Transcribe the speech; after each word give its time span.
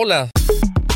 Hola, 0.00 0.30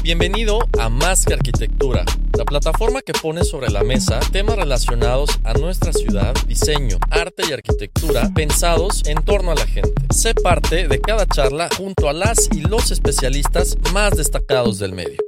bienvenido 0.05 0.61
a 0.79 0.89
Más 0.89 1.25
que 1.25 1.35
Arquitectura, 1.35 2.05
la 2.39 2.45
plataforma 2.45 3.03
que 3.03 3.13
pone 3.13 3.43
sobre 3.43 3.69
la 3.69 3.83
mesa 3.83 4.21
temas 4.31 4.55
relacionados 4.55 5.41
a 5.43 5.55
nuestra 5.55 5.93
ciudad, 5.93 6.33
diseño, 6.47 6.99
arte 7.11 7.43
y 7.49 7.53
arquitectura 7.53 8.31
pensados 8.33 9.03
en 9.07 9.21
torno 9.25 9.51
a 9.51 9.55
la 9.57 9.67
gente. 9.67 9.91
Sé 10.11 10.37
parte 10.37 10.87
de 10.87 11.01
cada 11.01 11.27
charla 11.27 11.69
junto 11.77 12.09
a 12.09 12.13
las 12.13 12.49
y 12.53 12.61
los 12.61 12.93
especialistas 12.93 13.77
más 13.93 14.17
destacados 14.17 14.79
del 14.79 14.93
medio. 14.93 15.19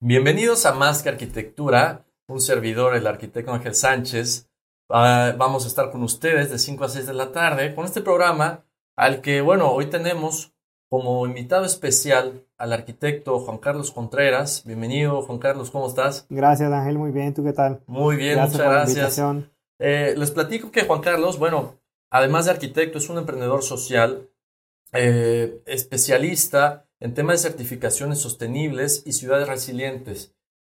Bienvenidos 0.00 0.64
a 0.64 0.72
Más 0.72 1.02
que 1.02 1.10
Arquitectura, 1.10 2.06
un 2.28 2.40
servidor, 2.40 2.94
el 2.96 3.06
arquitecto 3.06 3.52
Ángel 3.52 3.74
Sánchez. 3.74 4.48
Ah, 4.88 5.34
vamos 5.36 5.66
a 5.66 5.68
estar 5.68 5.90
con 5.90 6.02
ustedes 6.02 6.50
de 6.50 6.58
5 6.58 6.82
a 6.82 6.88
6 6.88 7.06
de 7.08 7.12
la 7.12 7.30
tarde 7.30 7.74
con 7.74 7.84
este 7.84 8.00
programa 8.00 8.65
al 8.96 9.20
que, 9.20 9.42
bueno, 9.42 9.70
hoy 9.70 9.86
tenemos 9.86 10.54
como 10.88 11.26
invitado 11.26 11.64
especial 11.64 12.46
al 12.56 12.72
arquitecto 12.72 13.38
Juan 13.40 13.58
Carlos 13.58 13.90
Contreras. 13.90 14.62
Bienvenido, 14.64 15.20
Juan 15.22 15.38
Carlos, 15.38 15.70
¿cómo 15.70 15.86
estás? 15.86 16.26
Gracias, 16.30 16.72
Ángel, 16.72 16.96
muy 16.96 17.10
bien, 17.10 17.34
¿tú 17.34 17.44
qué 17.44 17.52
tal? 17.52 17.82
Muy 17.86 18.16
bien, 18.16 18.40
muchas 18.40 18.58
gracias. 18.58 19.20
Eh, 19.78 20.14
les 20.16 20.30
platico 20.30 20.70
que 20.70 20.84
Juan 20.84 21.02
Carlos, 21.02 21.38
bueno, 21.38 21.78
además 22.10 22.46
de 22.46 22.52
arquitecto, 22.52 22.96
es 22.96 23.10
un 23.10 23.18
emprendedor 23.18 23.62
social, 23.62 24.30
eh, 24.92 25.60
especialista 25.66 26.88
en 26.98 27.12
temas 27.12 27.42
de 27.42 27.50
certificaciones 27.50 28.20
sostenibles 28.20 29.02
y 29.04 29.12
ciudades 29.12 29.48
resilientes. 29.48 30.34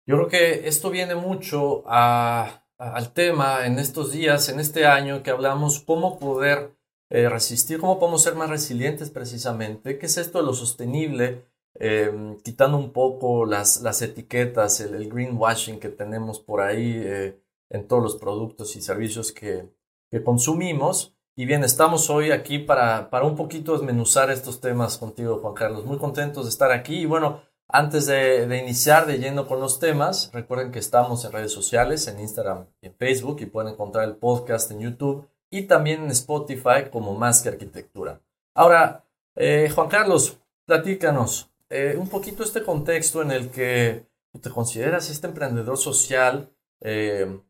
Yo 0.06 0.16
creo 0.16 0.28
que 0.28 0.68
esto 0.68 0.90
viene 0.90 1.14
mucho 1.14 1.84
al 1.86 3.12
tema 3.12 3.66
en 3.66 3.78
estos 3.78 4.10
días, 4.10 4.48
en 4.48 4.58
este 4.58 4.86
año, 4.86 5.22
que 5.22 5.30
hablamos 5.30 5.80
cómo 5.80 6.18
poder 6.18 6.77
eh, 7.10 7.28
resistir, 7.28 7.78
cómo 7.80 7.98
podemos 7.98 8.22
ser 8.22 8.34
más 8.34 8.50
resilientes 8.50 9.10
precisamente, 9.10 9.98
qué 9.98 10.06
es 10.06 10.18
esto 10.18 10.38
de 10.38 10.44
lo 10.44 10.52
sostenible, 10.52 11.46
em, 11.74 12.36
quitando 12.40 12.76
un 12.76 12.92
poco 12.92 13.46
las, 13.46 13.80
las 13.82 14.02
etiquetas, 14.02 14.80
el, 14.80 15.08
greenwashing 15.08 15.80
que 15.80 15.88
tenemos 15.88 16.38
por 16.40 16.60
ahí 16.60 17.00
eh, 17.02 17.40
en 17.70 17.88
todos 17.88 18.02
los 18.02 18.16
productos 18.16 18.76
y 18.76 18.82
servicios 18.82 19.32
que, 19.32 19.70
que, 20.10 20.22
consumimos. 20.22 21.14
Y 21.36 21.46
bien, 21.46 21.64
estamos 21.64 22.10
hoy 22.10 22.30
aquí 22.32 22.58
para, 22.58 23.10
para 23.10 23.24
un 23.24 23.36
poquito 23.36 23.72
desmenuzar 23.72 24.30
estos 24.30 24.60
temas 24.60 24.98
contigo, 24.98 25.38
Juan 25.38 25.54
Carlos. 25.54 25.84
Muy 25.86 25.98
contentos 25.98 26.44
de 26.44 26.50
estar 26.50 26.72
aquí. 26.72 27.00
Y 27.02 27.06
bueno, 27.06 27.42
antes 27.68 28.06
de, 28.06 28.46
de, 28.46 28.58
iniciar 28.58 29.06
de 29.06 29.18
yendo 29.18 29.46
con 29.46 29.60
los 29.60 29.78
temas, 29.78 30.30
recuerden 30.32 30.72
que 30.72 30.78
estamos 30.80 31.24
en 31.24 31.32
redes 31.32 31.52
sociales, 31.52 32.06
en 32.08 32.20
Instagram 32.20 32.66
en 32.82 32.94
Facebook, 32.94 33.38
y 33.40 33.46
pueden 33.46 33.72
encontrar 33.72 34.04
el 34.08 34.16
podcast 34.16 34.70
en 34.72 34.80
YouTube 34.80 35.28
y 35.50 35.62
también 35.62 36.04
en 36.04 36.10
Spotify 36.10 36.90
como 36.90 37.14
Más 37.14 37.42
que 37.42 37.50
Arquitectura. 37.50 38.20
Ahora, 38.54 39.04
eh, 39.34 39.70
Juan 39.74 39.88
Carlos, 39.88 40.38
platícanos 40.66 41.50
eh, 41.70 41.96
un 41.98 42.08
poquito 42.08 42.42
este 42.42 42.62
contexto 42.62 43.22
en 43.22 43.30
el 43.30 43.50
que 43.50 44.06
te 44.40 44.50
consideras 44.50 45.10
este 45.10 45.26
emprendedor 45.26 45.76
social 45.76 46.50
eh, 46.80 47.40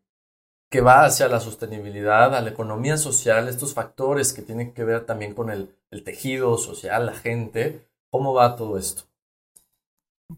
que 0.69 0.81
va 0.81 1.05
hacia 1.05 1.27
la 1.27 1.39
sostenibilidad, 1.39 2.35
a 2.35 2.41
la 2.41 2.49
economía 2.49 2.97
social, 2.97 3.47
estos 3.47 3.73
factores 3.73 4.33
que 4.33 4.41
tienen 4.41 4.73
que 4.73 4.83
ver 4.83 5.05
también 5.05 5.33
con 5.33 5.49
el, 5.49 5.75
tejido 6.03 6.57
social, 6.57 7.07
la 7.07 7.13
gente. 7.13 7.87
¿Cómo 8.11 8.33
va 8.33 8.55
todo 8.55 8.77
esto? 8.77 9.03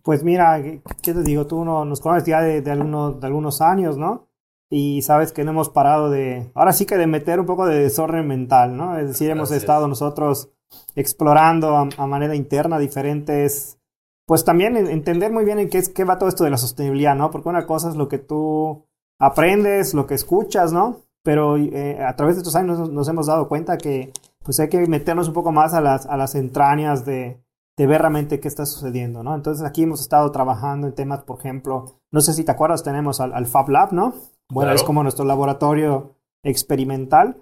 Pues 0.04 0.24
mira, 0.24 0.62
¿qué 0.62 1.14
te 1.14 1.22
digo? 1.24 1.46
Tú 1.48 1.66
no, 1.66 1.84
nos 1.84 2.00
conoces 2.00 2.26
ya 2.26 2.42
de, 2.42 2.72
algunos, 2.72 3.20
de 3.20 3.28
algunos 3.28 3.60
años, 3.62 3.98
¿no? 3.98 4.30
Y 4.74 5.02
sabes 5.02 5.34
que 5.34 5.44
no 5.44 5.52
hemos 5.52 5.68
parado 5.70 6.10
de, 6.10 6.50
ahora 6.56 6.72
sí 6.72 6.86
que 6.86 6.98
de 6.98 7.06
meter 7.06 7.42
un 7.42 7.46
poco 7.46 7.66
de 7.66 7.78
desorden 7.78 8.26
mental, 8.26 8.78
¿no? 8.78 8.98
Es 8.98 9.06
decir, 9.06 9.30
hemos 9.30 9.52
estado 9.52 9.90
nosotros 9.90 10.50
explorando 10.96 11.76
a, 11.76 12.08
manera 12.08 12.36
interna 12.36 12.80
diferentes, 12.80 13.78
pues 14.26 14.46
también 14.46 14.78
entender 14.78 15.34
muy 15.34 15.44
bien 15.44 15.60
en 15.60 15.70
qué, 15.70 15.78
es, 15.78 15.90
qué 15.90 16.06
va 16.06 16.18
todo 16.18 16.30
esto 16.30 16.46
de 16.46 16.52
la 16.52 16.58
sostenibilidad, 16.58 17.18
¿no? 17.18 17.32
Porque 17.32 17.50
una 17.50 17.66
cosa 17.68 17.90
es 17.90 17.98
lo 17.98 18.08
que 18.08 18.18
tú 18.18 18.88
aprendes, 19.20 19.94
lo 19.94 20.08
que 20.08 20.14
escuchas, 20.14 20.72
¿no? 20.72 21.02
Pero 21.22 21.58
eh, 21.58 22.02
a 22.02 22.16
través 22.16 22.38
de 22.38 22.40
estos 22.40 22.56
años 22.56 22.90
nos, 22.90 23.10
hemos 23.10 23.28
dado 23.28 23.50
cuenta 23.50 23.78
que 23.78 24.14
pues 24.42 24.58
hay 24.62 24.70
que 24.70 24.88
meternos 24.88 25.28
un 25.28 25.34
poco 25.34 25.52
más 25.52 25.74
a 25.74 25.82
las, 25.82 26.06
a 26.06 26.16
las 26.16 26.34
entrañas 26.34 27.04
de, 27.04 27.44
de 27.78 27.88
ver 27.88 28.00
realmente 28.00 28.40
qué 28.40 28.48
está 28.48 28.66
sucediendo, 28.66 29.22
¿no? 29.22 29.36
Entonces 29.36 29.66
aquí 29.66 29.84
hemos 29.84 30.00
estado 30.00 30.32
trabajando 30.32 30.88
en 30.88 30.96
temas, 30.96 31.24
por 31.24 31.40
ejemplo, 31.40 31.98
no 32.10 32.22
sé 32.22 32.34
si 32.34 32.46
te 32.46 32.52
acuerdas, 32.52 32.84
tenemos 32.84 33.20
al, 33.20 33.34
al 33.34 33.48
Fab 33.48 33.70
Lab, 33.70 33.92
¿no? 33.92 34.14
Bueno, 34.52 34.74
es 34.74 34.84
como 34.84 35.04
nuestro 35.04 35.26
laboratorio 35.26 36.16
experimental. 36.44 37.42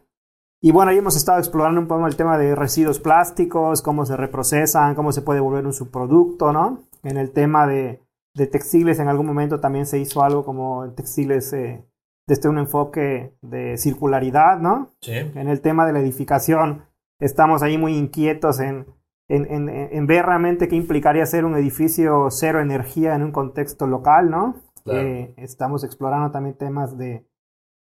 Y 0.62 0.72
bueno, 0.72 0.92
ahí 0.92 0.98
hemos 0.98 1.16
estado 1.16 1.40
explorando 1.40 1.80
un 1.80 1.88
poco 1.88 2.06
el 2.06 2.16
tema 2.16 2.38
de 2.38 2.54
residuos 2.54 3.00
plásticos, 3.00 3.82
cómo 3.82 4.06
se 4.06 4.18
reprocesan, 4.18 4.94
cómo 4.94 5.12
se 5.12 5.22
puede 5.22 5.40
volver 5.40 5.66
un 5.66 5.74
subproducto, 5.74 6.52
¿no? 6.52 6.84
En 7.04 7.18
el 7.18 7.32
tema 7.32 7.66
de, 7.66 8.02
de 8.36 8.48
textiles, 8.48 9.00
en 9.00 9.08
algún 9.08 9.26
momento 9.26 9.60
también 9.60 9.86
se 9.86 10.00
hizo 10.00 10.22
algo 10.22 10.44
como 10.44 10.92
textiles 10.92 11.54
eh, 11.54 11.86
desde 12.28 12.50
un 12.50 12.60
enfoque 12.60 13.34
de 13.42 13.78
circularidad, 13.78 14.60
¿no? 14.60 14.90
Sí. 15.02 15.14
En 15.14 15.48
el 15.48 15.62
tema 15.62 15.86
de 15.86 15.94
la 15.94 16.00
edificación, 16.00 16.84
estamos 17.20 17.64
ahí 17.64 17.78
muy 17.78 17.96
inquietos 17.96 18.60
en, 18.60 18.86
en, 19.30 19.46
en, 19.50 19.70
en 19.70 20.08
ver 20.08 20.26
realmente 20.26 20.68
qué 20.68 20.76
implicaría 20.76 21.24
hacer 21.24 21.46
un 21.46 21.56
edificio 21.56 22.28
cero 22.32 22.60
energía 22.60 23.16
en 23.16 23.24
un 23.24 23.32
contexto 23.32 23.88
local, 23.88 24.30
¿no? 24.30 24.56
Eh, 24.86 25.34
estamos 25.38 25.84
explorando 25.84 26.32
también 26.32 26.56
temas 26.56 26.98
de, 26.98 27.26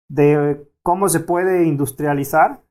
de 0.08 0.66
cómo 0.82 1.08
se 1.08 1.20
puede 1.20 1.64
industrializar 1.64 2.62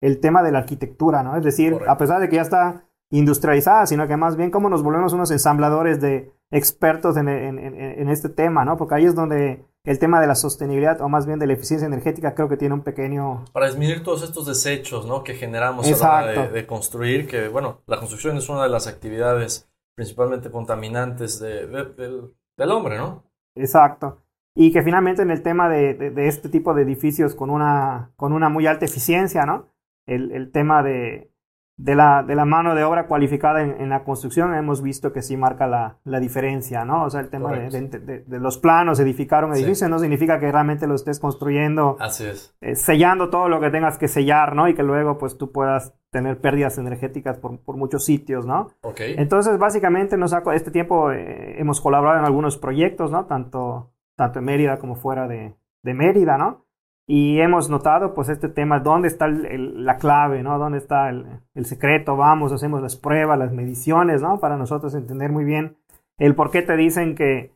el 0.00 0.20
tema 0.20 0.42
de 0.42 0.52
la 0.52 0.58
arquitectura, 0.58 1.22
¿no? 1.22 1.36
Es 1.36 1.44
decir, 1.44 1.78
a 1.88 1.96
pesar 1.96 2.20
de 2.20 2.28
que 2.28 2.36
ya 2.36 2.42
está 2.42 2.84
industrializada, 3.10 3.86
sino 3.86 4.06
que 4.06 4.16
más 4.16 4.36
bien 4.36 4.50
cómo 4.50 4.68
nos 4.68 4.82
volvemos 4.82 5.12
unos 5.12 5.30
ensambladores 5.30 6.00
de 6.00 6.32
expertos 6.50 7.16
en, 7.16 7.28
en, 7.28 7.58
en, 7.58 8.08
este 8.08 8.28
tema, 8.28 8.64
¿no? 8.64 8.76
Porque 8.76 8.96
ahí 8.96 9.04
es 9.04 9.14
donde 9.14 9.64
el 9.84 9.98
tema 9.98 10.20
de 10.20 10.26
la 10.26 10.34
sostenibilidad 10.34 11.00
o 11.00 11.08
más 11.08 11.26
bien 11.26 11.38
de 11.38 11.46
la 11.46 11.54
eficiencia 11.54 11.86
energética 11.86 12.34
creo 12.34 12.48
que 12.48 12.56
tiene 12.56 12.74
un 12.74 12.82
pequeño... 12.82 13.44
Para 13.52 13.66
disminuir 13.66 14.02
todos 14.02 14.22
estos 14.22 14.46
desechos, 14.46 15.06
¿no? 15.06 15.24
Que 15.24 15.34
generamos 15.34 15.86
a 15.86 16.22
la 16.22 16.32
hora 16.32 16.48
de, 16.48 16.66
construir, 16.66 17.26
que 17.26 17.48
bueno, 17.48 17.82
la 17.86 17.98
construcción 17.98 18.36
es 18.36 18.48
una 18.48 18.62
de 18.62 18.68
las 18.68 18.86
actividades 18.86 19.68
principalmente 19.94 20.50
contaminantes 20.50 21.38
de, 21.38 21.66
del 21.66 22.70
hombre, 22.70 22.98
¿no? 22.98 23.24
Exacto. 23.54 24.22
Y 24.54 24.72
que 24.72 24.82
finalmente 24.82 25.22
en 25.22 25.30
el 25.30 25.42
tema 25.42 25.68
de, 25.68 25.94
de, 25.94 26.28
este 26.28 26.48
tipo 26.48 26.74
de 26.74 26.82
edificios 26.82 27.34
con 27.34 27.50
una, 27.50 28.12
con 28.16 28.32
una 28.32 28.48
muy 28.48 28.66
alta 28.66 28.84
eficiencia, 28.84 29.46
¿no? 29.46 29.72
El, 30.06 30.30
el 30.32 30.52
tema 30.52 30.82
de, 30.82 31.33
de, 31.76 31.96
la, 31.96 32.22
de 32.22 32.36
la 32.36 32.44
mano 32.44 32.74
de 32.74 32.84
obra 32.84 33.06
cualificada 33.06 33.62
en, 33.62 33.80
en 33.80 33.88
la 33.88 34.04
construcción 34.04 34.54
hemos 34.54 34.80
visto 34.80 35.12
que 35.12 35.22
sí 35.22 35.36
marca 35.36 35.66
la, 35.66 35.98
la 36.04 36.20
diferencia, 36.20 36.84
¿no? 36.84 37.04
O 37.04 37.10
sea, 37.10 37.20
el 37.20 37.30
tema 37.30 37.52
de, 37.52 38.24
de, 38.26 38.38
los 38.38 38.58
planos, 38.58 39.00
edificar 39.00 39.44
un 39.44 39.54
edificio 39.54 39.88
no 39.88 39.98
significa 39.98 40.38
que 40.38 40.50
realmente 40.52 40.86
lo 40.86 40.94
estés 40.94 41.18
construyendo, 41.18 41.96
Así 41.98 42.24
es. 42.26 42.54
Eh, 42.60 42.76
sellando 42.76 43.28
todo 43.28 43.48
lo 43.48 43.60
que 43.60 43.70
tengas 43.70 43.98
que 43.98 44.06
sellar, 44.06 44.54
¿no? 44.54 44.68
Y 44.68 44.74
que 44.74 44.84
luego 44.84 45.18
pues 45.18 45.36
tú 45.36 45.50
puedas 45.50 45.94
tener 46.10 46.40
pérdidas 46.40 46.78
energéticas 46.78 47.38
por, 47.38 47.58
por 47.60 47.76
muchos 47.76 48.04
sitios, 48.04 48.46
¿no? 48.46 48.68
Okay. 48.82 49.16
Entonces, 49.18 49.58
básicamente, 49.58 50.16
nos 50.16 50.32
este 50.54 50.70
tiempo 50.70 51.10
eh, 51.10 51.56
hemos 51.58 51.80
colaborado 51.80 52.20
en 52.20 52.24
algunos 52.24 52.56
proyectos, 52.56 53.10
¿no? 53.10 53.26
Tanto, 53.26 53.92
tanto 54.14 54.38
en 54.38 54.44
Mérida 54.44 54.78
como 54.78 54.94
fuera 54.94 55.26
de, 55.26 55.56
de 55.82 55.94
Mérida, 55.94 56.38
¿no? 56.38 56.66
Y 57.06 57.40
hemos 57.40 57.68
notado, 57.68 58.14
pues, 58.14 58.30
este 58.30 58.48
tema, 58.48 58.80
dónde 58.80 59.08
está 59.08 59.26
el, 59.26 59.84
la 59.84 59.98
clave, 59.98 60.42
¿no? 60.42 60.58
Dónde 60.58 60.78
está 60.78 61.10
el, 61.10 61.26
el, 61.54 61.66
secreto, 61.66 62.16
vamos, 62.16 62.52
hacemos 62.52 62.80
las 62.80 62.96
pruebas, 62.96 63.38
las 63.38 63.52
mediciones, 63.52 64.22
¿no? 64.22 64.40
Para 64.40 64.56
nosotros 64.56 64.94
entender 64.94 65.30
muy 65.30 65.44
bien 65.44 65.76
el 66.18 66.34
por 66.34 66.50
qué 66.50 66.62
te 66.62 66.76
dicen 66.76 67.14
que, 67.14 67.52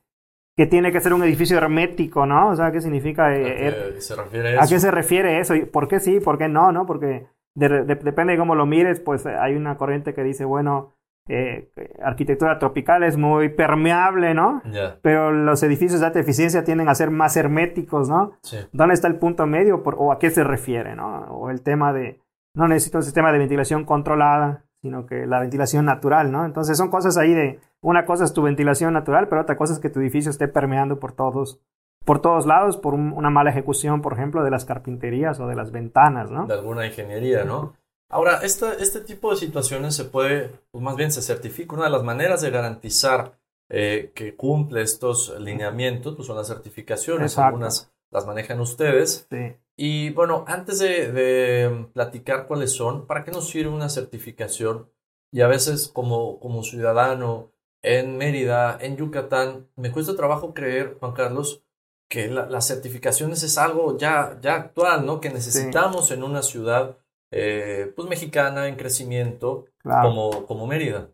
que 0.56 0.66
tiene 0.66 0.92
que 0.92 1.00
ser 1.00 1.14
un 1.14 1.22
edificio 1.22 1.56
hermético, 1.56 2.26
¿no? 2.26 2.50
O 2.50 2.56
sea, 2.56 2.72
¿qué 2.72 2.80
significa? 2.80 3.28
¿A 3.28 3.34
qué, 3.34 3.66
er 3.66 4.02
se 4.02 4.16
refiere 4.16 4.52
eso? 4.52 4.62
¿A 4.62 4.66
qué 4.66 4.80
se 4.80 4.90
refiere 4.90 5.40
eso? 5.40 5.54
¿Y 5.54 5.64
¿Por 5.64 5.88
qué 5.88 6.00
sí? 6.00 6.20
¿Por 6.20 6.36
qué 6.36 6.48
no? 6.48 6.72
¿No? 6.72 6.84
Porque 6.84 7.26
de, 7.54 7.68
de, 7.84 7.94
depende 7.94 8.32
de 8.32 8.38
cómo 8.38 8.54
lo 8.54 8.66
mires, 8.66 9.00
pues 9.00 9.24
hay 9.26 9.54
una 9.54 9.76
corriente 9.76 10.14
que 10.14 10.24
dice, 10.24 10.44
bueno, 10.44 10.94
eh, 11.28 11.69
arquitectura 12.02 12.58
tropical 12.58 13.02
es 13.02 13.19
muy 13.19 13.50
permeable, 13.50 14.32
¿no? 14.32 14.62
Pero 15.02 15.30
los 15.30 15.62
edificios 15.62 16.00
de 16.00 16.06
alta 16.06 16.20
eficiencia 16.20 16.64
tienden 16.64 16.88
a 16.88 16.94
ser 16.94 17.10
más 17.10 17.36
herméticos, 17.36 18.08
¿no? 18.08 18.32
¿Dónde 18.72 18.94
está 18.94 19.08
el 19.08 19.16
punto 19.16 19.46
medio 19.46 19.82
o 19.84 20.12
a 20.12 20.19
qué 20.19 20.30
se 20.30 20.42
refiere, 20.42 20.96
¿no? 20.96 21.25
O 21.30 21.50
el 21.50 21.62
tema 21.62 21.92
de, 21.92 22.20
no 22.54 22.66
necesito 22.66 22.98
un 22.98 23.04
sistema 23.04 23.30
de 23.30 23.38
ventilación 23.38 23.84
controlada, 23.84 24.64
sino 24.80 25.06
que 25.06 25.26
la 25.26 25.40
ventilación 25.40 25.84
natural, 25.84 26.32
¿no? 26.32 26.46
Entonces 26.46 26.78
son 26.78 26.88
cosas 26.88 27.19
ahí 27.19 27.34
de, 27.34 27.60
una 27.82 28.06
cosa 28.06 28.24
es 28.24 28.32
tu 28.32 28.42
ventilación 28.42 28.94
natural, 28.94 29.28
pero 29.28 29.42
otra 29.42 29.56
cosa 29.56 29.74
es 29.74 29.81
que 29.81 29.90
tu 29.90 30.00
edificio 30.00 30.31
esté 30.31 30.48
permeando 30.48 30.98
por 30.98 31.12
todos, 31.12 31.60
por 32.04 32.20
todos 32.20 32.46
lados, 32.46 32.76
por 32.78 32.94
una 32.94 33.28
mala 33.28 33.50
ejecución, 33.50 34.00
por 34.00 34.14
ejemplo, 34.14 34.42
de 34.44 34.50
las 34.50 34.64
carpinterías 34.64 35.38
o 35.40 35.46
de 35.46 35.56
las 35.56 35.72
ventanas, 35.72 36.31
¿no? 36.31 36.46
De 36.46 36.54
alguna 36.54 36.86
ingeniería, 36.86 37.44
¿no? 37.44 37.74
Ahora, 38.10 38.40
este 38.43 39.00
tipo 39.00 39.31
de 39.31 39.37
situaciones 39.37 39.94
se 39.94 40.05
puede, 40.05 40.50
pues 40.70 40.82
más 40.82 40.96
bien 40.96 41.12
se 41.12 41.22
certifica. 41.22 41.75
Una 41.75 41.84
de 41.84 41.90
las 41.90 42.02
maneras 42.02 42.40
de 42.40 42.50
garantizar 42.50 43.38
eh, 43.70 44.12
que 44.14 44.34
cumple 44.34 44.81
estos 44.81 45.38
lineamientos 45.38 46.16
pues 46.16 46.26
son 46.26 46.37
las 46.37 46.49
certificaciones. 46.49 47.37
Algunas 47.37 47.93
las 48.10 48.26
manejan 48.26 48.60
ustedes. 48.60 49.28
Y 49.76 50.10
bueno, 50.10 50.44
antes 50.49 50.78
de, 50.78 51.88
platicar 51.93 52.46
cuáles 52.46 52.72
son, 52.72 53.06
¿para 53.06 53.25
qué 53.25 53.31
nos 53.31 53.49
sirve 53.49 53.70
una 53.70 53.90
certificación? 53.90 54.90
Y 55.31 55.43
a 55.43 55.46
veces 55.46 55.88
como, 55.88 56.40
como 56.40 56.62
ciudadano 56.62 57.52
en 57.82 58.16
Mérida, 58.16 58.78
en 58.81 58.96
Yucatán, 58.96 59.69
me 59.76 59.93
cuesta 59.93 60.16
trabajo 60.16 60.55
creer, 60.55 60.96
Juan 60.99 61.12
Carlos, 61.12 61.62
que 62.08 62.28
las 62.28 62.66
certificaciones 62.66 63.43
es 63.43 63.58
algo 63.58 63.99
ya, 63.99 64.38
ya 64.40 64.55
actual, 64.55 65.05
¿no? 65.05 65.20
Que 65.20 65.28
necesitamos 65.28 66.10
en 66.10 66.22
una 66.22 66.43
ciudad 66.43 66.96
eh, 67.30 67.92
pues 67.94 68.08
mexicana 68.08 68.69
en 68.69 68.76
crecimiento 68.76 69.66
como, 69.82 70.46
como 70.46 70.66
Mérida. 70.66 71.08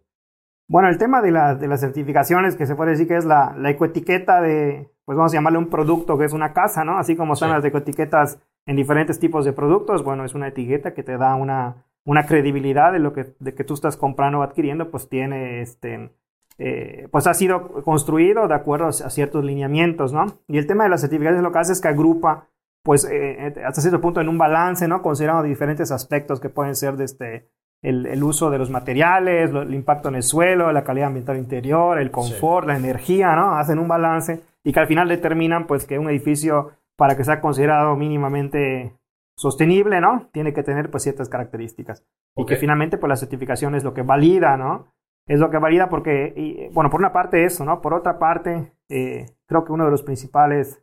Bueno, 0.66 0.88
el 0.88 0.98
tema 0.98 1.20
de, 1.20 1.30
de, 1.30 1.68
las 1.68 1.80
certificaciones, 1.80 2.56
que 2.56 2.66
se 2.66 2.74
puede 2.74 2.92
decir 2.92 3.06
que 3.06 3.16
es 3.16 3.24
la, 3.24 3.54
la, 3.58 3.70
ecoetiqueta 3.70 4.40
de, 4.40 4.90
pues 5.04 5.16
vamos 5.16 5.32
a 5.32 5.36
llamarle 5.36 5.58
un 5.58 5.68
producto 5.68 6.16
que 6.16 6.24
es 6.24 6.32
una 6.32 6.54
casa, 6.54 6.84
¿no? 6.84 6.98
Así 6.98 7.16
como 7.16 7.36
son 7.36 7.50
las 7.50 7.64
ecoetiquetas 7.64 8.38
en 8.66 8.76
diferentes 8.76 9.18
tipos 9.18 9.44
de 9.44 9.52
productos, 9.52 10.02
bueno, 10.02 10.24
es 10.24 10.34
una 10.34 10.48
etiqueta 10.48 10.94
que 10.94 11.02
te 11.02 11.18
da 11.18 11.34
una, 11.34 11.84
una 12.04 12.24
credibilidad 12.26 12.92
de 12.92 12.98
lo 12.98 13.12
que, 13.12 13.34
de 13.38 13.54
que 13.54 13.64
tú 13.64 13.74
estás 13.74 13.98
comprando 13.98 14.38
o 14.38 14.42
adquiriendo, 14.42 14.90
pues 14.90 15.08
tiene 15.08 15.60
este, 15.60 16.10
eh, 16.58 17.08
pues 17.10 17.26
ha 17.26 17.34
sido 17.34 17.82
construido 17.82 18.48
de 18.48 18.54
acuerdo 18.54 18.86
a 18.86 18.92
ciertos 18.92 19.44
lineamientos, 19.44 20.12
¿no? 20.12 20.26
Y 20.48 20.58
el 20.58 20.66
tema 20.66 20.84
de 20.84 20.90
las 20.90 21.02
certificaciones 21.02 21.42
lo 21.42 21.52
que 21.52 21.58
hace 21.58 21.72
es 21.72 21.80
que 21.80 21.88
agrupa 21.88 22.48
pues 22.84 23.06
eh, 23.06 23.46
eh, 23.46 23.64
hasta 23.66 23.80
cierto 23.80 24.00
punto 24.00 24.20
en 24.20 24.28
un 24.28 24.36
balance, 24.36 24.86
¿no? 24.86 25.00
Considerando 25.02 25.42
diferentes 25.42 25.90
aspectos 25.90 26.38
que 26.38 26.50
pueden 26.50 26.76
ser 26.76 26.96
desde 26.96 27.36
este, 27.36 27.48
el, 27.82 28.22
uso 28.22 28.50
de 28.50 28.58
los 28.58 28.70
materiales, 28.70 29.50
el 29.50 29.74
impacto 29.74 30.10
en 30.10 30.16
el 30.16 30.22
suelo, 30.22 30.70
la 30.70 30.84
calidad 30.84 31.08
ambiental 31.08 31.38
interior, 31.38 31.98
el 31.98 32.10
confort, 32.10 32.66
la 32.66 32.76
energía, 32.76 33.34
¿no? 33.34 33.56
Hacen 33.56 33.78
un 33.78 33.88
balance 33.88 34.42
y 34.62 34.72
que 34.72 34.80
al 34.80 34.86
final 34.86 35.08
determinan 35.08 35.66
pues 35.66 35.86
que 35.86 35.98
un 35.98 36.10
edificio 36.10 36.72
para 36.96 37.16
que 37.16 37.24
sea 37.24 37.40
considerado 37.40 37.96
mínimamente 37.96 38.94
sostenible, 39.36 40.02
¿no? 40.02 40.28
Tiene 40.32 40.52
que 40.52 40.62
tener 40.62 40.90
pues 40.90 41.04
ciertas 41.04 41.30
características. 41.30 42.04
Y 42.36 42.44
que 42.44 42.56
finalmente 42.56 42.98
pues 42.98 43.08
la 43.08 43.16
certificación 43.16 43.74
es 43.74 43.82
lo 43.82 43.94
que 43.94 44.02
valida, 44.02 44.58
¿no? 44.58 44.88
Es 45.26 45.40
lo 45.40 45.50
que 45.50 45.58
valida 45.58 45.88
porque, 45.88 46.68
bueno, 46.74 46.90
por 46.90 47.00
una 47.00 47.12
parte 47.14 47.44
eso, 47.44 47.64
¿no? 47.64 47.80
Por 47.80 47.94
otra 47.94 48.18
parte, 48.18 48.74
eh, 48.90 49.24
creo 49.46 49.64
que 49.64 49.72
uno 49.72 49.86
de 49.86 49.90
los 49.90 50.02
principales, 50.02 50.82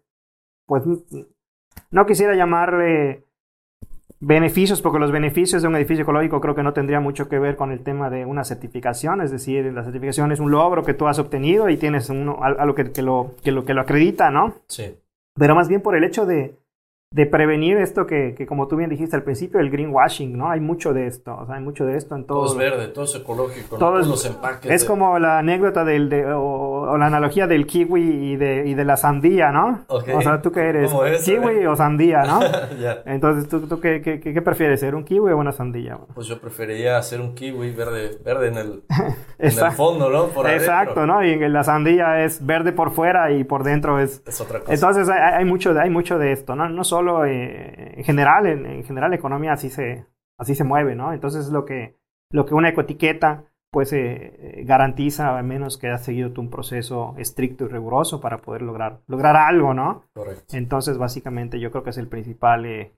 pues 0.65 0.83
no 1.91 2.05
quisiera 2.05 2.35
llamarle 2.35 3.25
beneficios, 4.19 4.81
porque 4.81 4.99
los 4.99 5.11
beneficios 5.11 5.61
de 5.61 5.67
un 5.67 5.75
edificio 5.75 6.03
ecológico 6.03 6.39
creo 6.39 6.55
que 6.55 6.63
no 6.63 6.73
tendría 6.73 6.99
mucho 6.99 7.27
que 7.27 7.39
ver 7.39 7.55
con 7.55 7.71
el 7.71 7.83
tema 7.83 8.09
de 8.09 8.25
una 8.25 8.43
certificación, 8.43 9.21
es 9.21 9.31
decir, 9.31 9.65
la 9.73 9.83
certificación 9.83 10.31
es 10.31 10.39
un 10.39 10.51
logro 10.51 10.83
que 10.83 10.93
tú 10.93 11.07
has 11.07 11.17
obtenido 11.17 11.69
y 11.69 11.77
tienes 11.77 12.09
uno, 12.09 12.39
algo 12.41 12.75
que, 12.75 13.01
lo, 13.01 13.35
que, 13.43 13.51
lo, 13.51 13.65
que 13.65 13.73
lo 13.73 13.81
acredita, 13.81 14.29
¿no? 14.29 14.55
Sí. 14.67 14.95
Pero 15.35 15.55
más 15.55 15.67
bien 15.67 15.81
por 15.81 15.95
el 15.95 16.03
hecho 16.03 16.25
de, 16.25 16.55
de 17.13 17.25
prevenir 17.25 17.75
esto 17.75 18.07
que, 18.07 18.35
que, 18.37 18.45
como 18.45 18.69
tú 18.69 18.77
bien 18.77 18.89
dijiste 18.89 19.17
al 19.17 19.23
principio, 19.23 19.59
el 19.59 19.69
greenwashing, 19.69 20.37
¿no? 20.37 20.49
Hay 20.49 20.61
mucho 20.61 20.93
de 20.93 21.07
esto, 21.07 21.37
o 21.41 21.45
sea, 21.45 21.55
hay 21.55 21.61
mucho 21.61 21.85
de 21.85 21.97
esto 21.97 22.15
en 22.15 22.25
todo. 22.25 22.45
Todo 22.45 22.51
es 22.53 22.57
verde, 22.57 22.87
todo 22.87 23.03
es 23.03 23.13
ecológico, 23.15 23.77
todos 23.77 24.07
los 24.07 24.25
empaques. 24.25 24.71
Es 24.71 24.85
como 24.85 25.19
la 25.19 25.39
anécdota 25.39 25.83
del, 25.83 26.07
de, 26.07 26.25
o, 26.25 26.95
la 26.97 27.07
analogía 27.07 27.47
del 27.47 27.67
kiwi 27.67 28.01
y 28.01 28.35
de, 28.37 28.63
y 28.65 28.75
de 28.75 28.85
la 28.85 28.95
sandía, 28.95 29.51
¿no? 29.51 29.83
O 29.89 30.21
sea, 30.21 30.41
¿tú 30.41 30.53
qué 30.53 30.61
eres? 30.61 30.89
¿Kiwi 31.25 31.65
o 31.65 31.75
sandía, 31.75 32.23
no? 32.23 32.39
Entonces, 33.05 33.49
¿tú, 33.49 33.67
tú 33.67 33.81
qué, 33.81 34.01
qué, 34.01 34.21
qué, 34.21 34.41
prefieres, 34.41 34.79
ser 34.79 34.95
un 34.95 35.03
kiwi 35.03 35.33
o 35.33 35.37
una 35.37 35.51
sandía? 35.51 35.99
Pues 36.13 36.27
yo 36.27 36.39
preferiría 36.39 37.01
ser 37.01 37.19
un 37.19 37.35
kiwi 37.35 37.71
verde, 37.71 38.19
verde 38.23 38.47
en 38.47 38.55
el, 38.57 38.83
en 39.37 39.59
el 39.59 39.71
fondo, 39.73 40.09
¿no? 40.09 40.27
Por 40.27 40.49
Exacto, 40.49 41.05
¿no? 41.05 41.25
Y 41.25 41.37
la 41.49 41.65
sandía 41.65 42.23
es 42.23 42.45
verde 42.45 42.71
por 42.71 42.91
fuera 42.91 43.31
y 43.33 43.43
por 43.43 43.65
dentro 43.65 43.99
es... 43.99 44.23
Es 44.25 44.39
otra 44.39 44.61
cosa. 44.61 44.73
Entonces, 44.73 45.09
hay, 45.09 45.19
hay 45.19 45.43
mucho, 45.43 45.77
hay 45.77 45.89
mucho 45.89 46.17
de 46.17 46.31
esto, 46.31 46.55
¿no? 46.55 46.69
No 46.69 46.85
solo 46.85 47.00
eh, 47.25 47.93
en 47.97 48.03
general, 48.03 48.47
en, 48.47 48.83
general 48.83 49.11
la 49.11 49.15
economía 49.15 49.53
así 49.53 49.69
se, 49.69 50.05
así 50.37 50.55
se 50.55 50.63
mueve, 50.63 50.95
¿no? 50.95 51.13
Entonces 51.13 51.49
lo 51.49 51.65
que, 51.65 51.97
lo 52.31 52.45
que 52.45 52.53
una 52.53 52.69
ecoetiqueta 52.69 53.45
pues 53.71 53.93
eh, 53.93 54.63
garantiza 54.65 55.37
al 55.37 55.45
menos 55.45 55.77
que 55.77 55.87
has 55.87 56.03
seguido 56.03 56.31
tú 56.31 56.41
un 56.41 56.49
proceso 56.49 57.15
estricto 57.17 57.65
y 57.65 57.67
riguroso 57.69 58.19
para 58.19 58.39
poder 58.39 58.63
lograr, 58.63 58.99
lograr 59.07 59.37
algo, 59.37 59.73
¿no? 59.73 60.03
Correcto. 60.13 60.57
Entonces 60.57 60.97
básicamente 60.97 61.59
yo 61.59 61.71
creo 61.71 61.83
que 61.83 61.91
es 61.91 61.97
el 61.97 62.07
principal 62.07 62.65
eh, 62.65 62.91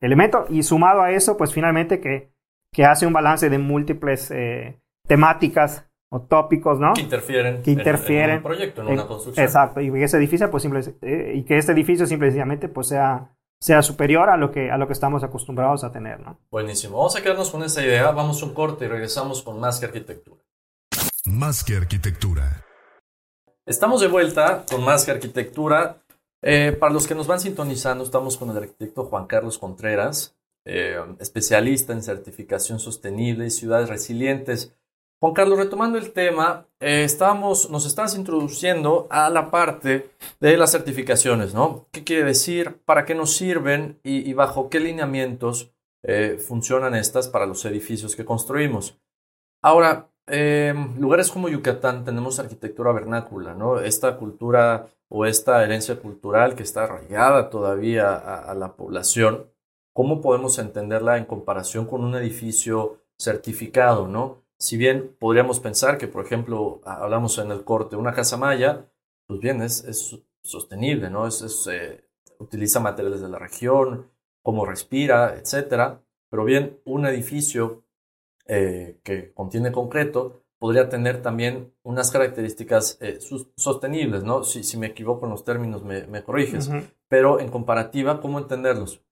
elemento 0.00 0.46
y 0.48 0.62
sumado 0.62 1.02
a 1.02 1.10
eso 1.10 1.36
pues 1.36 1.52
finalmente 1.52 2.00
que, 2.00 2.30
que 2.72 2.84
hace 2.84 3.06
un 3.06 3.12
balance 3.12 3.50
de 3.50 3.58
múltiples 3.58 4.32
temáticas 5.06 5.86
o 6.14 6.20
tópicos, 6.20 6.78
¿no? 6.78 6.92
Que 6.94 7.00
interfieren, 7.00 7.60
que 7.60 7.72
interfieren 7.72 8.30
en, 8.30 8.36
un 8.36 8.42
proyecto, 8.44 8.82
en, 8.82 8.88
una 8.88 9.06
construcción. 9.06 9.44
Exacto, 9.44 9.80
y 9.80 10.02
ese 10.02 10.16
edificio, 10.16 10.48
pues, 10.48 10.62
simple, 10.62 10.80
y 11.34 11.42
que 11.42 11.56
este 11.56 11.72
edificio 11.72 12.06
simplemente 12.06 12.68
pues, 12.68 12.86
sea 12.86 13.33
sea 13.60 13.82
superior 13.82 14.28
a 14.28 14.36
lo 14.36 14.50
que, 14.50 14.70
a 14.70 14.76
lo 14.76 14.86
que 14.86 14.92
estamos 14.92 15.22
acostumbrados 15.24 15.84
a 15.84 15.92
tener. 15.92 16.20
¿no? 16.20 16.38
Buenísimo. 16.50 16.98
Vamos 16.98 17.16
a 17.16 17.22
quedarnos 17.22 17.50
con 17.50 17.62
esa 17.62 17.82
idea. 17.82 18.10
Vamos 18.10 18.42
un 18.42 18.54
corte 18.54 18.84
y 18.84 18.88
regresamos 18.88 19.42
con 19.42 19.58
más 19.58 19.80
que 19.80 19.86
arquitectura. 19.86 20.42
Más 21.26 21.64
que 21.64 21.76
arquitectura. 21.76 22.64
Estamos 23.66 24.02
de 24.02 24.08
vuelta 24.08 24.64
con 24.70 24.84
más 24.84 25.04
que 25.04 25.12
arquitectura. 25.12 26.02
Eh, 26.42 26.76
para 26.78 26.92
los 26.92 27.06
que 27.06 27.14
nos 27.14 27.26
van 27.26 27.40
sintonizando, 27.40 28.04
estamos 28.04 28.36
con 28.36 28.50
el 28.50 28.58
arquitecto 28.58 29.04
Juan 29.04 29.26
Carlos 29.26 29.56
Contreras, 29.56 30.36
eh, 30.66 30.98
especialista 31.18 31.94
en 31.94 32.02
certificación 32.02 32.78
sostenible 32.78 33.46
y 33.46 33.50
ciudades 33.50 33.88
resilientes. 33.88 34.76
Juan 35.20 35.32
Carlos, 35.32 35.58
retomando 35.58 35.96
el 35.96 36.12
tema, 36.12 36.66
eh, 36.80 37.06
nos 37.70 37.86
estás 37.86 38.14
introduciendo 38.14 39.06
a 39.10 39.30
la 39.30 39.50
parte 39.50 40.10
de 40.40 40.56
las 40.56 40.72
certificaciones, 40.72 41.54
¿no? 41.54 41.86
¿Qué 41.92 42.04
quiere 42.04 42.24
decir? 42.24 42.82
¿Para 42.84 43.06
qué 43.06 43.14
nos 43.14 43.34
sirven? 43.34 44.00
¿Y, 44.02 44.32
bajo 44.34 44.68
qué 44.68 44.80
lineamientos 44.80 45.72
eh, 46.02 46.36
funcionan 46.36 46.94
estas 46.94 47.28
para 47.28 47.46
los 47.46 47.64
edificios 47.64 48.14
que 48.14 48.26
construimos? 48.26 48.98
Ahora, 49.62 50.10
em, 50.26 50.98
lugares 50.98 51.30
como 51.30 51.48
Yucatán 51.48 52.04
tenemos 52.04 52.38
arquitectura 52.38 52.92
vernácula, 52.92 53.54
¿no? 53.54 53.80
Esta 53.80 54.18
cultura 54.18 54.88
o 55.08 55.24
esta 55.24 55.64
herencia 55.64 55.96
cultural 56.00 56.54
que 56.54 56.64
está 56.64 56.84
arraigada 56.84 57.48
todavía 57.48 58.14
a 58.14 58.54
la 58.54 58.76
población. 58.76 59.46
¿Cómo 59.94 60.20
podemos 60.20 60.58
entenderla 60.58 61.16
en 61.18 61.24
comparación 61.24 61.86
con 61.86 62.04
un 62.04 62.16
edificio 62.16 62.98
certificado, 63.16 64.08
¿no? 64.08 64.43
Si 64.64 64.78
bien 64.78 65.14
podríamos 65.18 65.60
pensar 65.60 65.98
que, 65.98 66.08
por 66.08 66.24
ejemplo, 66.24 66.80
hablamos 66.86 67.36
en 67.36 67.50
el 67.50 67.64
corte, 67.64 67.96
una 67.96 68.14
casa 68.14 68.38
maya, 68.38 68.90
pues 69.26 69.38
bien, 69.38 69.60
es, 69.60 69.84
es 69.84 70.18
sostenible, 70.42 71.10
¿no? 71.10 71.26
Es, 71.26 71.68
eh, 71.70 72.08
utiliza 72.38 72.80
materiales 72.80 73.20
de 73.20 73.28
la 73.28 73.38
región, 73.38 74.10
cómo 74.42 74.64
respira, 74.64 75.34
etcétera. 75.34 76.02
Pero 76.30 76.46
bien, 76.46 76.80
un 76.86 77.04
edificio 77.04 77.84
eh, 78.46 79.00
que 79.04 79.34
contiene 79.34 79.70
concreto 79.70 80.46
podría 80.58 80.88
tener 80.88 81.20
también 81.20 81.74
unas 81.82 82.10
características 82.10 82.96
eh, 83.02 83.18
sostenibles, 83.56 84.24
¿no? 84.24 84.44
Si, 84.44 84.64
si, 84.64 84.78
me 84.78 84.86
equivoco 84.86 85.26
en 85.26 85.32
los 85.32 85.44
términos, 85.44 85.84
me, 85.84 86.06
me 86.06 86.24
corriges. 86.24 86.70
Pero 87.08 87.38
en 87.38 87.50
comparativa, 87.50 88.18
¿cómo 88.22 88.38
entenderlos? 88.38 89.02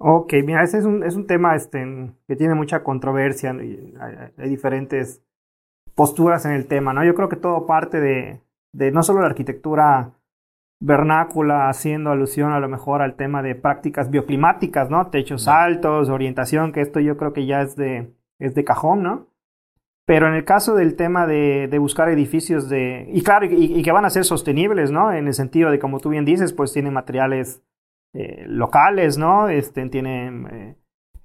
Ok, 0.00 0.32
mira, 0.44 0.62
ese 0.62 0.78
es 0.78 0.84
un, 0.84 1.02
es 1.02 1.16
un 1.16 1.26
tema 1.26 1.56
este, 1.56 2.12
que 2.28 2.36
tiene 2.36 2.54
mucha 2.54 2.84
controversia 2.84 3.52
y 3.62 3.94
hay, 4.00 4.48
diferentes 4.48 5.22
posturas 5.96 6.44
en 6.44 6.52
el 6.52 6.68
tema, 6.68 6.92
¿no? 6.92 7.04
Yo 7.04 7.14
creo 7.16 7.28
que 7.28 7.34
todo 7.36 7.66
parte 7.66 8.00
de, 8.00 8.40
de 8.72 8.92
no 8.92 9.02
solo 9.02 9.20
la 9.20 9.26
arquitectura 9.26 10.12
vernácula, 10.80 11.68
haciendo 11.68 12.10
alusión 12.10 12.52
a 12.52 12.60
lo 12.60 12.68
mejor 12.68 13.02
al 13.02 13.16
tema 13.16 13.42
de 13.42 13.56
prácticas 13.56 14.08
bioclimáticas, 14.08 14.88
¿no? 14.88 15.08
Techos 15.08 15.48
altos, 15.48 16.08
orientación, 16.08 16.70
que 16.70 16.80
esto 16.80 17.00
yo 17.00 17.16
creo 17.16 17.32
que 17.32 17.46
ya 17.46 17.62
es 17.62 17.74
de, 17.74 18.14
es 18.38 18.54
de 18.54 18.64
cajón, 18.64 19.02
¿no? 19.02 19.26
Pero 20.06 20.28
en 20.28 20.34
el 20.34 20.44
caso 20.44 20.76
del 20.76 20.94
tema 20.94 21.26
de, 21.26 21.66
de 21.68 21.78
buscar 21.78 22.08
edificios 22.08 22.68
de... 22.68 23.10
Y 23.12 23.22
claro, 23.22 23.46
y, 23.46 23.78
y, 23.78 23.82
que 23.82 23.92
van 23.92 24.04
a 24.04 24.10
ser 24.10 24.24
sostenibles, 24.24 24.92
¿no? 24.92 25.12
En 25.12 25.26
el 25.26 25.34
sentido 25.34 25.72
de, 25.72 25.80
como 25.80 25.98
tú 25.98 26.10
bien 26.10 26.24
dices, 26.24 26.52
pues 26.52 26.72
tienen 26.72 26.94
materiales 26.94 27.62
eh, 28.18 28.44
locales, 28.46 29.16
¿no? 29.18 29.48
Este, 29.48 29.88
tienen, 29.88 30.46
eh, 30.46 30.76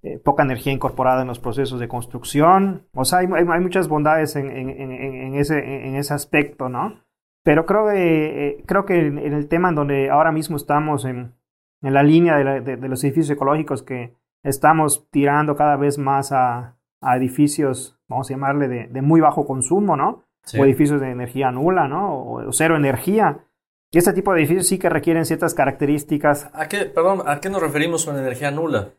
eh, 0.06 0.20
poca 0.20 0.44
energía 0.44 0.74
incorporada 0.74 1.22
en 1.22 1.30
los 1.30 1.40
procesos 1.40 1.80
de 1.80 1.88
construcción. 1.88 2.88
O 2.94 3.06
sea, 3.06 3.20
hay, 3.20 3.28
hay, 3.34 3.60
muchas 3.62 3.88
bondades 3.88 4.36
en, 4.36 4.52
en, 4.52 4.70
en, 4.70 5.36
ese, 5.36 5.58
en 5.88 5.96
ese 5.96 6.14
aspecto, 6.14 6.68
¿no? 6.68 7.00
Pero 7.42 7.66
creo 7.66 7.88
que, 7.88 8.48
eh, 8.48 8.64
creo 8.66 8.86
que 8.86 9.00
en, 9.08 9.18
el 9.18 9.48
tema 9.48 9.70
en 9.70 9.76
donde 9.76 10.10
ahora 10.10 10.34
mismo 10.34 10.58
estamos 10.58 11.06
en, 11.06 11.36
la 11.82 12.04
línea 12.04 12.38
de, 12.38 12.78
de, 12.78 12.90
los 12.90 13.02
edificios 13.06 13.30
ecológicos 13.30 13.82
que 13.82 14.14
estamos 14.44 15.08
tirando 15.10 15.56
cada 15.56 15.78
vez 15.78 15.98
más 15.98 16.34
a, 16.34 16.76
a 17.02 17.18
edificios, 17.18 17.98
vamos 18.10 18.30
a 18.30 18.34
llamarle, 18.34 18.68
de, 18.68 18.88
de 18.88 19.02
muy 19.02 19.22
bajo 19.22 19.46
consumo, 19.46 19.96
¿no? 19.96 20.26
O 20.60 20.66
edificios 20.66 21.00
de 21.00 21.12
energía 21.12 21.50
nula, 21.52 21.88
¿no? 21.88 22.24
O, 22.24 22.52
cero 22.52 22.76
energía. 22.76 23.40
Y 23.94 24.00
este 24.00 24.12
tipo 24.12 24.34
de 24.34 24.40
edificios 24.40 24.68
sí 24.68 24.80
que 24.80 24.90
requieren 24.90 25.24
ciertas 25.24 25.54
características. 25.54 26.50
¿A 26.54 26.68
qué, 26.68 26.86
perdón, 26.86 27.22
¿a 27.28 27.40
qué 27.40 27.52
nos 27.52 27.62
referimos 27.62 28.04
con 28.04 28.18
energía 28.18 28.50
nula? 28.50 28.90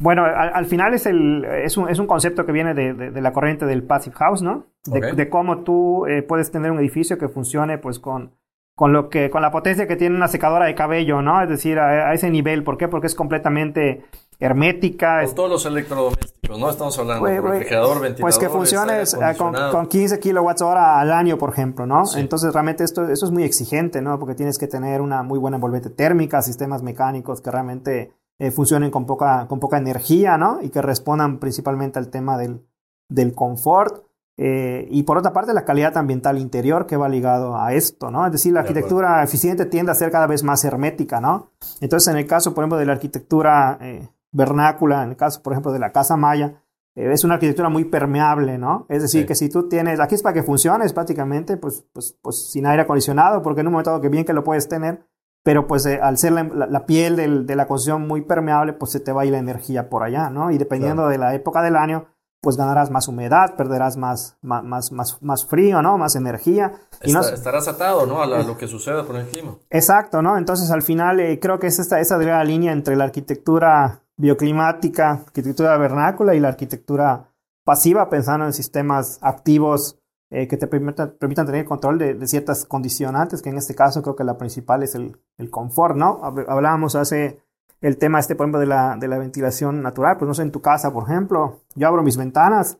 Bueno, 0.00 0.24
al, 0.24 0.66
final 0.66 0.92
es, 0.92 1.06
el, 1.06 1.44
es, 1.44 1.76
un, 1.76 1.88
es 1.88 2.00
un 2.00 2.08
concepto 2.08 2.44
que 2.44 2.50
viene 2.50 2.74
de, 2.74 2.94
de, 2.94 3.20
la 3.20 3.32
corriente 3.32 3.64
del 3.64 3.84
Passive 3.84 4.16
House, 4.16 4.42
¿no? 4.42 4.66
De, 4.86 5.12
de 5.12 5.28
cómo 5.28 5.62
tú 5.62 6.06
eh, 6.06 6.22
puedes 6.22 6.50
tener 6.50 6.72
un 6.72 6.80
edificio 6.80 7.16
que 7.16 7.28
funcione 7.28 7.78
pues 7.78 8.00
con, 8.00 8.32
con, 8.74 8.92
lo 8.92 9.08
que, 9.08 9.30
con 9.30 9.42
la 9.42 9.52
potencia 9.52 9.86
que 9.86 9.96
tiene 9.96 10.16
una 10.16 10.26
secadora 10.26 10.64
de 10.64 10.74
cabello, 10.74 11.22
¿no? 11.22 11.40
Es 11.42 11.48
decir, 11.48 11.78
a, 11.78 12.12
ese 12.12 12.30
nivel. 12.30 12.64
¿Por 12.64 12.76
qué? 12.76 12.88
Porque 12.88 13.06
es 13.06 13.14
completamente 13.14 14.02
hermética. 14.40 15.22
Con 15.26 15.34
todos 15.34 15.50
los 15.50 15.66
electrodomésticos, 15.66 16.58
¿no? 16.58 16.70
Estamos 16.70 16.98
hablando 16.98 17.26
de 17.26 17.40
refrigerador, 17.40 18.00
ventilador. 18.00 18.20
Pues 18.20 18.38
que 18.38 18.48
funcione 18.48 19.02
eh, 19.02 19.36
con, 19.36 19.54
con, 19.70 19.86
15 19.86 20.18
kilowatts 20.18 20.62
hora 20.62 20.98
al 20.98 21.12
año, 21.12 21.36
por 21.36 21.50
ejemplo, 21.50 21.86
¿no? 21.86 22.02
Entonces 22.16 22.52
realmente 22.52 22.82
esto, 22.82 23.06
esto 23.08 23.26
es 23.26 23.32
muy 23.32 23.44
exigente, 23.44 24.00
¿no? 24.00 24.18
Porque 24.18 24.34
tienes 24.34 24.58
que 24.58 24.66
tener 24.66 25.02
una 25.02 25.22
muy 25.22 25.38
buena 25.38 25.58
envolvente 25.58 25.90
térmica, 25.90 26.40
sistemas 26.40 26.82
mecánicos 26.82 27.42
que 27.42 27.50
realmente 27.50 28.14
eh, 28.38 28.50
funcionen 28.50 28.90
con 28.90 29.04
poca, 29.04 29.46
con 29.46 29.60
poca 29.60 29.76
energía, 29.76 30.38
¿no? 30.38 30.60
Y 30.62 30.70
que 30.70 30.80
respondan 30.80 31.38
principalmente 31.38 31.98
al 31.98 32.08
tema 32.08 32.38
del, 32.38 32.66
del 33.10 33.34
confort. 33.34 34.06
Eh, 34.38 34.88
y 34.90 35.02
por 35.02 35.18
otra 35.18 35.34
parte, 35.34 35.52
la 35.52 35.66
calidad 35.66 35.98
ambiental 35.98 36.38
interior 36.38 36.86
que 36.86 36.96
va 36.96 37.10
ligado 37.10 37.58
a 37.58 37.74
esto, 37.74 38.10
¿no? 38.10 38.24
Es 38.24 38.32
decir, 38.32 38.54
la 38.54 38.60
arquitectura 38.60 39.22
eficiente 39.22 39.66
tiende 39.66 39.92
a 39.92 39.94
ser 39.94 40.10
cada 40.10 40.26
vez 40.26 40.42
más 40.42 40.64
hermética, 40.64 41.20
¿no? 41.20 41.50
Entonces, 41.82 42.10
en 42.10 42.18
el 42.18 42.26
caso, 42.26 42.54
por 42.54 42.64
ejemplo, 42.64 42.78
de 42.78 42.86
la 42.86 42.92
arquitectura 42.94 43.76
eh, 43.82 44.08
vernácula, 44.32 45.02
en 45.02 45.10
el 45.10 45.16
caso, 45.16 45.42
por 45.42 45.52
ejemplo, 45.52 45.72
de 45.72 45.78
la 45.78 45.92
casa 45.92 46.16
maya, 46.16 46.62
es 46.94 47.24
una 47.24 47.34
arquitectura 47.34 47.68
muy 47.68 47.84
permeable, 47.84 48.58
¿no? 48.58 48.86
Es 48.88 49.02
decir, 49.02 49.26
que 49.26 49.34
si 49.34 49.48
tú 49.48 49.68
tienes, 49.68 50.00
aquí 50.00 50.16
es 50.16 50.22
para 50.22 50.34
que 50.34 50.42
funcione, 50.42 50.84
es 50.84 50.92
prácticamente, 50.92 51.56
pues, 51.56 51.84
pues, 51.92 52.18
pues 52.20 52.50
sin 52.50 52.66
aire 52.66 52.82
acondicionado, 52.82 53.42
porque 53.42 53.60
en 53.60 53.68
un 53.68 53.72
momento 53.74 54.00
que 54.00 54.08
bien 54.08 54.24
que 54.24 54.32
lo 54.32 54.44
puedes 54.44 54.68
tener, 54.68 55.06
pero 55.42 55.66
pues 55.66 55.86
eh, 55.86 56.00
al 56.02 56.18
ser 56.18 56.32
la, 56.32 56.86
piel 56.86 57.16
de 57.16 57.56
la 57.56 57.66
construcción 57.66 58.06
muy 58.06 58.22
permeable, 58.22 58.74
pues 58.74 58.92
se 58.92 59.00
te 59.00 59.12
va 59.12 59.22
a 59.22 59.24
ir 59.24 59.32
la 59.32 59.38
energía 59.38 59.88
por 59.88 60.02
allá, 60.02 60.28
¿no? 60.28 60.50
Y 60.50 60.58
dependiendo 60.58 61.08
de 61.08 61.16
la 61.16 61.34
época 61.34 61.62
del 61.62 61.76
año, 61.76 62.08
pues 62.42 62.56
ganarás 62.56 62.90
más 62.90 63.08
humedad, 63.08 63.54
perderás 63.56 63.96
más, 63.96 64.36
más, 64.42 64.92
más, 64.92 65.22
más, 65.22 65.46
frío, 65.46 65.82
¿no? 65.82 65.96
Más 65.96 66.16
energía. 66.16 66.72
Y 67.02 67.12
no, 67.12 67.20
estarás 67.20 67.68
atado, 67.68 68.06
¿no? 68.06 68.22
A, 68.22 68.26
lo 68.26 68.58
que 68.58 68.66
suceda 68.66 69.06
con 69.06 69.16
el 69.16 69.26
clima. 69.28 69.56
Exacto, 69.70 70.20
¿no? 70.22 70.36
Entonces 70.36 70.70
al 70.70 70.82
final 70.82 71.20
eh, 71.20 71.38
creo 71.40 71.58
que 71.58 71.68
es 71.68 71.78
esta, 71.78 72.00
esa 72.00 72.18
la 72.18 72.44
línea 72.44 72.72
entre 72.72 72.96
la 72.96 73.04
arquitectura 73.04 74.02
bioclimática, 74.20 75.12
arquitectura 75.12 75.76
vernácula 75.78 76.34
y 76.34 76.40
la 76.40 76.48
arquitectura 76.48 77.32
pasiva, 77.64 78.10
pensando 78.10 78.44
en 78.46 78.52
sistemas 78.52 79.18
activos 79.22 79.98
eh, 80.30 80.46
que 80.46 80.56
te 80.56 80.66
permitan, 80.66 81.16
permitan 81.18 81.46
tener 81.46 81.64
control 81.64 81.98
de, 81.98 82.26
ciertas 82.26 82.66
condicionantes, 82.66 83.42
que 83.42 83.48
en 83.48 83.56
este 83.56 83.74
caso 83.74 84.02
creo 84.02 84.16
que 84.16 84.24
la 84.24 84.36
principal 84.36 84.82
es 84.82 84.94
el, 84.94 85.16
el 85.38 85.50
confort, 85.50 85.96
¿no? 85.96 86.20
Hablábamos 86.22 86.94
hace 86.94 87.40
el 87.80 87.96
tema 87.96 88.18
este, 88.18 88.36
por 88.36 88.44
ejemplo, 88.44 88.60
de 88.60 88.66
la, 88.66 88.96
de 88.96 89.08
la 89.08 89.18
ventilación 89.18 89.82
natural, 89.82 90.18
pues 90.18 90.28
no 90.28 90.34
sé, 90.34 90.42
en 90.42 90.52
tu 90.52 90.60
casa, 90.60 90.92
por 90.92 91.04
ejemplo, 91.04 91.60
yo 91.74 91.88
abro 91.88 92.02
mis 92.02 92.18
ventanas 92.18 92.78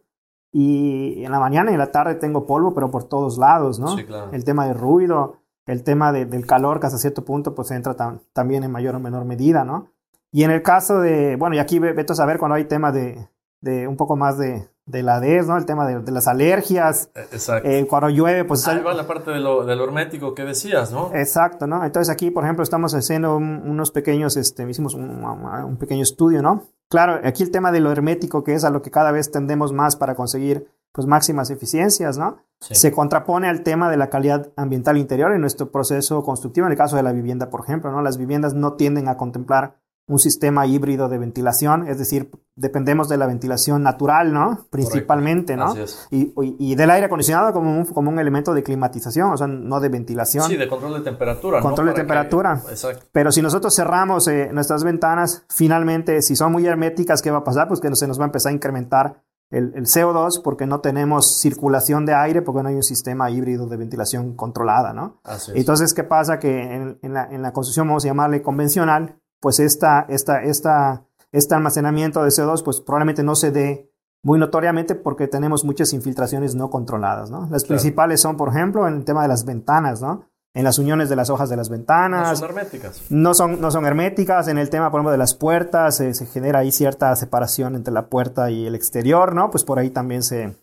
y 0.52 1.24
en 1.24 1.32
la 1.32 1.40
mañana 1.40 1.70
y 1.70 1.74
en 1.74 1.80
la 1.80 1.90
tarde 1.90 2.16
tengo 2.16 2.46
polvo, 2.46 2.74
pero 2.74 2.90
por 2.90 3.04
todos 3.04 3.38
lados, 3.38 3.80
¿no? 3.80 3.96
Sí, 3.96 4.04
claro. 4.04 4.30
El 4.32 4.44
tema 4.44 4.66
del 4.66 4.76
ruido, 4.76 5.38
el 5.64 5.84
tema 5.84 6.12
del 6.12 6.46
calor, 6.46 6.80
que 6.80 6.86
hasta 6.86 6.98
cierto 6.98 7.24
punto 7.24 7.54
pues 7.54 7.70
entra 7.70 7.96
también 8.32 8.62
en 8.62 8.70
mayor 8.70 8.94
o 8.94 9.00
menor 9.00 9.24
medida, 9.24 9.64
¿no? 9.64 9.90
Y 10.32 10.44
en 10.44 10.50
el 10.50 10.62
caso 10.62 11.00
de, 11.00 11.36
bueno, 11.36 11.56
y 11.56 11.58
aquí 11.58 11.78
veto 11.78 12.12
a 12.12 12.16
saber 12.16 12.38
cuando 12.38 12.54
hay 12.54 12.64
tema 12.64 12.92
de, 12.92 13.28
de 13.60 13.88
un 13.88 13.96
poco 13.96 14.16
más 14.16 14.38
de, 14.38 14.68
de 14.90 15.02
la 15.02 15.20
DES, 15.20 15.46
¿no? 15.46 15.56
El 15.56 15.66
tema 15.66 15.86
de, 15.86 16.12
las 16.12 16.26
alergias. 16.26 17.10
Eh, 17.14 17.26
exacto. 17.32 17.68
Eh, 17.68 17.86
cuando 17.88 18.10
llueve, 18.10 18.44
pues... 18.44 18.66
Ahí 18.66 18.80
va 18.80 18.92
la 18.94 19.06
parte 19.06 19.30
de 19.30 19.40
lo, 19.40 19.68
hermético 19.70 20.34
que 20.34 20.44
decías, 20.44 20.92
¿no? 20.92 21.14
Exacto, 21.14 21.66
¿no? 21.66 21.84
Entonces 21.84 22.12
aquí, 22.12 22.30
por 22.30 22.44
ejemplo, 22.44 22.62
estamos 22.62 22.94
haciendo 22.94 23.36
unos 23.36 23.90
pequeños, 23.90 24.36
este, 24.36 24.68
hicimos 24.68 24.94
un, 24.94 25.76
pequeño 25.78 26.02
estudio, 26.02 26.42
¿no? 26.42 26.64
Claro, 26.88 27.20
aquí 27.24 27.42
el 27.42 27.50
tema 27.50 27.70
de 27.70 27.80
lo 27.80 27.92
hermético, 27.92 28.42
que 28.42 28.54
es 28.54 28.64
a 28.64 28.70
lo 28.70 28.82
que 28.82 28.90
cada 28.90 29.12
vez 29.12 29.30
tendemos 29.30 29.72
más 29.72 29.96
para 29.96 30.16
conseguir, 30.16 30.68
pues, 30.92 31.06
máximas 31.06 31.50
eficiencias, 31.50 32.18
¿no? 32.18 32.38
Se 32.58 32.92
contrapone 32.92 33.48
al 33.48 33.62
tema 33.62 33.90
de 33.90 33.96
la 33.96 34.10
calidad 34.10 34.52
ambiental 34.56 34.98
interior 34.98 35.32
en 35.32 35.40
nuestro 35.40 35.70
proceso 35.70 36.22
constructivo, 36.22 36.66
en 36.66 36.72
el 36.72 36.78
caso 36.78 36.96
de 36.96 37.02
la 37.02 37.12
vivienda, 37.12 37.48
por 37.48 37.62
ejemplo, 37.62 37.90
¿no? 37.90 38.02
Las 38.02 38.18
viviendas 38.18 38.54
no 38.54 38.74
tienden 38.74 39.08
a 39.08 39.16
contemplar 39.16 39.79
un 40.10 40.18
sistema 40.18 40.66
híbrido 40.66 41.08
de 41.08 41.18
ventilación, 41.18 41.86
es 41.86 41.96
decir, 41.96 42.32
dependemos 42.56 43.08
de 43.08 43.16
la 43.16 43.26
ventilación 43.26 43.84
natural, 43.84 44.32
¿no? 44.32 44.66
Principalmente, 44.68 45.56
¿no? 45.56 45.72
Y, 46.10 46.32
y, 46.58 46.74
del 46.74 46.90
aire 46.90 47.06
acondicionado 47.06 47.52
como 47.52 47.78
un, 47.78 47.84
como 47.86 48.10
un 48.10 48.18
elemento 48.18 48.52
de 48.52 48.64
climatización, 48.64 49.30
o 49.30 49.36
sea, 49.36 49.46
no 49.46 49.78
de 49.78 49.88
ventilación. 49.88 50.48
Sí, 50.48 50.56
de 50.56 50.66
control 50.66 50.94
de 50.94 51.00
temperatura. 51.02 51.60
Control 51.60 51.86
de 51.86 51.92
temperatura. 51.92 52.60
Exacto. 52.68 53.06
Pero 53.12 53.30
si 53.30 53.40
nosotros 53.40 53.72
cerramos 53.72 54.26
eh, 54.26 54.50
nuestras 54.52 54.82
ventanas, 54.82 55.44
finalmente, 55.48 56.22
si 56.22 56.34
son 56.34 56.50
muy 56.50 56.66
herméticas, 56.66 57.22
¿qué 57.22 57.30
va 57.30 57.38
a 57.38 57.44
pasar? 57.44 57.68
Pues 57.68 57.80
que 57.80 57.94
se 57.94 58.08
nos 58.08 58.18
va 58.18 58.24
a 58.24 58.26
empezar 58.26 58.50
a 58.50 58.54
incrementar 58.56 59.22
el, 59.50 59.72
el, 59.76 59.86
CO2 59.86 60.42
porque 60.42 60.66
no 60.66 60.80
tenemos 60.80 61.40
circulación 61.40 62.04
de 62.04 62.14
aire, 62.14 62.42
porque 62.42 62.64
no 62.64 62.68
hay 62.68 62.74
un 62.74 62.82
sistema 62.82 63.30
híbrido 63.30 63.68
de 63.68 63.76
ventilación 63.76 64.34
controlada, 64.34 64.92
¿no? 64.92 65.20
Así 65.22 65.52
Entonces, 65.54 65.94
¿qué 65.94 66.02
pasa? 66.02 66.40
Que 66.40 66.62
en, 66.62 66.98
en, 67.02 67.14
la, 67.14 67.26
en 67.30 67.42
la 67.42 67.52
construcción, 67.52 67.86
vamos 67.86 68.04
a 68.04 68.08
llamarle 68.08 68.42
convencional, 68.42 69.19
pues 69.40 69.58
esta, 69.58 70.06
esta, 70.08 70.42
esta, 70.42 71.04
este 71.32 71.54
almacenamiento 71.54 72.22
de 72.22 72.28
CO2 72.28 72.62
pues 72.62 72.80
probablemente 72.80 73.22
no 73.22 73.34
se 73.34 73.50
dé 73.50 73.90
muy 74.22 74.38
notoriamente 74.38 74.94
porque 74.94 75.28
tenemos 75.28 75.64
muchas 75.64 75.92
infiltraciones 75.92 76.54
no 76.54 76.70
controladas, 76.70 77.30
¿no? 77.30 77.48
Las 77.50 77.64
principales 77.64 78.20
son, 78.20 78.36
por 78.36 78.50
ejemplo, 78.50 78.86
en 78.86 78.96
el 78.96 79.04
tema 79.04 79.22
de 79.22 79.28
las 79.28 79.44
ventanas, 79.44 80.02
¿no? 80.02 80.26
En 80.52 80.64
las 80.64 80.78
uniones 80.78 81.08
de 81.08 81.16
las 81.16 81.30
hojas 81.30 81.48
de 81.48 81.56
las 81.56 81.68
ventanas. 81.68 82.28
No 82.28 82.36
son 82.36 82.48
herméticas. 82.50 83.02
No 83.08 83.34
son, 83.34 83.60
no 83.60 83.70
son 83.70 83.86
herméticas. 83.86 84.48
En 84.48 84.58
el 84.58 84.68
tema, 84.68 84.90
por 84.90 84.98
ejemplo, 84.98 85.12
de 85.12 85.18
las 85.18 85.34
puertas, 85.34 86.00
eh, 86.00 86.12
se 86.12 86.26
genera 86.26 86.58
ahí 86.58 86.72
cierta 86.72 87.14
separación 87.16 87.76
entre 87.76 87.94
la 87.94 88.08
puerta 88.08 88.50
y 88.50 88.66
el 88.66 88.74
exterior, 88.74 89.34
¿no? 89.34 89.50
Pues 89.50 89.64
por 89.64 89.78
ahí 89.78 89.90
también 89.90 90.22
se, 90.22 90.56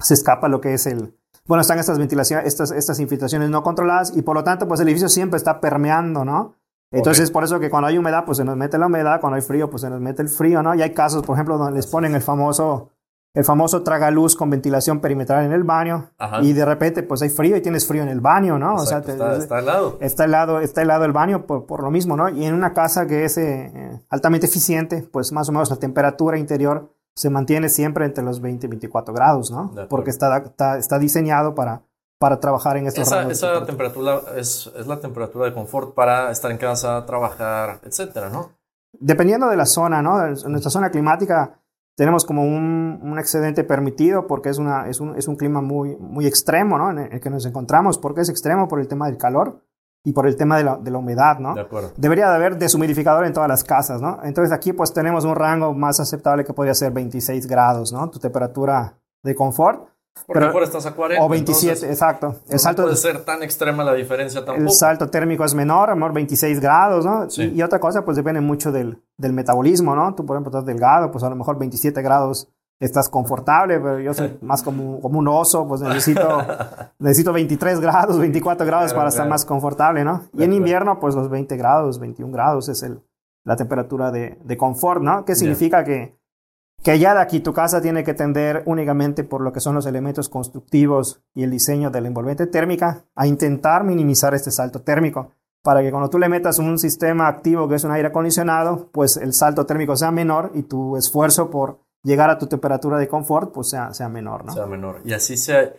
se 0.00 0.14
escapa 0.14 0.48
lo 0.48 0.60
que 0.60 0.74
es 0.74 0.86
el... 0.86 1.14
Bueno, 1.46 1.60
están 1.60 1.78
estas 1.78 1.98
ventilaciones, 1.98 2.46
estas, 2.46 2.70
estas 2.72 3.00
infiltraciones 3.00 3.48
no 3.50 3.62
controladas 3.62 4.14
y 4.16 4.22
por 4.22 4.34
lo 4.34 4.44
tanto, 4.44 4.66
pues 4.66 4.80
el 4.80 4.88
edificio 4.88 5.08
siempre 5.08 5.36
está 5.36 5.60
permeando, 5.60 6.24
¿no? 6.24 6.54
Entonces, 6.90 7.30
por 7.30 7.44
eso 7.44 7.60
que 7.60 7.68
cuando 7.68 7.88
hay 7.88 7.98
humedad, 7.98 8.24
pues 8.24 8.38
se 8.38 8.44
nos 8.44 8.56
mete 8.56 8.78
la 8.78 8.86
humedad, 8.86 9.20
cuando 9.20 9.36
hay 9.36 9.42
frío, 9.42 9.68
pues 9.68 9.82
se 9.82 9.90
nos 9.90 10.00
mete 10.00 10.22
el 10.22 10.28
frío, 10.28 10.62
¿no? 10.62 10.74
Y 10.74 10.82
hay 10.82 10.94
casos, 10.94 11.22
por 11.22 11.36
ejemplo, 11.36 11.58
donde 11.58 11.74
les 11.74 11.86
ponen 11.86 12.14
el 12.14 12.22
famoso, 12.22 12.92
el 13.34 13.44
famoso 13.44 13.82
tragaluz 13.82 14.34
con 14.34 14.48
ventilación 14.48 15.00
perimetral 15.00 15.44
en 15.44 15.52
el 15.52 15.64
baño 15.64 16.10
y 16.40 16.54
de 16.54 16.64
repente, 16.64 17.02
pues 17.02 17.20
hay 17.20 17.28
frío 17.28 17.56
y 17.56 17.60
tienes 17.60 17.86
frío 17.86 18.02
en 18.02 18.08
el 18.08 18.20
baño, 18.20 18.58
¿no? 18.58 18.76
o 18.76 18.86
sea, 18.86 18.98
está, 18.98 19.36
está, 19.36 19.58
helado. 19.58 19.98
Está 20.00 20.24
helado, 20.24 20.60
está 20.60 20.82
helado 20.82 21.04
el 21.04 21.12
baño 21.12 21.44
por, 21.46 21.66
por, 21.66 21.82
lo 21.82 21.90
mismo, 21.90 22.16
¿no? 22.16 22.30
Y 22.30 22.46
en 22.46 22.54
una 22.54 22.72
casa 22.72 23.06
que 23.06 23.24
es 23.24 23.36
eh, 23.36 24.00
altamente 24.08 24.46
eficiente, 24.46 25.06
pues 25.12 25.30
más 25.32 25.48
o 25.50 25.52
menos 25.52 25.68
la 25.68 25.76
temperatura 25.76 26.38
interior 26.38 26.90
se 27.14 27.30
mantiene 27.30 27.68
siempre 27.68 28.06
entre 28.06 28.24
los 28.24 28.40
20 28.40 28.66
y 28.66 28.70
24 28.70 29.12
grados, 29.12 29.50
¿no? 29.50 29.72
Porque 29.90 30.10
está, 30.10 30.38
está, 30.38 30.78
está 30.78 30.98
diseñado 30.98 31.54
para 31.54 31.82
para 32.18 32.40
trabajar 32.40 32.76
en 32.76 32.86
estos 32.86 33.06
esa, 33.06 33.30
esa 33.30 33.64
temperatura 33.64 34.20
es, 34.36 34.70
es, 34.76 34.86
la 34.86 35.00
temperatura 35.00 35.46
de 35.46 35.54
confort 35.54 35.94
para 35.94 36.30
estar 36.30 36.50
en 36.50 36.58
casa, 36.58 37.04
trabajar, 37.06 37.80
etcétera, 37.84 38.28
¿no? 38.28 38.50
Dependiendo 38.92 39.48
de 39.48 39.56
la 39.56 39.66
zona, 39.66 40.02
¿no? 40.02 40.26
En 40.26 40.50
nuestra 40.50 40.70
zona 40.70 40.90
climática 40.90 41.60
tenemos 41.96 42.24
como 42.24 42.44
un, 42.44 43.00
un 43.02 43.18
excedente 43.18 43.64
permitido 43.64 44.26
porque 44.26 44.48
es, 44.48 44.58
una, 44.58 44.88
es, 44.88 45.00
un, 45.00 45.16
es 45.16 45.28
un 45.28 45.36
clima 45.36 45.60
muy, 45.60 45.96
muy 45.96 46.26
extremo, 46.26 46.78
¿no? 46.78 46.90
En 46.90 47.12
el 47.12 47.20
que 47.20 47.30
nos 47.30 47.44
encontramos. 47.46 47.98
¿Por 47.98 48.14
qué 48.14 48.22
es 48.22 48.28
extremo? 48.28 48.68
Por 48.68 48.80
el 48.80 48.88
tema 48.88 49.06
del 49.06 49.16
calor 49.16 49.62
y 50.04 50.12
por 50.12 50.26
el 50.26 50.36
tema 50.36 50.56
de 50.56 50.64
la, 50.64 50.76
de 50.76 50.90
la 50.90 50.98
humedad, 50.98 51.38
¿no? 51.38 51.54
De 51.54 51.60
acuerdo. 51.60 51.92
Debería 51.96 52.28
de 52.30 52.36
haber 52.36 52.56
deshumidificador 52.56 53.26
en 53.26 53.32
todas 53.32 53.48
las 53.48 53.64
casas, 53.64 54.00
¿no? 54.00 54.20
Entonces 54.22 54.52
aquí 54.52 54.72
pues 54.72 54.92
tenemos 54.92 55.24
un 55.24 55.34
rango 55.34 55.74
más 55.74 56.00
aceptable 56.00 56.44
que 56.44 56.52
podría 56.52 56.74
ser 56.74 56.92
26 56.92 57.46
grados, 57.46 57.92
¿no? 57.92 58.08
Tu 58.10 58.18
temperatura 58.18 58.98
de 59.22 59.34
confort. 59.34 59.88
Porque 60.26 60.46
pero, 60.46 60.62
estás 60.64 60.86
a 60.86 60.94
40. 60.94 61.24
O 61.24 61.28
27, 61.28 61.86
exacto. 61.86 62.36
El 62.48 62.58
salto, 62.58 62.82
puede 62.82 62.96
ser 62.96 63.24
tan 63.24 63.42
extrema 63.42 63.84
la 63.84 63.94
diferencia 63.94 64.44
tampoco. 64.44 64.68
El 64.68 64.70
salto 64.70 65.08
térmico 65.08 65.44
es 65.44 65.54
menor, 65.54 65.90
amor, 65.90 66.12
26 66.12 66.60
grados, 66.60 67.04
¿no? 67.04 67.30
Sí. 67.30 67.52
Y, 67.54 67.62
otra 67.62 67.80
cosa, 67.80 68.04
pues 68.04 68.16
depende 68.16 68.40
mucho 68.40 68.72
del, 68.72 69.02
del, 69.16 69.32
metabolismo, 69.32 69.94
¿no? 69.94 70.14
Tú, 70.14 70.26
por 70.26 70.36
ejemplo, 70.36 70.50
estás 70.50 70.66
delgado, 70.66 71.10
pues 71.10 71.24
a 71.24 71.30
lo 71.30 71.36
mejor 71.36 71.58
27 71.58 72.02
grados 72.02 72.48
estás 72.80 73.08
confortable, 73.08 73.80
pero 73.80 74.00
yo 74.00 74.14
soy 74.14 74.38
más 74.40 74.62
como, 74.62 75.00
como 75.00 75.18
un 75.18 75.28
oso, 75.28 75.66
pues 75.66 75.80
necesito, 75.82 76.42
necesito 76.98 77.32
23 77.32 77.80
grados, 77.80 78.18
24 78.18 78.66
grados 78.66 78.94
para 78.94 79.08
estar 79.08 79.28
más 79.28 79.44
confortable, 79.44 80.04
¿no? 80.04 80.24
Y 80.34 80.44
en 80.44 80.52
invierno, 80.52 81.00
pues 81.00 81.14
los 81.14 81.28
20 81.28 81.56
grados, 81.56 81.98
21 81.98 82.32
grados 82.32 82.68
es 82.68 82.82
el, 82.82 83.00
la 83.44 83.56
temperatura 83.56 84.10
de, 84.10 84.38
de 84.44 84.56
confort, 84.56 85.02
¿no? 85.02 85.24
¿Qué 85.24 85.34
significa 85.34 85.84
que 85.84 86.17
que 86.82 86.98
ya 86.98 87.14
de 87.14 87.20
aquí 87.20 87.40
tu 87.40 87.52
casa 87.52 87.80
tiene 87.80 88.04
que 88.04 88.14
tender 88.14 88.62
únicamente 88.66 89.24
por 89.24 89.40
lo 89.40 89.52
que 89.52 89.60
son 89.60 89.74
los 89.74 89.86
elementos 89.86 90.28
constructivos 90.28 91.22
y 91.34 91.42
el 91.42 91.50
diseño 91.50 91.90
de 91.90 92.00
la 92.00 92.08
envolvente 92.08 92.46
térmica 92.46 93.04
a 93.14 93.26
intentar 93.26 93.84
minimizar 93.84 94.34
este 94.34 94.50
salto 94.50 94.82
térmico 94.82 95.32
para 95.62 95.82
que 95.82 95.90
cuando 95.90 96.08
tú 96.08 96.18
le 96.18 96.28
metas 96.28 96.58
un 96.58 96.78
sistema 96.78 97.28
activo 97.28 97.68
que 97.68 97.74
es 97.74 97.84
un 97.84 97.90
aire 97.90 98.08
acondicionado, 98.08 98.88
pues 98.92 99.16
el 99.16 99.34
salto 99.34 99.66
térmico 99.66 99.96
sea 99.96 100.10
menor 100.10 100.52
y 100.54 100.62
tu 100.62 100.96
esfuerzo 100.96 101.50
por 101.50 101.80
llegar 102.02 102.30
a 102.30 102.38
tu 102.38 102.46
temperatura 102.46 102.96
de 102.98 103.08
confort 103.08 103.52
pues 103.52 103.70
sea, 103.70 103.92
sea 103.92 104.08
menor, 104.08 104.44
¿no? 104.44 104.52
Sea 104.52 104.66
menor. 104.66 105.00
Y 105.04 105.12
así 105.12 105.36
se, 105.36 105.74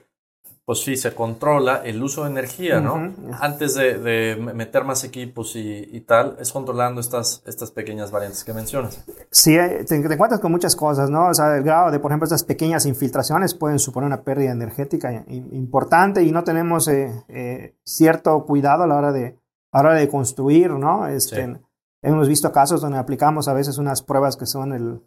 pues 0.70 0.84
sí, 0.84 0.98
se 0.98 1.16
controla 1.16 1.82
el 1.84 2.04
uso 2.04 2.26
de 2.26 2.30
energía, 2.30 2.80
¿no? 2.80 3.12
Antes 3.40 3.74
de, 3.74 4.38
meter 4.54 4.84
más 4.84 5.04
equipos 5.04 5.56
y, 5.56 6.00
tal, 6.02 6.38
es 6.40 6.52
controlando 6.52 7.02
estas, 7.02 7.42
estas 7.48 7.72
pequeñas 7.72 8.12
variantes 8.12 8.44
que 8.44 8.54
mencionas. 8.54 9.04
Sí, 9.32 9.56
eh, 9.58 9.84
te, 9.88 9.96
encuentras 9.96 10.40
con 10.40 10.52
muchas 10.52 10.76
cosas, 10.76 11.10
¿no? 11.10 11.30
O 11.30 11.34
sea, 11.34 11.58
el 11.58 11.64
grado 11.64 11.90
de, 11.90 11.98
por 11.98 12.12
ejemplo, 12.12 12.26
estas 12.26 12.44
pequeñas 12.44 12.86
infiltraciones 12.86 13.56
pueden 13.56 13.80
suponer 13.80 14.06
una 14.06 14.22
pérdida 14.22 14.52
energética 14.52 15.26
importante 15.28 16.22
y 16.22 16.32
no 16.32 16.44
tenemos 16.44 16.88
eh, 16.88 17.20
eh, 17.30 17.74
cierto 17.84 18.46
cuidado 18.46 18.84
a 18.84 18.88
la 18.88 18.96
hora 18.96 19.12
de, 19.12 19.40
a 19.72 19.82
la 19.82 19.90
hora 19.90 20.00
de 20.00 20.08
construir, 20.08 20.70
¿no? 20.70 21.08
Este, 21.08 21.60
Hemos 22.04 22.28
visto 22.28 22.52
casos 22.52 22.80
donde 22.80 23.00
aplicamos 23.00 23.48
a 23.48 23.54
veces 23.54 23.80
unas 23.80 24.04
pruebas 24.04 24.38
que 24.38 24.46
son 24.46 24.72
el, 24.74 25.02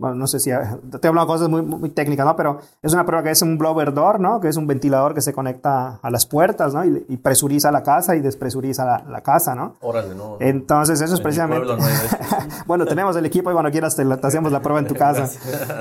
bueno, 0.00 0.16
no 0.16 0.26
sé 0.26 0.40
si 0.40 0.50
te 0.50 1.06
he 1.06 1.08
hablado 1.08 1.26
cosas 1.26 1.50
muy, 1.50 1.60
muy 1.60 1.90
técnicas, 1.90 2.24
¿no? 2.24 2.34
Pero 2.34 2.58
es 2.80 2.94
una 2.94 3.04
prueba 3.04 3.22
que 3.22 3.30
es 3.30 3.42
un 3.42 3.58
blower 3.58 3.92
door, 3.92 4.18
¿no? 4.18 4.40
Que 4.40 4.48
es 4.48 4.56
un 4.56 4.66
ventilador 4.66 5.12
que 5.12 5.20
se 5.20 5.34
conecta 5.34 6.00
a 6.02 6.10
las 6.10 6.24
puertas, 6.24 6.72
¿no? 6.72 6.82
Y, 6.86 7.18
presuriza 7.18 7.70
la 7.70 7.82
casa 7.82 8.16
y 8.16 8.20
despresuriza 8.20 9.04
la, 9.06 9.20
casa, 9.20 9.54
¿no? 9.54 9.74
Órale, 9.82 10.14
no. 10.14 10.38
Entonces, 10.40 11.02
eso 11.02 11.14
es 11.14 11.20
precisamente... 11.20 11.68
bueno, 12.66 12.86
tenemos 12.86 13.14
el 13.16 13.26
equipo 13.26 13.50
y 13.50 13.52
cuando 13.52 13.70
quieras 13.70 13.94
te, 13.94 14.04
hacemos 14.22 14.50
la 14.50 14.62
prueba 14.62 14.80
en 14.80 14.86
tu 14.86 14.94
casa. 14.96 15.28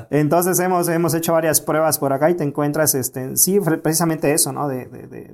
Entonces, 0.10 0.60
hemos, 0.60 0.90
hemos 0.90 1.14
hecho 1.14 1.32
varias 1.32 1.62
pruebas 1.62 1.98
por 1.98 2.12
acá 2.12 2.30
y 2.30 2.36
te 2.36 2.44
encuentras, 2.44 2.96
este, 2.96 3.38
sí, 3.38 3.62
precisamente 3.62 4.34
eso, 4.34 4.52
¿no? 4.52 4.68
De, 4.68 4.86
de, 4.88 5.34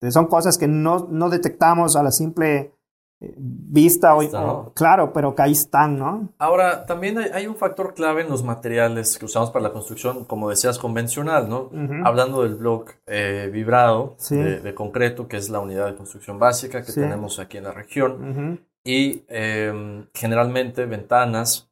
de, 0.00 0.10
son 0.12 0.26
cosas 0.26 0.56
que 0.56 0.68
no, 0.68 1.08
no 1.10 1.30
detectamos 1.30 1.96
a 1.96 2.04
la 2.04 2.12
simple 2.12 2.72
vista 3.20 4.16
o, 4.16 4.72
claro, 4.74 5.12
pero 5.12 5.34
que 5.34 5.42
ahí 5.42 5.52
están, 5.52 5.98
¿no? 5.98 6.28
Ahora, 6.38 6.86
también 6.86 7.18
hay, 7.18 7.46
un 7.46 7.56
factor 7.56 7.92
clave 7.92 8.22
en 8.22 8.30
los 8.30 8.42
materiales 8.42 9.18
que 9.18 9.26
usamos 9.26 9.50
para 9.50 9.64
la 9.64 9.72
construcción, 9.72 10.24
como 10.24 10.48
decías, 10.48 10.78
convencional, 10.78 11.48
¿no? 11.48 11.70
Hablando 12.04 12.42
del 12.42 12.54
bloque 12.54 12.94
eh, 13.06 13.50
vibrado 13.52 14.16
de, 14.30 14.74
concreto, 14.74 15.28
que 15.28 15.36
es 15.36 15.50
la 15.50 15.60
unidad 15.60 15.86
de 15.86 15.96
construcción 15.96 16.38
básica 16.38 16.82
que 16.82 16.92
tenemos 16.92 17.38
aquí 17.38 17.58
en 17.58 17.64
la 17.64 17.72
región, 17.72 18.66
y 18.82 19.24
em, 19.28 20.06
generalmente 20.14 20.86
ventanas 20.86 21.70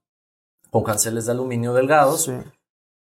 con 0.71 0.85
canceles 0.85 1.25
de 1.25 1.33
aluminio 1.33 1.73
delgados 1.73 2.31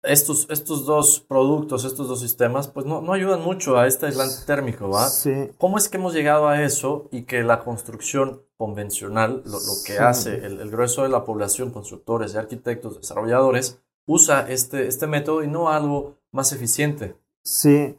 estos, 0.02 0.46
estos 0.50 0.86
dos 0.86 1.20
productos, 1.20 1.84
estos 1.84 2.08
dos 2.08 2.20
sistemas, 2.20 2.68
pues 2.68 2.86
no, 2.86 3.00
no 3.00 3.12
ayudan 3.12 3.42
mucho 3.42 3.78
a 3.78 3.86
este 3.86 4.06
aislante 4.06 4.46
térmico, 4.46 4.88
¿va? 4.88 5.08
Sí. 5.08 5.50
¿Cómo 5.58 5.78
es 5.78 5.88
que 5.88 5.98
hemos 5.98 6.14
llegado 6.14 6.48
a 6.48 6.62
eso 6.62 7.08
y 7.10 7.22
que 7.22 7.42
la 7.42 7.60
construcción 7.60 8.42
convencional, 8.56 9.42
lo, 9.44 9.58
que 9.86 9.98
hace 9.98 10.44
el, 10.44 10.70
grueso 10.70 11.02
de 11.02 11.08
la 11.08 11.24
población, 11.24 11.70
constructores 11.70 12.34
y 12.34 12.38
arquitectos, 12.38 13.00
desarrolladores, 13.00 13.78
usa 14.06 14.46
este, 14.48 14.86
este 14.86 15.06
método 15.06 15.42
y 15.42 15.48
no 15.48 15.70
algo 15.70 16.18
más 16.32 16.52
eficiente? 16.52 17.16
Sí. 17.42 17.98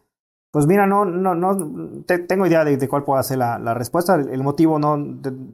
Pues 0.51 0.67
mira, 0.67 0.85
no, 0.85 1.05
no, 1.05 1.33
no 1.33 2.03
tengo 2.27 2.45
idea 2.45 2.65
de, 2.65 2.89
cuál 2.89 3.05
pueda 3.05 3.23
ser 3.23 3.37
la, 3.37 3.57
la 3.57 3.73
respuesta. 3.73 4.15
El, 4.15 4.43
motivo 4.43 4.79
no, 4.79 4.97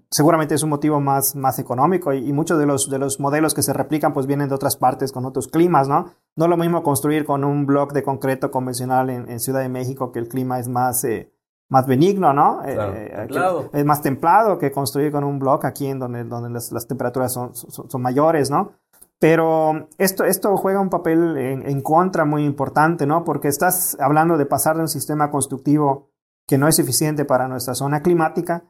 seguramente 0.10 0.56
es 0.56 0.64
un 0.64 0.72
motivo 0.72 1.00
más, 1.00 1.36
más 1.36 1.60
económico 1.60 2.14
y, 2.14 2.34
muchos 2.34 2.58
de 2.58 2.66
los, 2.66 2.90
de 2.90 2.98
los 2.98 3.20
modelos 3.20 3.54
que 3.54 3.62
se 3.62 3.74
replican 3.74 4.12
pues 4.12 4.26
vienen 4.26 4.50
de 4.50 4.56
otras 4.56 4.76
partes 4.76 5.12
con 5.12 5.24
otros 5.26 5.50
climas, 5.50 5.88
¿no? 5.88 6.08
No 6.36 6.46
es 6.46 6.50
lo 6.50 6.58
mismo 6.58 6.82
construir 6.82 7.26
con 7.26 7.44
un 7.44 7.68
bloque 7.68 7.94
de 7.94 8.02
concreto 8.02 8.50
convencional 8.50 9.12
en, 9.12 9.40
Ciudad 9.40 9.62
de 9.62 9.70
México 9.70 10.12
que 10.12 10.18
el 10.18 10.28
clima 10.28 10.58
es 10.58 10.68
más, 10.68 11.04
eh, 11.04 11.32
más 11.70 11.86
benigno, 11.86 12.34
¿no? 12.34 12.64
Eh, 12.66 13.28
es 13.74 13.86
más 13.86 14.02
templado 14.02 14.58
que 14.58 14.72
construir 14.72 15.12
con 15.12 15.24
un 15.24 15.38
bloque 15.38 15.68
aquí 15.68 15.86
en 15.86 16.00
donde, 16.00 16.24
donde 16.24 16.50
las, 16.50 16.72
las 16.72 16.88
temperaturas 16.88 17.32
son, 17.32 17.54
son, 17.54 17.88
son 17.88 18.02
mayores, 18.02 18.50
¿no? 18.50 18.72
Pero 19.20 19.90
esto, 19.98 20.26
esto 20.26 20.56
juega 20.58 20.80
un 20.80 20.90
papel 20.90 21.38
en, 21.38 21.82
contra 21.82 22.24
muy 22.24 22.46
importante, 22.46 23.08
¿no? 23.08 23.24
Porque 23.24 23.48
estás 23.48 23.98
hablando 24.00 24.38
de 24.38 24.46
pasar 24.46 24.76
de 24.76 24.84
un 24.84 24.90
sistema 24.90 25.32
constructivo 25.32 26.12
que 26.48 26.58
no 26.58 26.68
es 26.68 26.78
eficiente 26.78 27.26
para 27.26 27.48
nuestra 27.48 27.74
zona 27.74 28.02
climática 28.02 28.66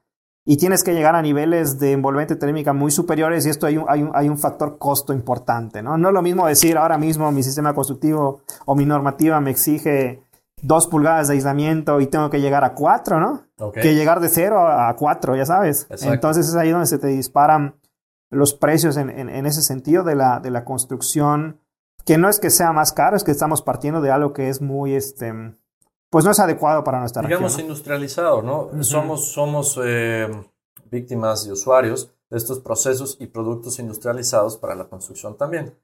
y 0.45 0.55
tienes 0.55 0.85
que 0.85 0.93
llegar 0.93 1.15
a 1.15 1.21
niveles 1.21 1.79
de 1.79 1.91
envolvente 1.91 2.37
térmica 2.37 2.71
muy 2.71 2.91
superiores 2.91 3.45
y 3.45 3.49
esto 3.49 3.67
hay 3.67 3.77
un, 3.77 3.85
hay 3.89 4.03
un, 4.03 4.11
hay 4.13 4.29
un 4.29 4.37
factor 4.37 4.77
costo 4.77 5.11
importante, 5.11 5.83
¿no? 5.83 5.97
No 5.97 6.07
es 6.07 6.13
lo 6.13 6.21
mismo 6.21 6.47
decir 6.47 6.77
ahora 6.77 6.97
mismo 6.97 7.29
mi 7.33 7.43
sistema 7.43 7.73
constructivo 7.73 8.41
o 8.65 8.73
mi 8.73 8.85
normativa 8.85 9.41
me 9.41 9.51
exige 9.51 10.23
dos 10.61 10.87
pulgadas 10.87 11.27
de 11.27 11.33
aislamiento 11.33 11.99
y 11.99 12.07
tengo 12.07 12.29
que 12.29 12.39
llegar 12.39 12.63
a 12.63 12.73
cuatro, 12.73 13.19
¿no? 13.19 13.43
Que 13.73 13.95
llegar 13.95 14.21
de 14.21 14.29
cero 14.29 14.65
a 14.65 14.95
cuatro, 14.95 15.35
ya 15.35 15.45
sabes. 15.45 15.87
Entonces 16.01 16.47
es 16.47 16.55
ahí 16.55 16.71
donde 16.71 16.87
se 16.87 16.97
te 16.97 17.07
disparan 17.07 17.75
los 18.29 18.53
precios 18.53 18.97
en, 18.97 19.09
en, 19.09 19.45
ese 19.45 19.61
sentido 19.61 20.03
de 20.03 20.15
la, 20.15 20.39
de 20.39 20.51
la 20.51 20.65
construcción, 20.65 21.61
que 22.05 22.17
no 22.17 22.29
es 22.29 22.39
que 22.39 22.49
sea 22.49 22.71
más 22.71 22.93
caro, 22.93 23.15
es 23.15 23.23
que 23.23 23.31
estamos 23.31 23.61
partiendo 23.61 24.01
de 24.01 24.11
algo 24.11 24.33
que 24.33 24.49
es 24.49 24.61
muy, 24.61 24.95
este, 24.95 25.33
pues 26.09 26.25
no 26.25 26.31
es 26.31 26.39
adecuado 26.39 26.83
para 26.83 26.99
nuestra 26.99 27.21
Digamos 27.21 27.53
región. 27.53 27.67
Digamos 27.67 27.79
industrializado, 27.79 28.41
¿no? 28.41 28.83
Somos, 28.83 29.31
somos 29.31 29.79
eh, 29.83 30.29
víctimas 30.89 31.45
y 31.47 31.51
usuarios 31.51 32.11
de 32.29 32.37
estos 32.37 32.59
procesos 32.59 33.17
y 33.19 33.27
productos 33.27 33.79
industrializados 33.79 34.57
para 34.57 34.75
la 34.75 34.89
construcción 34.89 35.37
también. 35.37 35.77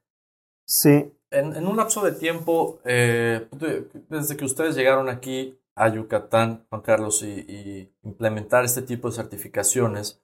Sí. 0.66 1.12
En, 1.30 1.56
en 1.56 1.66
un 1.66 1.76
lapso 1.76 2.02
de 2.02 2.12
tiempo, 2.12 2.78
eh, 2.84 3.48
desde 4.08 4.36
que 4.36 4.44
ustedes 4.44 4.76
llegaron 4.76 5.08
aquí 5.08 5.58
a 5.74 5.88
Yucatán, 5.88 6.66
Juan 6.68 6.82
Carlos, 6.82 7.22
y, 7.22 7.40
y 7.40 7.94
implementar 8.02 8.64
este 8.64 8.82
tipo 8.82 9.08
de 9.08 9.16
certificaciones 9.16 10.23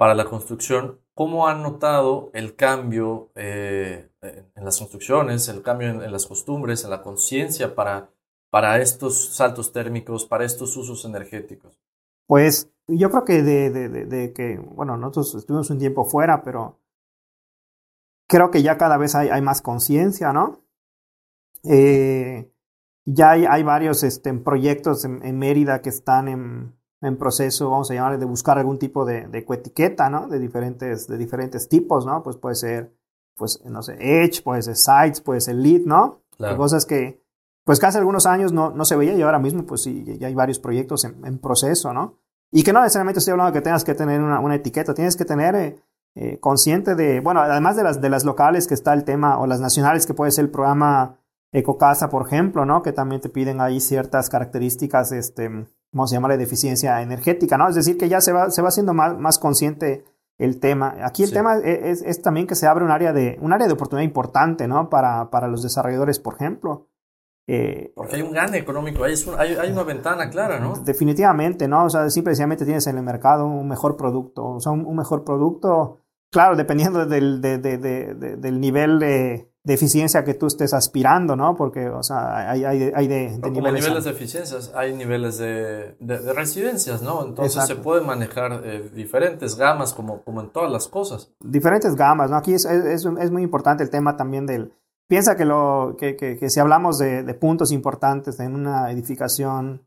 para 0.00 0.14
la 0.14 0.24
construcción, 0.24 0.98
¿Cómo 1.20 1.46
han 1.46 1.62
notado 1.62 2.30
el 2.32 2.56
cambio 2.56 3.30
eh, 3.34 4.08
en 4.22 4.64
las 4.64 4.78
construcciones, 4.78 5.46
el 5.48 5.60
cambio 5.60 5.88
en, 6.02 6.10
las 6.10 6.26
costumbres, 6.26 6.82
en 6.82 6.88
la 6.88 7.02
conciencia 7.02 7.74
para, 7.74 8.08
para 8.48 8.80
estos 8.80 9.34
saltos 9.36 9.70
térmicos, 9.70 10.24
para 10.24 10.46
estos 10.46 10.74
usos 10.78 11.04
energéticos? 11.04 11.78
Pues 12.26 12.72
yo 12.88 13.10
creo 13.10 13.24
que 13.26 13.42
de, 13.42 13.70
de, 13.70 14.32
que, 14.32 14.56
bueno, 14.56 14.96
nosotros 14.96 15.34
estuvimos 15.34 15.68
un 15.68 15.78
tiempo 15.78 16.06
fuera, 16.06 16.42
pero 16.42 16.80
creo 18.26 18.50
que 18.50 18.62
ya 18.62 18.78
cada 18.78 18.96
vez 18.96 19.14
hay, 19.14 19.28
hay 19.28 19.42
más 19.42 19.60
conciencia, 19.60 20.32
¿no? 20.32 20.64
Eh, 21.64 22.50
ya 23.04 23.32
hay, 23.32 23.44
hay 23.44 23.62
varios 23.62 24.02
este, 24.04 24.32
proyectos 24.32 25.04
en, 25.04 25.38
Mérida 25.38 25.82
que 25.82 25.90
están 25.90 26.28
en, 26.28 26.79
en 27.00 27.16
proceso, 27.16 27.70
vamos 27.70 27.90
a 27.90 27.94
llamarle, 27.94 28.18
de 28.18 28.26
buscar 28.26 28.58
algún 28.58 28.78
tipo 28.78 29.04
de, 29.04 29.26
de 29.26 29.44
coetiqueta, 29.44 30.10
¿no? 30.10 30.28
De 30.28 30.38
diferentes, 30.38 31.06
de 31.06 31.16
diferentes 31.16 31.68
tipos, 31.68 32.04
¿no? 32.04 32.22
Pues 32.22 32.36
puede 32.36 32.56
ser, 32.56 32.94
pues, 33.36 33.62
no 33.64 33.82
sé, 33.82 33.96
Edge, 33.98 34.42
puede 34.42 34.62
ser 34.62 34.76
Sites, 34.76 35.20
puede 35.20 35.40
ser 35.40 35.56
Lead, 35.56 35.82
¿no? 35.86 36.22
Claro. 36.36 36.56
Cosas 36.56 36.84
que, 36.84 37.22
pues, 37.64 37.80
que 37.80 37.86
hace 37.86 37.98
algunos 37.98 38.26
años 38.26 38.52
no, 38.52 38.70
no 38.70 38.84
se 38.84 38.96
veía 38.96 39.14
y 39.14 39.22
ahora 39.22 39.38
mismo, 39.38 39.64
pues, 39.64 39.82
sí, 39.82 40.04
ya 40.18 40.26
hay 40.26 40.34
varios 40.34 40.58
proyectos 40.58 41.04
en, 41.04 41.24
en 41.24 41.38
proceso, 41.38 41.92
¿no? 41.92 42.18
Y 42.52 42.64
que 42.64 42.72
no 42.72 42.80
necesariamente 42.80 43.20
estoy 43.20 43.32
hablando 43.32 43.52
de 43.52 43.58
que 43.58 43.64
tengas 43.64 43.84
que 43.84 43.94
tener 43.94 44.20
una, 44.20 44.40
una 44.40 44.56
etiqueta, 44.56 44.92
tienes 44.92 45.16
que 45.16 45.24
tener 45.24 45.54
eh, 45.54 45.76
eh, 46.16 46.38
consciente 46.40 46.96
de, 46.96 47.20
bueno, 47.20 47.40
además 47.40 47.76
de 47.76 47.84
las, 47.84 48.00
de 48.00 48.10
las 48.10 48.24
locales 48.24 48.66
que 48.66 48.74
está 48.74 48.92
el 48.92 49.04
tema, 49.04 49.38
o 49.38 49.46
las 49.46 49.60
nacionales 49.60 50.06
que 50.06 50.14
puede 50.14 50.32
ser 50.32 50.46
el 50.46 50.50
programa 50.50 51.19
Ecocasa, 51.52 52.08
por 52.08 52.26
ejemplo, 52.26 52.64
¿no? 52.64 52.82
Que 52.82 52.92
también 52.92 53.20
te 53.20 53.28
piden 53.28 53.60
ahí 53.60 53.80
ciertas 53.80 54.30
características, 54.30 55.10
este, 55.10 55.48
vamos 55.92 56.12
a 56.12 56.14
llamarle 56.14 56.36
deficiencia 56.36 57.02
energética, 57.02 57.58
¿no? 57.58 57.68
Es 57.68 57.74
decir, 57.74 57.98
que 57.98 58.08
ya 58.08 58.20
se 58.20 58.32
va, 58.32 58.50
se 58.50 58.62
va 58.62 58.68
haciendo 58.68 58.94
más, 58.94 59.18
más 59.18 59.38
consciente 59.38 60.04
el 60.38 60.60
tema. 60.60 60.96
Aquí 61.04 61.22
el 61.22 61.32
tema 61.32 61.58
es, 61.58 62.02
es, 62.02 62.22
también 62.22 62.46
que 62.46 62.54
se 62.54 62.66
abre 62.66 62.84
un 62.84 62.90
área 62.90 63.12
de, 63.12 63.36
un 63.42 63.52
área 63.52 63.66
de 63.66 63.72
oportunidad 63.72 64.04
importante, 64.04 64.68
¿no? 64.68 64.88
Para, 64.88 65.28
para 65.30 65.48
los 65.48 65.62
desarrolladores, 65.62 66.18
por 66.20 66.34
ejemplo. 66.34 66.86
Eh, 67.48 67.92
Porque 67.96 68.16
hay 68.16 68.22
un 68.22 68.32
gane 68.32 68.58
económico, 68.58 69.02
hay, 69.02 69.14
hay, 69.36 69.56
hay, 69.56 69.72
una 69.72 69.82
ventana 69.82 70.30
clara, 70.30 70.60
¿no? 70.60 70.74
Definitivamente, 70.76 71.66
¿no? 71.66 71.84
O 71.86 71.90
sea, 71.90 72.08
simplemente 72.10 72.64
tienes 72.64 72.86
en 72.86 72.96
el 72.96 73.02
mercado 73.02 73.46
un 73.46 73.66
mejor 73.66 73.96
producto, 73.96 74.46
o 74.46 74.60
sea, 74.60 74.70
un, 74.70 74.96
mejor 74.96 75.24
producto, 75.24 75.98
claro, 76.30 76.54
dependiendo 76.54 77.04
del, 77.06 77.40
de, 77.40 77.58
de, 77.58 78.36
del 78.36 78.60
nivel 78.60 79.00
de, 79.00 79.49
de 79.62 79.74
eficiencia 79.74 80.24
que 80.24 80.32
tú 80.34 80.46
estés 80.46 80.72
aspirando, 80.72 81.36
¿no? 81.36 81.54
Porque, 81.54 81.88
o 81.90 82.02
sea, 82.02 82.50
hay, 82.50 82.64
hay, 82.64 82.92
hay 82.94 83.08
de, 83.08 83.38
de 83.38 83.50
niveles. 83.50 83.84
niveles 83.84 84.04
de 84.04 84.10
eficiencias, 84.10 84.72
hay 84.74 84.94
niveles 84.94 85.36
de, 85.36 85.96
de, 86.00 86.32
residencias, 86.32 87.02
¿no? 87.02 87.26
Entonces 87.26 87.66
se 87.66 87.76
pueden 87.76 88.06
manejar 88.06 88.62
eh, 88.64 88.90
diferentes 88.94 89.56
gamas, 89.56 89.92
como, 89.92 90.22
como 90.22 90.40
en 90.40 90.48
todas 90.48 90.72
las 90.72 90.88
cosas. 90.88 91.30
Diferentes 91.40 91.94
gamas, 91.94 92.30
¿no? 92.30 92.36
Aquí 92.36 92.54
es, 92.54 92.64
es, 92.64 93.04
es 93.04 93.30
muy 93.30 93.42
importante 93.42 93.82
el 93.82 93.90
tema 93.90 94.16
también 94.16 94.46
del. 94.46 94.72
Piensa 95.08 95.36
que, 95.36 95.44
lo, 95.44 95.96
que, 95.98 96.16
que, 96.16 96.38
que 96.38 96.48
si 96.48 96.60
hablamos 96.60 96.98
de, 96.98 97.22
de, 97.22 97.34
puntos 97.34 97.72
importantes 97.72 98.38
en 98.40 98.54
una 98.54 98.92
edificación 98.92 99.82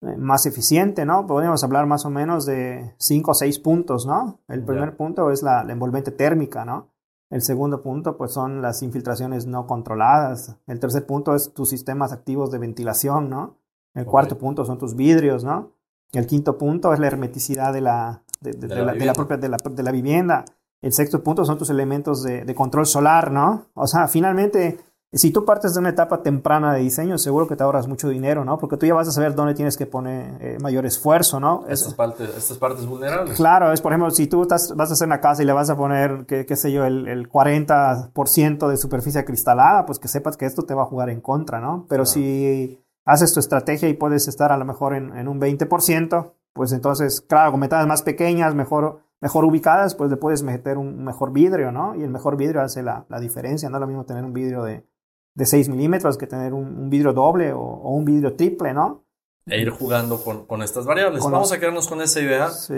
eh, 0.00 0.16
más 0.16 0.46
eficiente, 0.46 1.04
¿no? 1.04 1.26
Podríamos 1.26 1.62
hablar 1.62 1.86
más 1.86 2.06
o 2.06 2.10
menos 2.10 2.44
de 2.44 2.94
cinco 2.98 3.32
o 3.32 3.34
seis 3.34 3.60
puntos, 3.60 4.04
¿no? 4.04 4.40
El 4.48 4.64
primer 4.64 4.96
punto 4.96 5.30
es 5.30 5.42
la, 5.42 5.62
la 5.62 5.74
envolvente 5.74 6.10
térmica, 6.10 6.64
¿no? 6.64 6.91
El 7.32 7.40
segundo 7.40 7.80
punto, 7.80 8.18
pues 8.18 8.32
son 8.32 8.60
las 8.60 8.82
infiltraciones 8.82 9.46
no 9.46 9.66
controladas. 9.66 10.54
El 10.66 10.78
tercer 10.78 11.06
punto 11.06 11.34
es 11.34 11.54
tus 11.54 11.70
sistemas 11.70 12.12
activos 12.12 12.50
de 12.50 12.58
ventilación, 12.58 13.30
¿no? 13.30 13.56
El 13.94 14.04
cuarto 14.04 14.36
punto 14.36 14.66
son 14.66 14.76
tus 14.76 14.94
vidrios, 14.96 15.42
¿no? 15.42 15.72
El 16.12 16.26
quinto 16.26 16.58
punto 16.58 16.92
es 16.92 17.00
la 17.00 17.06
hermeticidad 17.06 17.72
de 17.72 17.80
la, 17.80 18.22
de, 18.42 18.52
la, 18.68 19.14
propia 19.14 19.38
de 19.38 19.82
la, 19.82 19.92
vivienda. 19.92 20.44
El 20.82 20.92
sexto 20.92 21.22
punto 21.22 21.46
son 21.46 21.56
tus 21.56 21.70
elementos 21.70 22.22
de, 22.22 22.54
control 22.54 22.84
solar, 22.84 23.30
¿no? 23.32 23.64
O 23.72 23.86
sea, 23.86 24.08
finalmente, 24.08 24.78
si 25.18 25.30
tú 25.30 25.44
partes 25.44 25.74
de 25.74 25.80
una 25.80 25.90
etapa 25.90 26.22
temprana 26.22 26.72
de 26.72 26.80
diseño, 26.80 27.18
seguro 27.18 27.46
que 27.46 27.54
te 27.54 27.62
ahorras 27.62 27.86
mucho 27.86 28.08
dinero, 28.08 28.46
¿no? 28.46 28.56
Porque 28.58 28.78
tú 28.78 28.86
ya 28.86 28.94
vas 28.94 29.08
a 29.08 29.12
saber 29.12 29.34
dónde 29.34 29.52
tienes 29.52 29.76
que 29.76 29.84
poner 29.84 30.36
eh, 30.40 30.58
mayor 30.60 30.86
esfuerzo, 30.86 31.38
¿no? 31.38 31.64
Estas 31.68 31.92
partes, 31.92 32.30
estas 32.34 32.56
partes 32.56 32.86
vulnerables. 32.86 33.36
Claro, 33.36 33.72
es 33.72 33.82
por 33.82 33.92
ejemplo, 33.92 34.10
si 34.10 34.26
tú 34.26 34.46
vas 34.48 34.70
a 34.70 34.82
hacer 34.82 35.06
una 35.06 35.20
casa 35.20 35.42
y 35.42 35.46
le 35.46 35.52
vas 35.52 35.68
a 35.68 35.76
poner, 35.76 36.24
qué, 36.26 36.46
qué 36.46 36.56
sé 36.56 36.72
yo, 36.72 36.86
el, 36.86 37.08
el 37.08 37.28
40% 37.28 38.68
de 38.68 38.76
superficie 38.78 39.20
acristalada, 39.20 39.84
pues 39.84 39.98
que 39.98 40.08
sepas 40.08 40.38
que 40.38 40.46
esto 40.46 40.62
te 40.62 40.72
va 40.72 40.84
a 40.84 40.86
jugar 40.86 41.10
en 41.10 41.20
contra, 41.20 41.60
¿no? 41.60 41.84
Pero 41.90 42.06
si 42.06 42.82
haces 43.04 43.34
tu 43.34 43.40
estrategia 43.40 43.90
y 43.90 43.94
puedes 43.94 44.28
estar 44.28 44.50
a 44.50 44.56
lo 44.56 44.64
mejor 44.64 44.94
en, 44.94 45.14
en 45.14 45.28
un 45.28 45.38
20%, 45.38 46.32
pues 46.54 46.72
entonces, 46.72 47.20
claro, 47.20 47.50
con 47.50 47.60
metades 47.60 47.86
más 47.86 48.02
pequeñas, 48.02 48.54
mejor, 48.54 49.00
mejor 49.20 49.44
ubicadas, 49.44 49.94
pues 49.94 50.10
le 50.10 50.16
puedes 50.16 50.42
meter 50.42 50.78
un 50.78 51.04
mejor 51.04 51.32
vidrio, 51.32 51.70
¿no? 51.70 51.94
Y 51.94 52.02
el 52.02 52.10
mejor 52.10 52.38
vidrio 52.38 52.62
hace 52.62 52.82
la, 52.82 53.04
la 53.10 53.20
diferencia, 53.20 53.68
no 53.68 53.76
es 53.76 53.80
lo 53.82 53.86
mismo 53.86 54.04
tener 54.04 54.24
un 54.24 54.32
vidrio 54.32 54.62
de, 54.62 54.86
de 55.34 55.46
6 55.46 55.68
milímetros 55.68 56.18
que 56.18 56.26
tener 56.26 56.52
un, 56.52 56.90
vidrio 56.90 57.12
doble 57.12 57.52
o, 57.52 57.60
un 57.60 58.04
vidrio 58.04 58.34
triple, 58.34 58.74
¿no? 58.74 59.04
E 59.46 59.60
ir 59.60 59.70
jugando 59.70 60.22
con, 60.22 60.46
con 60.46 60.62
estas 60.62 60.86
variables. 60.86 61.22
Vamos 61.24 61.52
a 61.52 61.58
quedarnos 61.58 61.88
con 61.88 62.00
esa 62.00 62.20
idea. 62.20 62.50
Sí. 62.50 62.74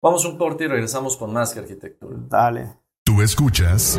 Vamos 0.00 0.24
un 0.24 0.38
corte 0.38 0.64
y 0.64 0.66
regresamos 0.68 1.16
con 1.16 1.32
más 1.32 1.52
que 1.52 1.60
arquitectura. 1.60 2.16
Dale. 2.28 2.74
Tú 3.04 3.22
escuchas 3.22 3.98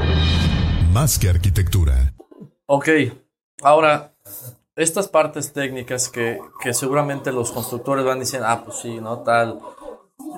más 0.92 1.20
que 1.20 1.30
arquitectura. 1.30 2.14
Ok, 2.66 2.90
ahora 3.62 4.14
estas 4.76 5.08
partes 5.08 5.54
técnicas 5.54 6.08
que, 6.10 6.40
que, 6.62 6.74
seguramente 6.74 7.32
los 7.32 7.52
constructores 7.52 8.06
van 8.06 8.20
diciendo, 8.20 8.48
ah, 8.48 8.64
pues 8.64 8.78
sí, 8.78 9.00
¿no? 9.00 9.20
Tal. 9.20 9.60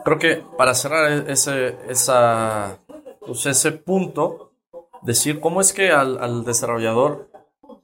Creo 0.05 0.17
que 0.17 0.43
para 0.57 0.73
cerrar 0.73 1.11
e-, 1.11 1.31
ese, 1.31 1.77
esa, 1.89 2.79
pues 3.25 3.45
ese 3.45 3.71
punto, 3.73 4.53
decir 5.01 5.39
cómo 5.39 5.59
es 5.61 5.73
que 5.73 5.91
al, 5.91 6.17
al 6.19 6.45
desarrollador, 6.45 7.28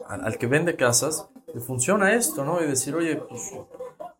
al, 0.07 0.37
que 0.37 0.47
vende 0.47 0.75
casas, 0.75 1.29
le 1.53 1.59
funciona 1.59 2.13
esto, 2.13 2.43
¿no? 2.43 2.61
Y 2.61 2.67
decir, 2.67 2.95
oye, 2.95 3.15
pues 3.17 3.53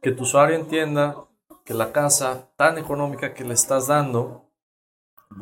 que 0.02 0.12
tu 0.12 0.24
usuario 0.24 0.56
entienda 0.56 1.16
que 1.64 1.74
la 1.74 1.92
casa 1.92 2.50
tan 2.56 2.78
económica 2.78 3.34
que 3.34 3.44
le 3.44 3.54
estás 3.54 3.88
dando 3.88 4.46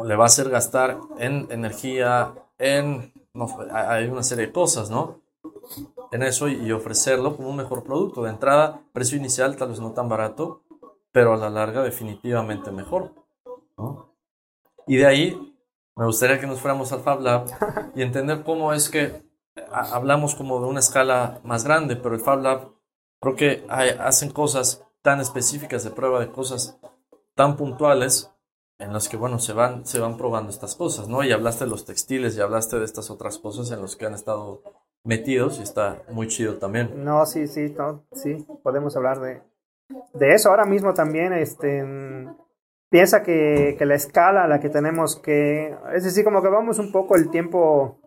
le 0.03 0.15
va 0.15 0.23
a 0.23 0.27
hacer 0.27 0.49
gastar 0.49 0.97
en 1.17 1.47
energía, 1.51 2.33
en... 2.57 3.11
No, 3.33 3.47
hay 3.71 4.05
una 4.05 4.23
serie 4.23 4.47
de 4.47 4.53
cosas, 4.53 4.89
¿no? 4.89 5.23
en 6.11 6.21
eso 6.21 6.47
y 6.47 6.71
ofrecerlo 6.71 7.35
como 7.35 7.49
un 7.49 7.55
mejor 7.55 7.83
producto. 7.83 8.23
De 8.23 8.29
entrada, 8.29 8.81
precio 8.93 9.17
inicial 9.17 9.55
tal 9.55 9.69
vez 9.69 9.79
no 9.79 9.93
tan 9.93 10.07
barato, 10.07 10.61
pero 11.11 11.33
a 11.33 11.37
la 11.37 11.49
larga 11.49 11.81
definitivamente 11.81 12.71
mejor. 12.71 13.11
Y 14.85 14.97
de 14.97 15.05
ahí 15.05 15.55
me 15.95 16.05
gustaría 16.05 16.39
que 16.39 16.47
nos 16.47 16.59
fuéramos 16.59 16.91
al 16.91 17.01
Fab 17.01 17.21
Lab 17.21 17.47
y 17.95 18.01
entender 18.01 18.43
cómo 18.43 18.73
es 18.73 18.89
que 18.89 19.23
hablamos 19.71 20.35
como 20.35 20.59
de 20.59 20.67
una 20.67 20.79
escala 20.79 21.39
más 21.43 21.63
grande, 21.63 21.95
pero 21.95 22.15
el 22.15 22.21
Fab 22.21 22.41
Lab 22.41 22.71
creo 23.19 23.35
que 23.35 23.65
hacen 23.69 24.31
cosas 24.31 24.85
tan 25.01 25.19
específicas 25.19 25.83
de 25.83 25.91
prueba 25.91 26.19
de 26.19 26.31
cosas 26.31 26.79
tan 27.35 27.57
puntuales 27.57 28.31
en 28.79 28.91
las 28.91 29.07
que, 29.07 29.17
bueno, 29.17 29.39
se 29.39 29.53
van, 29.53 29.85
se 29.85 29.99
van 29.99 30.17
probando 30.17 30.49
estas 30.49 30.75
cosas, 30.75 31.07
¿no? 31.07 31.23
Y 31.23 31.31
hablaste 31.31 31.65
de 31.65 31.69
los 31.69 31.85
textiles 31.85 32.35
y 32.35 32.41
hablaste 32.41 32.79
de 32.79 32.85
estas 32.85 33.09
otras 33.09 33.37
cosas 33.37 33.71
en 33.71 33.81
las 33.81 33.95
que 33.95 34.05
han 34.05 34.13
estado 34.13 34.61
metidos 35.03 35.59
y 35.59 35.63
está 35.63 36.03
muy 36.09 36.27
chido 36.27 36.57
también. 36.57 37.03
No, 37.03 37.25
sí, 37.25 37.47
sí, 37.47 37.73
sí, 38.13 38.45
podemos 38.63 38.95
hablar 38.95 39.19
de, 39.19 39.41
de 40.13 40.33
eso. 40.33 40.49
Ahora 40.49 40.65
mismo 40.65 40.93
también, 40.93 41.33
este, 41.33 41.85
piensa 42.89 43.23
que, 43.23 43.75
que 43.77 43.85
la 43.85 43.95
escala 43.95 44.43
a 44.43 44.47
la 44.47 44.59
que 44.59 44.69
tenemos 44.69 45.15
que, 45.15 45.75
es 45.93 46.03
decir, 46.03 46.23
como 46.23 46.41
que 46.41 46.49
vamos 46.49 46.79
un 46.79 46.91
poco 46.91 47.15
el 47.15 47.29
tiempo, 47.29 47.99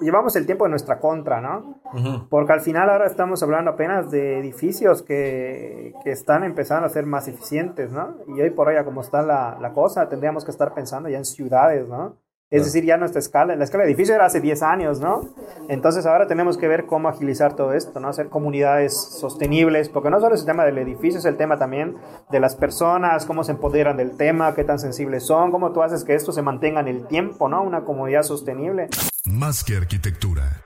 llevamos 0.00 0.36
el 0.36 0.46
tiempo 0.46 0.66
en 0.66 0.70
nuestra 0.70 0.98
contra, 0.98 1.40
¿no? 1.40 1.80
Porque 2.28 2.52
al 2.52 2.60
final 2.60 2.90
ahora 2.90 3.06
estamos 3.06 3.42
hablando 3.42 3.70
apenas 3.72 4.10
de 4.10 4.38
edificios 4.38 5.02
que, 5.02 5.94
que, 6.02 6.10
están 6.10 6.44
empezando 6.44 6.86
a 6.86 6.88
ser 6.88 7.06
más 7.06 7.28
eficientes, 7.28 7.90
¿no? 7.92 8.16
Y 8.28 8.40
hoy 8.40 8.50
por 8.50 8.68
hoy, 8.68 8.82
como 8.84 9.00
está 9.00 9.22
la, 9.22 9.58
la 9.60 9.72
cosa, 9.72 10.08
tendríamos 10.08 10.44
que 10.44 10.50
estar 10.50 10.74
pensando 10.74 11.08
ya 11.08 11.18
en 11.18 11.24
ciudades, 11.24 11.86
¿no? 11.88 12.16
Es 12.50 12.64
decir, 12.64 12.84
ya 12.84 12.96
nuestra 12.96 13.18
escala, 13.18 13.56
la 13.56 13.64
escala 13.64 13.84
de 13.84 13.90
edificio 13.90 14.14
era 14.14 14.26
hace 14.26 14.40
10 14.40 14.62
años, 14.62 15.00
¿no? 15.00 15.34
Entonces 15.68 16.06
ahora 16.06 16.26
tenemos 16.26 16.58
que 16.58 16.68
ver 16.68 16.86
cómo 16.86 17.08
agilizar 17.08 17.56
todo 17.56 17.72
esto, 17.72 17.98
¿no? 18.00 18.08
Hacer 18.08 18.28
comunidades 18.28 18.94
sostenibles, 18.94 19.88
porque 19.88 20.10
no 20.10 20.20
solo 20.20 20.34
es 20.34 20.42
el 20.42 20.46
tema 20.46 20.64
del 20.64 20.78
edificio, 20.78 21.18
es 21.18 21.24
el 21.24 21.36
tema 21.36 21.58
también 21.58 21.96
de 22.30 22.40
las 22.40 22.54
personas, 22.54 23.24
cómo 23.24 23.44
se 23.44 23.52
empoderan 23.52 23.96
del 23.96 24.16
tema, 24.16 24.54
qué 24.54 24.62
tan 24.62 24.78
sensibles 24.78 25.26
son, 25.26 25.50
cómo 25.50 25.72
tú 25.72 25.82
haces 25.82 26.04
que 26.04 26.14
esto 26.14 26.32
se 26.32 26.42
mantenga 26.42 26.80
en 26.80 26.88
el 26.88 27.06
tiempo, 27.06 27.48
¿no? 27.48 27.62
Una 27.62 27.82
comunidad 27.82 28.22
sostenible. 28.22 28.88
Más 29.24 29.64
que 29.64 29.76
arquitectura. 29.76 30.64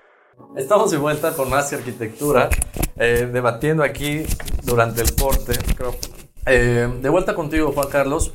Estamos 0.57 0.91
de 0.91 0.99
vuelta 0.99 1.33
con 1.35 1.49
Más 1.49 1.71
que 1.71 1.77
arquitectura, 1.77 2.49
eh, 2.97 3.29
debatiendo 3.33 3.85
aquí 3.85 4.25
durante 4.65 5.01
el 5.01 5.15
corte. 5.15 5.53
Eh, 6.47 6.89
de 7.01 7.09
vuelta 7.09 7.35
contigo, 7.35 7.73
Juan 7.73 7.89
Carlos. 7.89 8.33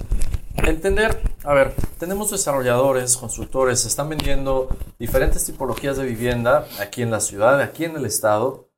Entender, 0.55 1.19
a 1.43 1.53
ver, 1.53 1.73
tenemos 1.97 2.31
desarrolladores, 2.31 3.17
constructores, 3.17 3.85
están 3.85 4.09
vendiendo 4.09 4.69
diferentes 4.99 5.45
tipologías 5.45 5.97
de 5.97 6.05
vivienda 6.05 6.67
aquí 6.79 7.01
en 7.01 7.11
la 7.11 7.19
ciudad, 7.19 7.59
aquí 7.59 7.85
en 7.85 7.95
el 7.95 8.05
estado. 8.05 8.69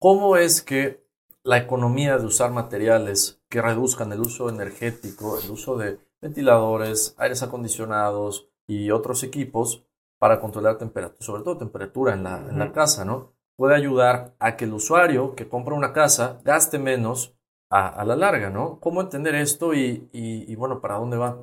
¿Cómo 0.00 0.36
es 0.36 0.60
que 0.60 1.06
la 1.44 1.58
economía 1.58 2.18
de 2.18 2.26
usar 2.26 2.50
materiales 2.50 3.40
que 3.48 3.62
reduzcan 3.62 4.12
el 4.12 4.20
uso 4.20 4.48
energético, 4.48 5.38
el 5.38 5.50
uso 5.50 5.76
de 5.76 5.98
ventiladores, 6.20 7.14
aires 7.18 7.42
acondicionados 7.42 8.48
y 8.66 8.90
otros 8.90 9.22
equipos 9.22 9.84
para 10.18 10.40
controlar 10.40 10.78
temperatura, 10.78 11.24
sobre 11.24 11.42
todo 11.42 11.58
temperatura 11.58 12.14
en 12.14 12.24
la, 12.24 12.38
en 12.38 12.58
la 12.58 12.72
casa, 12.72 13.04
¿no? 13.04 13.32
Puede 13.56 13.76
ayudar 13.76 14.34
a 14.40 14.56
que 14.56 14.64
el 14.64 14.72
usuario 14.72 15.34
que 15.34 15.48
compra 15.48 15.74
una 15.74 15.92
casa 15.92 16.40
gaste 16.44 16.78
menos 16.78 17.33
a, 17.74 18.04
la 18.04 18.14
larga, 18.14 18.50
¿no? 18.50 18.78
¿Cómo 18.78 19.00
entender 19.00 19.34
esto 19.34 19.74
y, 19.74 20.54
bueno, 20.56 20.80
para 20.80 20.94
dónde 20.96 21.16
va? 21.16 21.38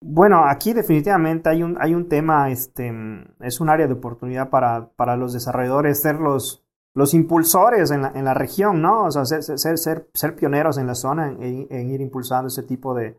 Bueno, 0.00 0.44
aquí 0.44 0.72
definitivamente 0.72 1.48
hay 1.48 1.62
un, 1.62 1.76
hay 1.80 1.94
un 1.94 2.08
tema, 2.08 2.50
este, 2.50 2.92
es 3.40 3.60
un 3.60 3.70
área 3.70 3.86
de 3.86 3.94
oportunidad 3.94 4.50
para, 4.50 4.90
para 4.96 5.16
los 5.16 5.32
desarrolladores 5.32 6.02
ser 6.02 6.20
los, 6.20 6.62
los 6.94 7.14
impulsores 7.14 7.90
en 7.90 8.02
la, 8.02 8.12
en 8.14 8.24
la 8.24 8.34
región, 8.34 8.82
¿no? 8.82 9.04
O 9.04 9.10
sea, 9.10 9.24
ser, 9.24 9.42
ser, 9.42 9.78
ser, 10.12 10.36
pioneros 10.36 10.76
en 10.78 10.86
la 10.86 10.94
zona 10.94 11.28
en, 11.28 11.90
ir 11.90 12.00
impulsando 12.00 12.48
ese 12.48 12.62
tipo 12.62 12.94
de, 12.94 13.18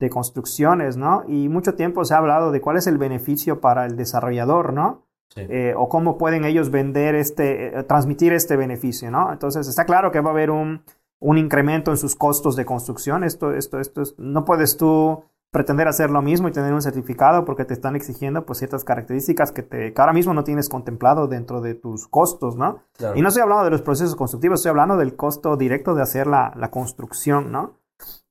de, 0.00 0.10
construcciones, 0.10 0.96
¿no? 0.96 1.22
Y 1.28 1.50
mucho 1.50 1.74
tiempo 1.74 2.04
se 2.06 2.14
ha 2.14 2.18
hablado 2.18 2.50
de 2.50 2.62
cuál 2.62 2.78
es 2.78 2.86
el 2.86 2.96
beneficio 2.96 3.60
para 3.60 3.84
el 3.84 3.96
desarrollador, 3.96 4.72
¿no? 4.72 5.06
Eh, 5.36 5.72
o 5.76 5.88
cómo 5.88 6.18
pueden 6.18 6.44
ellos 6.44 6.70
vender 6.70 7.14
este, 7.14 7.78
eh, 7.78 7.82
transmitir 7.84 8.32
este 8.34 8.56
beneficio, 8.56 9.10
¿no? 9.10 9.32
Entonces 9.32 9.66
está 9.66 9.86
claro 9.86 10.10
que 10.12 10.20
va 10.20 10.28
a 10.28 10.32
haber 10.32 10.50
un, 10.50 10.82
un 11.22 11.38
incremento 11.38 11.90
en 11.90 11.96
sus 11.96 12.16
costos 12.16 12.56
de 12.56 12.64
construcción. 12.64 13.24
Esto, 13.24 13.52
esto, 13.52 13.78
esto 13.78 14.02
es, 14.02 14.14
no 14.18 14.44
puedes 14.44 14.76
tú 14.76 15.24
pretender 15.52 15.86
hacer 15.86 16.10
lo 16.10 16.22
mismo 16.22 16.48
y 16.48 16.52
tener 16.52 16.72
un 16.72 16.82
certificado 16.82 17.44
porque 17.44 17.64
te 17.64 17.74
están 17.74 17.94
exigiendo 17.94 18.44
pues 18.46 18.58
ciertas 18.58 18.84
características 18.84 19.52
que, 19.52 19.62
te, 19.62 19.94
ahora 19.96 20.14
mismo 20.14 20.32
no 20.32 20.44
tienes 20.44 20.68
contemplado 20.68 21.28
dentro 21.28 21.60
de 21.60 21.74
tus 21.74 22.08
costos, 22.08 22.56
¿no? 22.56 22.82
Y 23.14 23.20
no 23.20 23.28
estoy 23.28 23.42
hablando 23.42 23.64
de 23.64 23.70
los 23.70 23.82
procesos 23.82 24.16
constructivos, 24.16 24.60
estoy 24.60 24.70
hablando 24.70 24.96
del 24.96 25.14
costo 25.14 25.56
directo 25.56 25.94
de 25.94 26.02
hacer 26.02 26.26
la, 26.26 26.52
la 26.56 26.70
construcción, 26.70 27.52
¿no? 27.52 27.82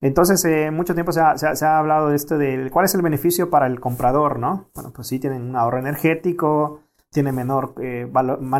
Entonces, 0.01 0.43
eh, 0.45 0.71
mucho 0.71 0.95
tiempo 0.95 1.11
se 1.11 1.21
ha, 1.21 1.37
se, 1.37 1.65
ha, 1.65 1.77
hablado 1.77 2.09
de 2.09 2.15
esto 2.15 2.37
de 2.37 2.69
cuál 2.71 2.85
es 2.85 2.95
el 2.95 3.03
beneficio 3.03 3.51
para 3.51 3.67
el 3.67 3.79
comprador, 3.79 4.39
¿no? 4.39 4.69
Bueno, 4.73 4.91
pues 4.93 5.07
sí 5.07 5.19
tienen 5.19 5.43
un 5.43 5.55
ahorro 5.55 5.77
energético, 5.77 6.79
tiene 7.11 7.33
menor, 7.33 7.75
eh, 7.81 8.09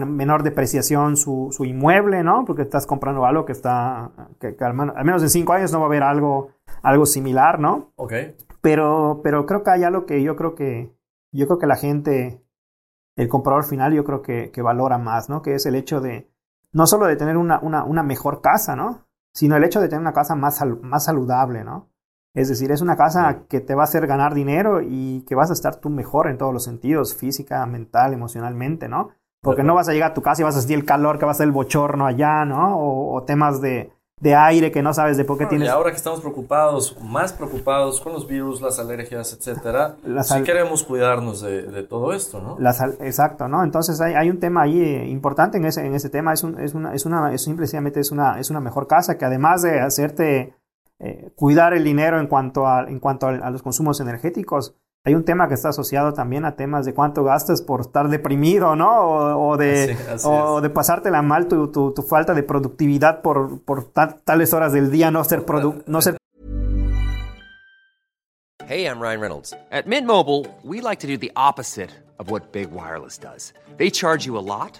menor 0.05 0.43
depreciación 0.43 1.15
su, 1.15 1.47
su, 1.51 1.63
inmueble, 1.63 2.21
¿no? 2.21 2.43
Porque 2.43 2.63
estás 2.63 2.85
comprando 2.85 3.25
algo 3.25 3.45
que 3.45 3.53
está, 3.53 4.11
que, 4.39 4.55
al, 4.59 4.73
menos 4.73 5.23
en 5.23 5.29
cinco 5.29 5.53
años 5.53 5.71
no 5.71 5.79
va 5.79 5.85
a 5.85 5.87
haber 5.87 6.03
algo, 6.03 6.49
algo 6.83 7.05
similar, 7.05 7.59
¿no? 7.59 7.93
Ok. 7.95 8.13
Pero, 8.61 9.21
pero 9.23 9.45
creo 9.45 9.63
que 9.63 9.71
hay 9.71 9.83
algo 9.83 10.05
que 10.05 10.21
yo 10.21 10.35
creo 10.35 10.53
que, 10.53 10.93
yo 11.31 11.47
creo 11.47 11.59
que 11.59 11.65
la 11.65 11.77
gente, 11.77 12.43
el 13.15 13.29
comprador 13.29 13.63
final, 13.63 13.93
yo 13.93 14.03
creo 14.03 14.21
que, 14.21 14.51
que 14.51 14.61
valora 14.61 14.97
más, 14.97 15.29
¿no? 15.29 15.41
Que 15.41 15.55
es 15.55 15.65
el 15.65 15.75
hecho 15.75 16.01
de, 16.01 16.29
no 16.73 16.87
solo 16.87 17.07
de 17.07 17.15
tener 17.15 17.37
una, 17.37 17.59
una, 17.61 17.85
una 17.85 18.03
mejor 18.03 18.41
casa, 18.41 18.75
¿no? 18.75 19.07
Sino 19.33 19.55
el 19.55 19.63
hecho 19.63 19.79
de 19.79 19.87
tener 19.87 20.01
una 20.01 20.13
casa 20.13 20.35
más, 20.35 20.61
más 20.81 21.05
saludable, 21.05 21.63
¿no? 21.63 21.90
Es 22.33 22.47
decir, 22.47 22.71
es 22.71 22.81
una 22.81 22.95
casa 22.95 23.43
que 23.49 23.59
te 23.59 23.75
va 23.75 23.81
a 23.81 23.85
hacer 23.85 24.07
ganar 24.07 24.33
dinero 24.33 24.81
y 24.81 25.23
que 25.27 25.35
vas 25.35 25.49
a 25.49 25.53
estar 25.53 25.75
tú 25.75 25.89
mejor 25.89 26.29
en 26.29 26.37
todos 26.37 26.53
los 26.53 26.63
sentidos, 26.63 27.15
física, 27.15 27.65
mental, 27.65 28.13
emocionalmente, 28.13 28.87
¿no? 28.87 29.09
Porque 29.41 29.63
no 29.63 29.75
vas 29.75 29.89
a 29.89 29.93
llegar 29.93 30.11
a 30.11 30.13
tu 30.13 30.21
casa 30.21 30.41
y 30.41 30.45
vas 30.45 30.55
a 30.55 30.59
sentir 30.59 30.77
el 30.77 30.85
calor 30.85 31.17
que 31.17 31.25
va 31.25 31.31
a 31.31 31.35
ser 31.35 31.47
el 31.47 31.51
bochorno 31.51 32.05
allá, 32.05 32.45
¿no? 32.45 32.77
O, 32.77 33.23
temas 33.23 33.59
de, 33.59 33.91
de 34.21 34.35
aire 34.35 34.71
que 34.71 34.83
no 34.83 34.93
sabes 34.93 35.17
de 35.17 35.25
por 35.25 35.37
qué 35.39 35.47
tienes. 35.47 35.67
Y 35.67 35.71
ahora 35.71 35.89
que 35.89 35.97
estamos 35.97 36.21
preocupados, 36.21 36.95
más 37.01 37.33
preocupados 37.33 37.99
con 37.99 38.13
los 38.13 38.27
virus, 38.27 38.61
las 38.61 38.77
alergias, 38.79 39.33
etcétera, 39.33 39.97
sí 40.21 40.43
queremos 40.43 40.83
cuidarnos 40.83 41.41
de, 41.41 41.83
todo 41.89 42.13
esto, 42.13 42.39
¿no? 42.39 42.57
exacto, 43.01 43.47
¿no? 43.47 43.63
Entonces 43.63 43.99
hay, 43.99 44.13
hay, 44.13 44.29
un 44.29 44.39
tema 44.39 44.61
ahí 44.61 44.79
eh, 44.79 45.07
importante 45.09 45.57
en 45.57 45.65
ese, 45.65 45.85
en 45.85 45.95
ese 45.95 46.09
tema, 46.09 46.33
es, 46.33 46.43
un, 46.43 46.59
es 46.59 46.75
una, 46.75 46.93
es 46.93 47.05
una, 47.05 47.33
es 47.33 47.43
simplemente 47.43 47.99
es 47.99 48.11
una, 48.11 48.39
es 48.39 48.51
una 48.51 48.59
mejor 48.59 48.87
casa 48.87 49.17
que 49.17 49.25
además 49.25 49.63
de 49.63 49.81
hacerte 49.81 50.53
eh, 51.03 51.31
cuidar 51.35 51.73
el 51.73 51.83
dinero 51.83 52.19
en 52.19 52.27
cuanto 52.27 52.67
a, 52.67 52.83
en 52.87 52.99
cuanto 52.99 53.27
a 53.27 53.49
los 53.49 53.63
consumos 53.63 53.99
energéticos, 53.99 54.75
hay 55.03 55.15
un 55.15 55.25
tema 55.25 55.47
que 55.47 55.55
está 55.55 55.69
asociado 55.69 56.13
también 56.13 56.45
a 56.45 56.55
temas 56.55 56.85
de 56.85 56.93
cuánto 56.93 57.23
gastas 57.23 57.63
por 57.63 57.81
estar 57.81 58.07
deprimido, 58.07 58.75
¿no? 58.75 59.49
O, 59.49 59.57
de, 59.57 59.97
o 60.23 60.61
de 60.61 60.69
pasártela 60.69 61.23
mal 61.23 61.47
tu, 61.47 61.71
tu, 61.71 61.91
tu, 61.91 62.03
falta 62.03 62.35
de 62.35 62.43
productividad 62.43 63.23
por, 63.23 63.61
por 63.63 63.85
tales 63.85 64.53
horas 64.53 64.73
del 64.73 64.91
día 64.91 65.09
no 65.09 65.23
ser, 65.23 65.43
produ 65.43 65.81
no 65.87 66.01
ser 66.01 66.17
Hey, 68.67 68.85
I'm 68.85 69.01
Ryan 69.01 69.19
Reynolds. 69.19 69.53
At 69.69 69.85
Mint 69.85 70.07
Mobile, 70.07 70.45
we 70.63 70.79
like 70.79 70.99
to 70.99 71.07
do 71.07 71.17
the 71.17 71.31
opposite 71.35 71.89
of 72.19 72.29
what 72.29 72.53
Big 72.53 72.71
Wireless 72.71 73.17
does. 73.17 73.53
They 73.75 73.89
charge 73.89 74.25
you 74.25 74.37
a 74.37 74.39
lot, 74.39 74.79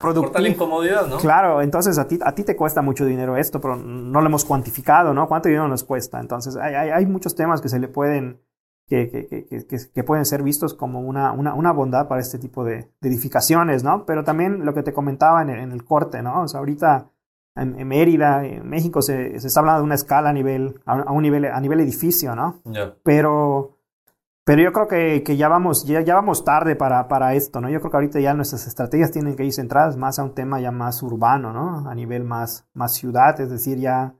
Por 0.00 0.40
la 0.40 0.48
incomodidad, 0.48 1.06
¿no? 1.06 1.18
Claro, 1.18 1.60
entonces 1.60 1.98
a 1.98 2.08
ti, 2.08 2.18
a 2.24 2.34
ti 2.34 2.42
te 2.42 2.56
cuesta 2.56 2.80
mucho 2.80 3.04
dinero 3.04 3.36
esto, 3.36 3.60
pero 3.60 3.76
no 3.76 4.20
lo 4.20 4.26
hemos 4.26 4.46
cuantificado, 4.46 5.12
¿no? 5.12 5.28
¿Cuánto 5.28 5.48
dinero 5.48 5.68
nos 5.68 5.84
cuesta? 5.84 6.18
Entonces 6.18 6.56
hay, 6.56 6.74
hay, 6.74 6.90
hay 6.90 7.06
muchos 7.06 7.34
temas 7.34 7.60
que 7.60 7.68
se 7.68 7.78
le 7.78 7.86
pueden 7.86 8.40
que, 8.90 10.02
pueden 10.04 10.26
ser 10.26 10.42
vistos 10.42 10.74
como 10.74 11.00
una, 11.00 11.32
una, 11.32 11.72
bondad 11.72 12.08
para 12.08 12.20
este 12.20 12.38
tipo 12.38 12.64
de, 12.64 12.90
edificaciones, 13.00 13.84
¿no? 13.84 14.04
Pero 14.04 14.24
también 14.24 14.64
lo 14.64 14.74
que 14.74 14.82
te 14.82 14.92
comentaba 14.92 15.42
en 15.42 15.50
el, 15.50 15.84
corte, 15.84 16.22
¿no? 16.22 16.42
O 16.42 16.48
sea, 16.48 16.58
ahorita 16.58 17.08
en, 17.54 17.86
Mérida, 17.86 18.44
en 18.44 18.68
México, 18.68 19.00
se, 19.00 19.36
está 19.36 19.60
hablando 19.60 19.82
de 19.82 19.84
una 19.84 19.94
escala 19.94 20.30
a 20.30 20.32
nivel, 20.32 20.80
a, 20.86 21.12
un 21.12 21.22
nivel, 21.22 21.44
a 21.44 21.60
nivel 21.60 21.80
edificio, 21.80 22.34
¿no? 22.34 22.60
Pero, 23.04 23.78
pero 24.44 24.62
yo 24.62 24.72
creo 24.72 24.88
que, 24.88 25.36
ya, 25.36 25.48
vamos, 25.48 25.84
ya, 25.86 26.00
ya 26.00 26.14
vamos 26.14 26.44
tarde 26.44 26.76
para, 26.76 27.08
para 27.08 27.34
esto, 27.34 27.60
¿no? 27.60 27.68
Yo 27.68 27.80
creo 27.80 27.90
que 27.90 27.96
ahorita 27.96 28.20
ya 28.20 28.34
nuestras 28.34 28.66
estrategias 28.66 29.10
tienen 29.10 29.36
que 29.36 29.44
ir 29.44 29.52
centradas 29.52 29.96
más 29.96 30.18
a 30.18 30.24
un 30.24 30.34
tema 30.34 30.60
ya 30.60 30.70
más 30.70 31.02
urbano, 31.02 31.52
¿no? 31.52 31.88
A 31.88 31.94
nivel 31.94 32.24
más, 32.24 32.66
más 32.74 32.94
ciudad, 32.94 33.40
es 33.40 33.50
decir, 33.50 33.78
ya 33.78 34.14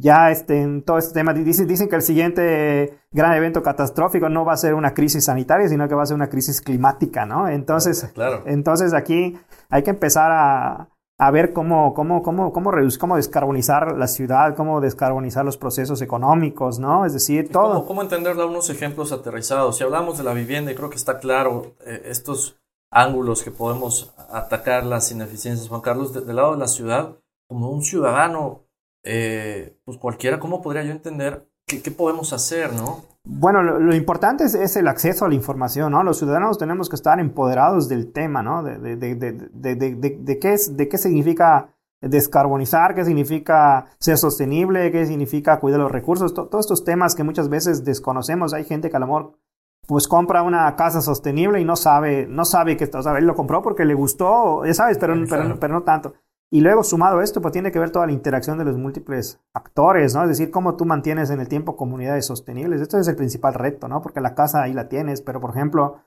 ya 0.00 0.30
este, 0.30 0.60
en 0.60 0.82
todo 0.82 0.98
este 0.98 1.14
tema, 1.14 1.32
dicen, 1.32 1.66
dicen 1.66 1.88
que 1.88 1.96
el 1.96 2.02
siguiente 2.02 2.98
gran 3.10 3.32
evento 3.34 3.62
catastrófico 3.62 4.28
no 4.28 4.44
va 4.44 4.52
a 4.52 4.56
ser 4.56 4.74
una 4.74 4.92
crisis 4.92 5.24
sanitaria, 5.24 5.68
sino 5.68 5.88
que 5.88 5.94
va 5.94 6.02
a 6.02 6.06
ser 6.06 6.16
una 6.16 6.28
crisis 6.28 6.60
climática, 6.60 7.24
¿no? 7.24 7.48
Entonces, 7.48 8.10
claro. 8.14 8.42
entonces 8.46 8.92
aquí 8.92 9.38
hay 9.70 9.82
que 9.82 9.90
empezar 9.90 10.30
a, 10.30 10.88
a 11.20 11.30
ver 11.32 11.52
cómo, 11.52 11.94
cómo, 11.94 12.22
cómo, 12.22 12.52
cómo, 12.52 12.72
cómo 12.98 13.16
descarbonizar 13.16 13.96
la 13.98 14.06
ciudad, 14.06 14.54
cómo 14.54 14.80
descarbonizar 14.80 15.44
los 15.44 15.56
procesos 15.56 16.00
económicos, 16.00 16.78
¿no? 16.78 17.04
Es 17.04 17.12
decir, 17.12 17.50
todo. 17.50 17.74
¿Cómo, 17.74 17.86
cómo 17.86 18.02
entenderlo 18.02 18.46
unos 18.46 18.70
ejemplos 18.70 19.10
aterrizados? 19.10 19.76
Si 19.76 19.84
hablamos 19.84 20.16
de 20.18 20.24
la 20.24 20.32
vivienda, 20.32 20.70
y 20.70 20.76
creo 20.76 20.90
que 20.90 20.96
está 20.96 21.18
claro 21.18 21.74
eh, 21.84 22.02
estos 22.04 22.60
ángulos 22.90 23.42
que 23.42 23.50
podemos 23.50 24.14
atacar 24.30 24.86
las 24.86 25.10
ineficiencias, 25.10 25.68
Juan 25.68 25.80
Carlos, 25.80 26.14
del 26.14 26.36
lado 26.36 26.52
de 26.52 26.58
la 26.58 26.68
ciudad, 26.68 27.16
como 27.48 27.70
un 27.70 27.82
ciudadano 27.82 28.62
eh, 29.04 29.76
pues 29.84 29.98
cualquiera, 29.98 30.38
¿cómo 30.38 30.62
podría 30.62 30.84
yo 30.84 30.92
entender 30.92 31.48
qué, 31.68 31.90
podemos 31.90 32.32
hacer, 32.32 32.72
no? 32.72 33.04
Bueno, 33.24 33.62
lo, 33.62 33.94
importante 33.94 34.44
es, 34.44 34.76
el 34.76 34.88
acceso 34.88 35.26
a 35.26 35.28
la 35.28 35.34
información, 35.34 35.92
¿no? 35.92 36.02
Los 36.02 36.18
ciudadanos 36.18 36.58
tenemos 36.58 36.88
que 36.88 36.96
estar 36.96 37.20
empoderados 37.20 37.88
del 37.88 38.12
tema, 38.12 38.42
¿no? 38.42 38.62
De, 38.62 38.78
de, 38.78 39.14
de, 39.14 39.32
de, 39.52 40.38
qué, 40.38 40.54
es, 40.54 40.76
de 40.76 40.88
qué 40.88 40.98
significa 40.98 41.74
descarbonizar, 42.00 42.94
qué 42.94 43.04
significa 43.04 43.86
ser 43.98 44.16
sostenible, 44.16 44.90
qué 44.90 45.04
significa 45.04 45.60
cuidar 45.60 45.80
los 45.80 45.92
recursos, 45.92 46.32
todos 46.32 46.60
estos 46.60 46.84
temas 46.84 47.14
que 47.14 47.24
muchas 47.24 47.48
veces 47.48 47.84
desconocemos. 47.84 48.54
Hay 48.54 48.64
gente 48.64 48.88
que 48.88 48.96
a 48.96 49.00
lo 49.00 49.06
mejor 49.06 49.38
pues 49.86 50.06
compra 50.06 50.42
una 50.42 50.74
casa 50.76 51.00
sostenible 51.00 51.60
y 51.60 51.64
no 51.64 51.74
sabe, 51.74 52.26
no 52.26 52.44
sabe 52.44 52.76
que, 52.76 52.84
o 52.84 53.02
sea, 53.02 53.16
él 53.16 53.24
lo 53.24 53.34
compró 53.34 53.62
porque 53.62 53.84
le 53.84 53.94
gustó, 53.94 54.64
ya 54.64 54.74
sabes, 54.74 54.98
pero, 54.98 55.14
pero, 55.28 55.58
pero 55.58 55.74
no 55.74 55.82
tanto. 55.82 56.14
Y 56.50 56.62
luego, 56.62 56.82
sumado 56.82 57.18
a 57.18 57.24
esto, 57.24 57.42
pues 57.42 57.52
tiene 57.52 57.70
que 57.70 57.78
ver 57.78 57.90
toda 57.90 58.06
la 58.06 58.12
interacción 58.12 58.56
de 58.56 58.64
los 58.64 58.78
múltiples 58.78 59.38
actores, 59.52 60.14
¿no? 60.14 60.22
Es 60.22 60.30
decir, 60.30 60.50
cómo 60.50 60.76
tú 60.76 60.86
mantienes 60.86 61.28
en 61.28 61.40
el 61.40 61.48
tiempo 61.48 61.76
comunidades 61.76 62.24
sostenibles. 62.24 62.80
Esto 62.80 62.98
es 62.98 63.06
el 63.06 63.16
principal 63.16 63.52
reto, 63.52 63.86
¿no? 63.86 64.00
Porque 64.00 64.22
la 64.22 64.34
casa 64.34 64.62
ahí 64.62 64.72
la 64.72 64.88
tienes, 64.88 65.20
pero 65.20 65.40
por 65.40 65.50
ejemplo, 65.50 65.98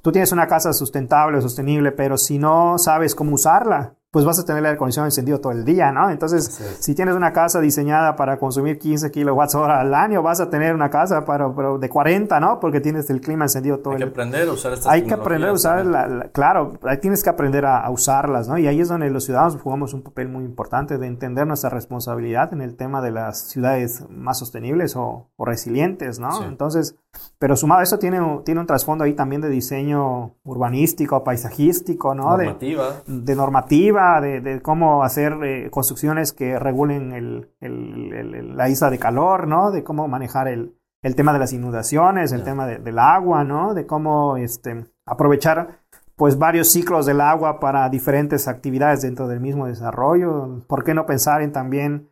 tú 0.00 0.12
tienes 0.12 0.30
una 0.30 0.46
casa 0.46 0.72
sustentable 0.72 1.40
sostenible, 1.40 1.90
pero 1.90 2.16
si 2.16 2.38
no 2.38 2.78
sabes 2.78 3.16
cómo 3.16 3.34
usarla, 3.34 3.94
pues 4.10 4.24
vas 4.24 4.38
a 4.38 4.44
tener 4.44 4.60
el 4.60 4.66
aire 4.66 4.76
acondicionado 4.76 5.06
encendido 5.06 5.38
todo 5.38 5.52
el 5.52 5.66
día, 5.66 5.92
¿no? 5.92 6.10
Entonces, 6.10 6.46
si 6.80 6.94
tienes 6.94 7.14
una 7.14 7.32
casa 7.32 7.60
diseñada 7.60 8.16
para 8.16 8.38
consumir 8.38 8.78
15 8.78 9.10
kilowatts 9.10 9.54
hora 9.54 9.80
al 9.80 9.92
año, 9.92 10.22
vas 10.22 10.40
a 10.40 10.48
tener 10.48 10.74
una 10.74 10.88
casa 10.88 11.26
para, 11.26 11.48
de 11.78 11.88
40, 11.90 12.40
¿no? 12.40 12.58
Porque 12.58 12.80
tienes 12.80 13.10
el 13.10 13.20
clima 13.20 13.44
encendido 13.44 13.80
todo 13.80 13.92
el 13.94 13.98
día. 13.98 14.06
Hay 14.06 14.12
que 14.12 14.20
aprender 14.20 14.48
a 14.48 14.52
usar 14.52 14.72
estas 14.72 14.92
Hay 14.92 15.02
que 15.02 15.14
aprender 15.14 15.50
a 15.50 15.52
usar, 15.52 15.84
la, 15.84 16.30
claro, 16.32 16.78
ahí 16.84 16.98
tienes 16.98 17.22
que 17.22 17.28
aprender 17.28 17.66
a, 17.66 17.88
usarlas, 17.90 18.48
¿no? 18.48 18.56
Y 18.56 18.66
ahí 18.66 18.80
es 18.80 18.88
donde 18.88 19.10
los 19.10 19.24
ciudadanos 19.24 19.60
jugamos 19.60 19.92
un 19.92 20.02
papel 20.02 20.28
muy 20.28 20.44
importante 20.44 20.96
de 20.96 21.06
entender 21.06 21.46
nuestra 21.46 21.68
responsabilidad 21.68 22.52
en 22.54 22.62
el 22.62 22.76
tema 22.76 23.02
de 23.02 23.10
las 23.10 23.48
ciudades 23.50 24.04
más 24.08 24.38
sostenibles 24.38 24.96
o, 24.96 25.28
resilientes, 25.38 26.18
¿no? 26.18 26.44
Entonces, 26.44 26.96
pero 27.38 27.56
sumado 27.56 27.80
a 27.80 27.84
eso 27.84 27.98
tiene, 27.98 28.18
tiene 28.44 28.60
un 28.60 28.66
trasfondo 28.66 29.04
ahí 29.04 29.14
también 29.14 29.40
de 29.40 29.48
diseño 29.48 30.34
urbanístico, 30.42 31.22
paisajístico, 31.22 32.14
¿no? 32.14 32.36
Normativa. 32.36 33.02
De, 33.06 33.36
normativa, 33.36 34.20
de, 34.20 34.60
cómo 34.60 35.04
hacer 35.04 35.34
eh, 35.44 35.70
construcciones 35.70 36.32
que 36.32 36.58
regulen 36.58 37.12
el, 37.12 37.50
el, 37.60 38.56
la 38.56 38.68
isla 38.68 38.90
de 38.90 38.98
calor, 38.98 39.46
¿no? 39.46 39.70
De 39.70 39.84
cómo 39.84 40.08
manejar 40.08 40.48
el, 40.48 40.74
tema 41.14 41.32
de 41.32 41.38
las 41.38 41.52
inundaciones, 41.52 42.32
el 42.32 42.42
tema 42.42 42.66
del 42.66 42.98
agua, 42.98 43.44
¿no? 43.44 43.72
De 43.72 43.86
cómo 43.86 44.36
este, 44.36 44.86
aprovechar 45.06 45.78
pues 46.16 46.36
varios 46.36 46.68
ciclos 46.72 47.06
del 47.06 47.20
agua 47.20 47.60
para 47.60 47.88
diferentes 47.88 48.48
actividades 48.48 49.02
dentro 49.02 49.28
del 49.28 49.38
mismo 49.38 49.68
desarrollo. 49.68 50.64
¿Por 50.66 50.82
qué 50.82 50.92
no 50.92 51.06
pensar 51.06 51.40
en 51.42 51.52
también 51.52 52.10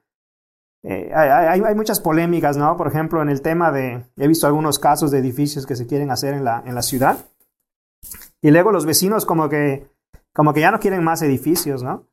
eh, 0.88 1.10
hay, 1.12 1.60
hay, 1.60 1.74
muchas 1.74 1.98
polémicas, 1.98 2.56
¿no? 2.56 2.76
Por 2.76 2.86
ejemplo, 2.86 3.20
en 3.20 3.28
el 3.28 3.42
tema 3.42 3.72
de, 3.72 4.04
he 4.16 4.28
visto 4.28 4.46
algunos 4.46 4.78
casos 4.78 5.10
de 5.10 5.18
edificios 5.18 5.66
que 5.66 5.74
se 5.74 5.88
quieren 5.88 6.12
hacer 6.12 6.32
en 6.32 6.44
la, 6.44 6.62
en 6.64 6.76
la 6.76 6.82
ciudad. 6.82 7.18
Y 8.40 8.52
luego 8.52 8.70
los 8.70 8.86
vecinos 8.86 9.26
como 9.26 9.48
que, 9.48 9.90
como 10.32 10.54
que 10.54 10.60
ya 10.60 10.70
no 10.70 10.78
quieren 10.78 11.02
más 11.02 11.22
edificios, 11.22 11.82
¿no? 11.82 12.06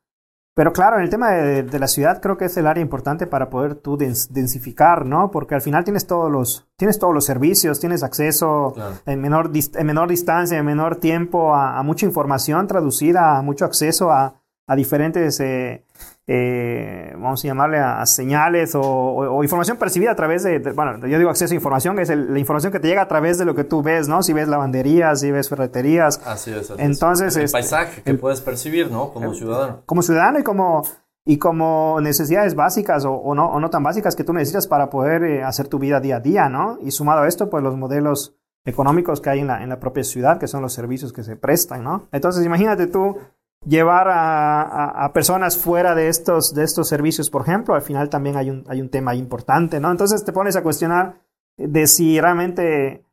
Pero 0.56 0.72
claro, 0.72 0.96
en 0.96 1.04
el 1.04 1.10
tema 1.10 1.30
de, 1.30 1.78
la 1.78 1.86
ciudad 1.86 2.20
creo 2.20 2.36
que 2.36 2.46
es 2.46 2.56
el 2.56 2.66
área 2.66 2.82
importante 2.82 3.28
para 3.28 3.48
poder 3.48 3.76
tú 3.76 3.96
densificar, 3.96 5.06
¿no? 5.06 5.30
Porque 5.30 5.54
al 5.54 5.62
final 5.62 5.84
tienes 5.84 6.08
todos 6.08 6.30
los, 6.30 6.66
tienes 6.76 6.98
todos 6.98 7.14
los 7.14 7.24
servicios, 7.24 7.78
tienes 7.78 8.02
acceso 8.02 8.74
en, 9.06 9.20
menor, 9.20 9.52
en 9.54 9.86
menor 9.86 10.08
distancia, 10.08 10.58
en 10.58 10.64
menor 10.64 10.96
tiempo 10.96 11.54
a, 11.54 11.78
a 11.78 11.82
mucha 11.84 12.06
información 12.06 12.66
traducida, 12.66 13.36
a 13.38 13.42
mucho 13.42 13.64
acceso 13.64 14.10
a, 14.10 14.40
a 14.66 14.76
diferentes, 14.76 15.40
eh, 15.40 15.84
eh, 16.26 17.12
vamos 17.14 17.44
a 17.44 17.48
llamarle 17.48 17.78
a, 17.78 18.04
señales 18.06 18.72
o, 18.74 19.42
información 19.42 19.76
percibida 19.76 20.12
a 20.12 20.16
través 20.16 20.42
de, 20.42 20.58
bueno, 20.58 21.06
yo 21.06 21.18
digo 21.18 21.28
acceso 21.28 21.52
a 21.52 21.54
información, 21.54 21.98
es 21.98 22.08
la 22.08 22.38
información 22.38 22.72
que 22.72 22.80
te 22.80 22.88
llega 22.88 23.02
a 23.02 23.08
través 23.08 23.36
de 23.38 23.44
lo 23.44 23.54
que 23.54 23.64
tú 23.64 23.82
ves, 23.82 24.08
¿no? 24.08 24.22
Si 24.22 24.32
ves 24.32 24.48
lavanderías, 24.48 25.20
si 25.20 25.30
ves 25.30 25.48
ferreterías. 25.48 26.20
Así 26.24 26.52
es. 26.52 26.72
Entonces, 26.78 27.36
el 27.36 27.44
este, 27.44 27.52
paisaje 27.52 28.02
que 28.02 28.14
puedes 28.14 28.40
percibir, 28.40 28.90
¿no? 28.90 29.12
Como 29.12 29.34
ciudadano. 29.34 29.82
Como 29.84 30.02
ciudadano 30.02 30.38
y 30.38 30.42
como, 30.42 30.82
y 31.26 31.38
como 31.38 31.98
necesidades 32.00 32.54
básicas 32.54 33.04
o, 33.04 33.34
no, 33.34 33.46
o 33.46 33.60
no 33.60 33.68
tan 33.68 33.82
básicas 33.82 34.16
que 34.16 34.24
tú 34.24 34.32
necesitas 34.32 34.66
para 34.66 34.88
poder 34.88 35.24
eh, 35.24 35.42
hacer 35.42 35.68
tu 35.68 35.78
vida 35.78 36.00
día 36.00 36.16
a 36.16 36.20
día, 36.20 36.48
¿no? 36.48 36.78
Y 36.82 36.90
sumado 36.90 37.22
a 37.22 37.28
esto, 37.28 37.50
pues 37.50 37.62
los 37.62 37.76
modelos 37.76 38.34
económicos 38.64 39.20
que 39.20 39.28
hay 39.28 39.40
en 39.40 39.48
la, 39.48 39.62
en 39.62 39.68
la 39.68 39.78
propia 39.78 40.04
ciudad, 40.04 40.38
que 40.38 40.48
son 40.48 40.62
los 40.62 40.72
servicios 40.72 41.12
que 41.12 41.22
se 41.22 41.36
prestan, 41.36 41.84
¿no? 41.84 42.08
Entonces, 42.12 42.46
imagínate 42.46 42.86
tú 42.86 43.18
llevar 43.66 44.08
a, 44.08 45.04
a, 45.04 45.12
personas 45.12 45.56
fuera 45.56 45.94
de 45.94 46.08
estos, 46.08 46.54
de 46.54 46.64
estos 46.64 46.88
servicios, 46.88 47.30
por 47.30 47.42
ejemplo, 47.42 47.74
al 47.74 47.82
final 47.82 48.08
también 48.08 48.36
hay 48.36 48.50
un, 48.50 48.64
hay 48.68 48.80
un 48.80 48.88
tema 48.88 49.14
importante, 49.14 49.80
¿no? 49.80 49.90
Entonces 49.90 50.24
te 50.24 50.32
pones 50.32 50.56
a 50.56 50.62
cuestionar 50.62 51.20
de 51.56 51.86
si 51.86 52.20
realmente 52.20 53.04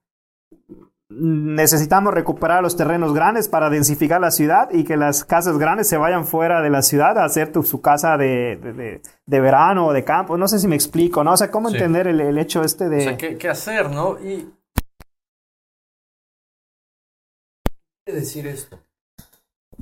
necesitamos 1.09 2.13
recuperar 2.13 2.63
los 2.63 2.77
terrenos 2.77 3.13
grandes 3.13 3.49
para 3.49 3.69
densificar 3.69 4.21
la 4.21 4.31
ciudad 4.31 4.69
y 4.71 4.83
que 4.83 4.95
las 4.95 5.25
casas 5.25 5.57
grandes 5.57 5.87
se 5.89 5.97
vayan 5.97 6.25
fuera 6.25 6.61
de 6.61 6.69
la 6.69 6.81
ciudad 6.81 7.17
a 7.17 7.25
hacer 7.25 7.51
su 7.63 7.81
casa 7.81 8.17
de, 8.17 9.01
de, 9.25 9.39
verano 9.41 9.87
o 9.87 9.93
de 9.93 10.05
campo. 10.05 10.37
No 10.37 10.47
sé 10.47 10.59
si 10.59 10.67
me 10.67 10.75
explico, 10.75 11.23
¿no? 11.23 11.33
O 11.33 11.37
sea, 11.37 11.51
¿cómo 11.51 11.69
entender 11.69 12.07
el, 12.07 12.21
el, 12.21 12.37
hecho 12.37 12.63
este 12.63 12.87
de... 12.87 12.97
O 12.97 13.01
sea, 13.01 13.17
¿qué, 13.17 13.37
qué 13.37 13.49
hacer, 13.49 13.89
no? 13.89 14.17
Y... 14.19 14.53
¿Qué 18.05 18.13
decir 18.13 18.47
esto? 18.47 18.79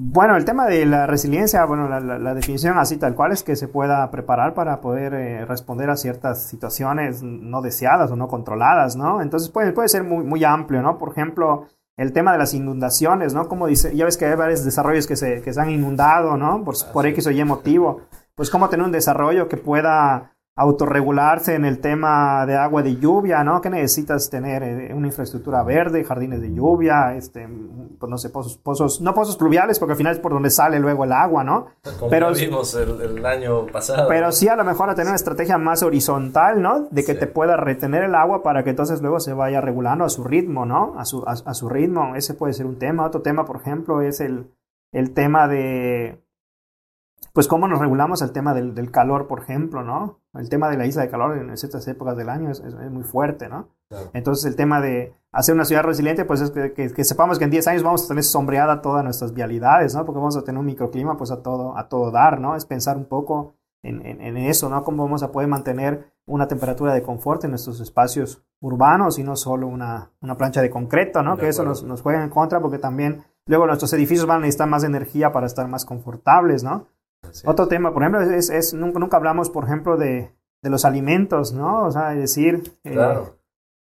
Bueno, 0.02 0.38
el 0.38 0.46
tema 0.46 0.66
de 0.66 0.86
la 0.86 1.08
resiliencia, 1.08 1.66
bueno, 1.66 1.90
la, 1.90 2.34
definición 2.34 2.78
así 2.78 2.96
tal 2.96 3.16
cual 3.16 3.34
es 3.34 3.44
que 3.44 3.58
se 3.58 3.68
pueda 3.68 4.10
preparar 4.12 4.54
para 4.54 4.80
poder 4.80 5.14
eh, 5.14 5.46
responder 5.46 5.90
a 5.90 5.98
ciertas 5.98 6.48
situaciones 6.48 7.22
no 7.22 7.62
deseadas 7.62 8.10
o 8.10 8.16
no 8.16 8.30
controladas, 8.30 8.96
¿no? 8.96 9.22
Entonces 9.22 9.50
puede, 9.50 9.74
puede 9.74 9.90
ser 9.90 10.06
muy, 10.06 10.24
muy 10.24 10.46
amplio, 10.46 10.82
¿no? 10.82 10.98
Por 10.98 11.10
ejemplo, 11.12 11.68
el 11.98 12.14
tema 12.14 12.32
de 12.32 12.38
las 12.38 12.54
inundaciones, 12.54 13.34
¿no? 13.34 13.50
Como 13.50 13.68
dice, 13.68 13.94
ya 13.94 14.06
ves 14.06 14.16
que 14.16 14.26
hay 14.26 14.38
varios 14.38 14.64
desarrollos 14.64 15.06
que 15.06 15.18
se, 15.18 15.42
que 15.42 15.52
se 15.52 15.60
han 15.60 15.70
inundado, 15.70 16.38
¿no? 16.38 16.64
Por, 16.64 16.76
por 16.94 17.06
X 17.06 17.28
o 17.28 17.32
Y 17.32 17.44
motivo. 17.44 18.04
Pues 18.36 18.50
cómo 18.50 18.70
tener 18.70 18.86
un 18.86 18.94
desarrollo 18.94 19.50
que 19.50 19.58
pueda 19.58 20.32
autorregularse 20.60 21.56
en 21.56 21.64
el 21.64 21.80
tema 21.80 22.46
de 22.46 22.58
agua 22.58 22.84
de 22.84 22.98
lluvia, 22.98 23.46
¿no? 23.46 23.62
Que 23.62 23.70
necesitas 23.70 24.30
tener 24.30 24.62
eh, 24.62 24.94
una 24.94 25.08
infraestructura 25.08 25.64
verde, 25.64 26.04
jardines 26.04 26.42
de 26.42 26.54
lluvia, 26.54 27.16
este, 27.16 27.48
pues 27.98 28.10
no 28.10 28.18
sé, 28.18 28.30
pozos, 28.30 28.58
pozos, 28.58 29.00
no 29.00 29.14
pozos 29.14 29.38
pluviales, 29.38 29.80
porque 29.80 29.94
al 29.94 29.98
final 29.98 30.14
es 30.14 30.20
por 30.20 30.34
donde 30.34 30.50
sale 30.50 30.78
luego 30.80 31.06
el 31.06 31.14
agua, 31.14 31.46
¿no? 31.46 31.68
Como 31.98 32.10
pero 32.10 32.34
vimos 32.34 32.76
el, 32.76 33.26
año 33.26 33.68
pasado. 33.68 34.10
Pero 34.10 34.34
sí 34.34 34.50
a 34.50 34.58
lo 34.58 34.66
mejor 34.66 34.90
a 34.90 34.96
tener 34.96 35.08
una 35.08 35.16
estrategia 35.16 35.58
más 35.58 35.82
horizontal, 35.82 36.62
¿no? 36.62 36.90
De 36.92 37.06
que 37.06 37.16
te 37.16 37.28
pueda 37.28 37.56
retener 37.56 38.04
el 38.04 38.14
agua 38.14 38.44
para 38.44 38.66
que 38.66 38.72
entonces 38.72 39.02
luego 39.02 39.22
se 39.22 39.32
vaya 39.32 39.62
regulando 39.62 40.04
a 40.04 40.10
su 40.10 40.26
ritmo, 40.26 40.66
¿no? 40.66 40.94
A 40.98 41.06
su, 41.06 41.24
a, 41.26 41.32
a 41.32 41.54
su 41.54 41.70
ritmo. 41.70 42.16
Ese 42.16 42.34
puede 42.34 42.52
ser 42.52 42.66
un 42.66 42.78
tema. 42.78 43.06
Otro 43.06 43.22
tema, 43.22 43.46
por 43.46 43.56
ejemplo, 43.56 44.02
es 44.02 44.20
el, 44.20 44.52
el 44.92 45.14
tema 45.14 45.48
de 45.48 46.22
pues 47.34 47.48
cómo 47.48 47.68
nos 47.68 47.80
regulamos 47.80 48.22
el 48.22 48.32
tema 48.32 48.54
del, 48.54 48.74
del, 48.74 48.92
calor, 48.92 49.28
por 49.28 49.42
ejemplo, 49.42 49.84
¿no? 49.84 50.20
El 50.34 50.50
tema 50.50 50.70
de 50.70 50.78
la 50.78 50.86
isla 50.86 51.04
de 51.04 51.10
calor 51.10 51.38
en 51.38 51.56
ciertas 51.58 51.88
épocas 51.88 52.18
del 52.18 52.30
año 52.30 52.52
es, 52.52 52.60
es, 52.60 52.76
muy 52.92 53.04
fuerte, 53.04 53.50
¿no? 53.50 53.70
Entonces 54.14 54.46
el 54.46 54.56
tema 54.56 54.82
de 54.82 55.14
hacer 55.32 55.56
una 55.56 55.66
ciudad 55.66 55.84
resiliente, 55.84 56.26
pues 56.26 56.42
es 56.42 56.52
que, 56.52 56.74
que, 56.74 57.04
sepamos 57.04 57.40
que 57.40 57.46
en 57.46 57.52
10 57.52 57.68
años 57.68 57.84
vamos 57.84 58.06
a 58.06 58.08
tener 58.08 58.24
sombreada 58.24 58.82
todas 58.82 59.04
nuestras 59.04 59.34
vialidades, 59.34 59.96
¿no? 59.96 60.06
Porque 60.06 60.20
vamos 60.20 60.38
a 60.38 60.44
tener 60.44 60.60
un 60.60 60.66
microclima 60.66 61.18
pues 61.18 61.32
a 61.32 61.42
todo, 61.42 61.78
a 61.78 61.88
todo 61.88 62.12
dar, 62.12 62.40
¿no? 62.40 62.56
Es 62.56 62.66
pensar 62.66 62.98
un 62.98 63.06
poco 63.06 63.56
en, 63.84 64.06
en, 64.06 64.22
en 64.22 64.38
eso, 64.38 64.70
¿no? 64.70 64.84
Cómo 64.84 65.04
vamos 65.04 65.24
a 65.24 65.32
poder 65.32 65.48
mantener 65.48 66.12
una 66.30 66.48
temperatura 66.48 66.94
de 66.94 67.02
confort 67.02 67.44
en 67.44 67.52
nuestros 67.52 67.80
espacios 67.80 68.44
urbanos 68.62 69.18
y 69.20 69.24
no 69.24 69.36
solo 69.36 69.68
una, 69.68 70.12
una 70.22 70.36
plancha 70.36 70.62
de 70.62 70.70
concreto, 70.70 71.24
¿no? 71.24 71.38
que 71.38 71.48
eso 71.48 71.64
nos, 71.64 71.84
nos 71.84 72.02
juega 72.02 72.24
en 72.24 72.30
contra 72.30 72.62
porque 72.62 72.78
también 72.78 73.24
luego 73.48 73.66
nuestros 73.66 73.92
edificios 73.94 74.28
van 74.28 74.38
a 74.38 74.42
necesitar 74.42 74.70
más 74.70 74.84
energía 74.84 75.32
para 75.32 75.48
estar 75.48 75.68
más 75.68 75.86
confortables, 75.86 76.64
¿no? 76.64 76.88
Otro 77.46 77.68
tema, 77.68 77.94
por 77.94 78.04
ejemplo, 78.04 78.22
es, 78.22 78.50
es 78.50 78.74
nunca, 78.74 79.18
hablamos, 79.18 79.50
por 79.50 79.66
ejemplo, 79.66 79.98
de, 79.98 80.32
de, 80.62 80.70
los 80.70 80.86
alimentos, 80.86 81.54
¿no? 81.54 81.86
O 81.86 81.92
sea, 81.92 82.14
es 82.14 82.20
decir, 82.20 82.74
eh, 82.84 82.98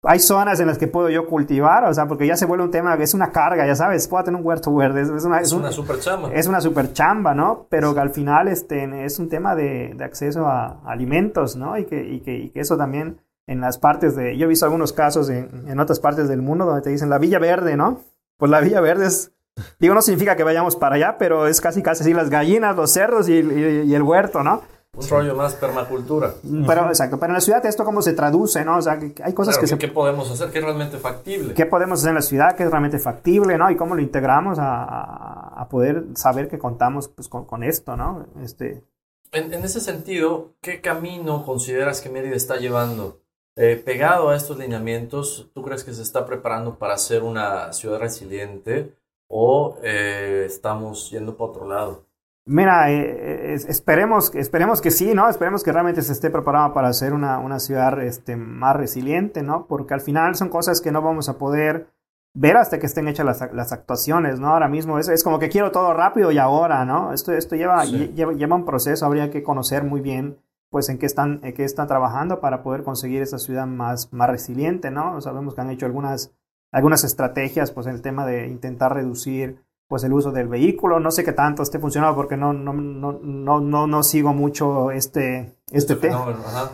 hay 0.04 0.20
zonas 0.20 0.60
en 0.60 0.68
las 0.68 0.78
que 0.78 0.88
puedo 0.88 1.10
yo 1.10 1.28
cultivar, 1.28 1.84
o 1.86 1.94
sea, 1.94 2.08
porque 2.08 2.26
ya 2.26 2.36
se 2.36 2.46
vuelve 2.46 2.64
un 2.64 2.72
tema 2.72 2.98
que 2.98 3.04
es 3.04 3.14
una 3.14 3.32
carga, 3.32 3.68
ya 3.68 3.76
sabes, 3.76 4.08
puedo 4.08 4.24
tener 4.24 4.40
un 4.40 4.46
huerto 4.46 4.74
verde, 4.74 5.02
es 5.02 5.26
una, 5.26 5.40
es, 5.40 5.52
una 5.52 5.72
super 5.72 6.00
chamba. 6.00 6.34
Es 6.34 6.48
una 6.48 6.60
super 6.60 6.92
chamba, 6.94 7.36
¿no? 7.36 7.68
Pero 7.70 7.94
que 7.94 8.00
al 8.00 8.10
final 8.10 8.48
este, 8.48 9.06
es 9.06 9.20
un 9.20 9.30
tema 9.30 9.56
de, 9.56 9.94
de 9.96 10.04
acceso 10.04 10.48
a, 10.48 10.82
alimentos, 10.86 11.56
¿no? 11.56 11.78
Y 11.78 11.86
que, 11.86 12.04
y, 12.04 12.22
que, 12.22 12.36
y 12.36 12.50
que 12.50 12.60
eso 12.60 12.78
también 12.78 13.22
en 13.46 13.62
las 13.62 13.78
partes 13.78 14.16
de, 14.16 14.38
yo 14.38 14.46
he 14.46 14.50
visto 14.50 14.66
algunos 14.66 14.94
casos 14.94 15.30
en, 15.30 15.68
en 15.68 15.80
otras 15.80 16.00
partes 16.00 16.28
del 16.28 16.42
mundo 16.42 16.66
donde 16.66 16.82
te 16.82 16.90
dicen 16.90 17.10
la 17.10 17.20
Villa 17.20 17.38
Verde, 17.38 17.78
¿no? 17.78 18.00
Pues 18.38 18.50
la 18.50 18.60
Villa 18.60 18.82
Verde 18.82 19.06
es 19.06 19.32
Digo, 19.80 19.94
no 19.94 20.02
significa 20.02 20.36
que 20.36 20.44
vayamos 20.44 20.76
para 20.76 20.96
allá, 20.96 21.18
pero 21.18 21.48
es 21.48 21.60
casi 21.62 21.82
casi 21.82 22.04
así 22.04 22.14
las 22.14 22.30
gallinas, 22.30 22.76
los 22.76 22.92
cerdos 22.92 23.28
y, 23.30 23.38
el 23.38 24.04
huerto, 24.04 24.44
¿no? 24.44 24.62
Un 24.94 25.08
rollo 25.08 25.36
más 25.36 25.56
permacultura. 25.56 26.34
Pero, 26.68 26.88
exacto. 26.88 27.18
Pero 27.18 27.30
en 27.30 27.36
la 27.36 27.42
ciudad 27.42 27.66
esto 27.66 27.86
cómo 27.86 28.02
se 28.02 28.12
traduce, 28.12 28.66
¿no? 28.66 28.78
O 28.78 28.82
sea, 28.82 29.00
que 29.00 29.14
hay 29.24 29.34
cosas 29.34 29.58
que 29.58 29.66
se... 29.66 29.78
¿Qué 29.78 29.88
podemos 29.88 30.30
hacer? 30.30 30.52
¿Qué 30.52 30.60
es 30.60 30.66
realmente 30.66 30.98
factible? 30.98 31.54
¿Qué 31.54 31.66
podemos 31.66 32.00
hacer 32.00 32.10
en 32.10 32.16
la 32.16 32.22
ciudad? 32.22 32.56
¿Qué 32.58 32.64
es 32.64 32.70
realmente 32.70 33.00
factible, 33.00 33.58
no? 33.58 33.72
Y 33.72 33.78
cómo 33.78 33.96
lo 33.96 34.02
integramos 34.02 34.60
a, 34.60 35.62
a 35.62 35.70
poder 35.70 36.04
saber 36.16 36.50
que 36.50 36.60
contamos 36.60 37.08
pues, 37.08 37.30
con, 37.30 37.46
con 37.46 37.64
esto, 37.64 37.96
¿no? 37.96 38.26
Este... 38.44 38.84
En, 39.32 39.54
en, 39.54 39.64
ese 39.64 39.80
sentido, 39.80 40.56
¿qué 40.60 40.82
camino 40.82 41.46
consideras 41.46 42.02
que 42.02 42.10
Mérida 42.10 42.36
está 42.36 42.58
llevando? 42.58 43.22
Eh, 43.56 43.82
pegado 43.84 44.30
a 44.30 44.36
estos 44.36 44.58
lineamientos, 44.58 45.50
¿tú 45.54 45.62
crees 45.62 45.86
que 45.86 45.94
se 45.94 46.02
está 46.02 46.26
preparando 46.26 46.78
para 46.78 46.98
ser 46.98 47.24
una 47.24 47.72
ciudad 47.72 48.00
resiliente? 48.00 48.94
O 49.32 49.78
eh, 49.82 50.44
estamos 50.46 51.10
yendo 51.10 51.38
para 51.38 51.50
otro 51.50 51.68
lado? 51.68 52.06
Mira, 52.46 52.92
eh, 52.92 53.54
esperemos, 53.54 54.36
esperemos 54.36 54.82
que 54.82 54.92
sí, 54.92 55.14
¿no? 55.14 55.30
Esperemos 55.30 55.64
que 55.64 55.72
realmente 55.72 56.02
se 56.02 56.12
esté 56.12 56.30
preparado 56.30 56.74
para 56.74 56.92
ser 56.92 57.14
una, 57.14 57.40
una 57.40 57.60
ciudad 57.60 58.02
este, 58.02 58.36
más 58.36 58.76
resiliente, 58.76 59.42
¿no? 59.42 59.68
Porque 59.68 59.94
al 59.94 60.02
final 60.02 60.36
son 60.36 60.50
cosas 60.50 60.82
que 60.82 60.92
no 60.92 61.02
vamos 61.02 61.30
a 61.30 61.38
poder 61.38 61.88
ver 62.34 62.58
hasta 62.58 62.80
que 62.80 62.88
estén 62.88 63.08
hechas 63.08 63.26
las, 63.26 63.54
las 63.54 63.72
actuaciones, 63.72 64.40
¿no? 64.40 64.50
Ahora 64.50 64.68
mismo 64.68 65.00
es, 65.00 65.08
es, 65.08 65.24
como 65.24 65.40
que 65.40 65.50
quiero 65.50 65.72
todo 65.72 65.94
rápido 65.94 66.32
y 66.32 66.38
ahora, 66.38 66.84
¿no? 66.84 67.14
Esto, 67.14 67.32
esto 67.32 67.56
lleva, 67.56 67.86
lleva, 67.86 68.34
lleva, 68.34 68.56
un 68.56 68.66
proceso, 68.66 69.06
habría 69.06 69.30
que 69.30 69.44
conocer 69.44 69.84
muy 69.84 70.02
bien, 70.02 70.38
pues, 70.70 70.90
en 70.90 70.98
qué 70.98 71.06
están, 71.06 71.40
en 71.44 71.54
qué 71.54 71.64
están 71.64 71.88
trabajando 71.88 72.40
para 72.40 72.64
poder 72.64 72.84
conseguir 72.84 73.22
esa 73.22 73.38
ciudad 73.38 73.68
más, 73.68 74.12
más 74.12 74.30
resiliente, 74.30 74.92
¿no? 74.92 75.22
Sabemos 75.22 75.56
que 75.56 75.62
han 75.62 75.70
hecho 75.70 75.86
algunas 75.86 76.34
algunas 76.72 77.04
estrategias, 77.04 77.72
pues 77.72 77.88
el 77.88 78.02
tema 78.02 78.26
de 78.26 78.48
intentar 78.48 78.94
reducir 78.94 79.64
pues 79.92 80.06
el 80.06 80.14
uso 80.14 80.32
del 80.32 80.48
vehículo. 80.48 81.02
No 81.02 81.12
sé 81.12 81.26
qué 81.26 81.34
tanto 81.34 81.64
esté 81.64 81.78
funcionando 81.78 82.16
porque 82.16 82.38
no, 82.38 82.54
no, 82.54 82.72
no, 82.72 83.20
no, 83.22 83.60
no, 83.60 83.88
no 83.88 84.04
sigo 84.04 84.34
mucho 84.34 84.90
este, 84.90 85.58
este, 85.70 85.96
este, 85.96 86.10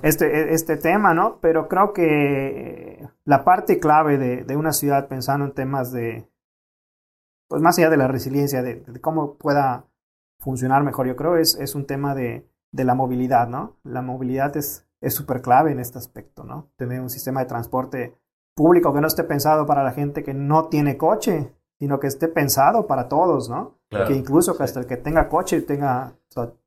este, 0.04 0.54
este, 0.54 0.78
tema, 0.78 1.16
¿no? 1.16 1.40
Pero 1.42 1.68
creo 1.68 1.94
que 1.94 3.10
la 3.26 3.44
parte 3.44 3.80
clave 3.80 4.20
de, 4.20 4.44
de, 4.44 4.56
una 4.56 4.72
ciudad 4.72 5.08
pensando 5.08 5.46
en 5.46 5.54
temas 5.54 5.92
de, 5.92 6.30
pues 7.48 7.60
más 7.64 7.80
allá 7.80 7.90
de 7.90 7.98
la 7.98 8.08
resiliencia, 8.08 8.62
de, 8.62 8.82
de 8.82 9.02
cómo 9.02 9.34
pueda 9.38 9.88
funcionar 10.38 10.84
mejor, 10.84 11.08
yo 11.08 11.16
creo 11.16 11.38
es, 11.38 11.56
es 11.56 11.74
un 11.74 11.88
tema 11.88 12.14
de, 12.14 12.48
de 12.72 12.84
la 12.84 12.94
movilidad, 12.94 13.48
¿no? 13.48 13.78
La 13.84 14.04
movilidad 14.04 14.56
es 14.56 14.86
súper 15.08 15.42
clave 15.42 15.72
en 15.72 15.80
este 15.80 15.98
aspecto, 15.98 16.44
¿no? 16.44 16.70
Tener 16.76 17.02
un 17.02 17.10
sistema 17.10 17.40
de 17.40 17.48
transporte 17.48 18.16
público 18.58 18.94
que 18.94 19.00
no 19.00 19.08
esté 19.08 19.24
pensado 19.24 19.66
para 19.66 19.84
la 19.84 19.92
gente 19.94 20.24
que 20.24 20.34
no 20.34 20.66
tiene 20.66 20.98
coche, 20.98 21.54
sino 21.80 22.00
que 22.00 22.08
esté 22.08 22.28
pensado 22.28 22.88
para 22.88 23.08
todos, 23.08 23.50
¿no? 23.50 23.78
que 23.90 24.14
incluso 24.14 24.58
que 24.58 24.64
hasta 24.64 24.82
el 24.82 24.88
que 24.88 24.98
tenga 24.98 25.30
coche 25.30 25.62
tenga... 25.62 26.12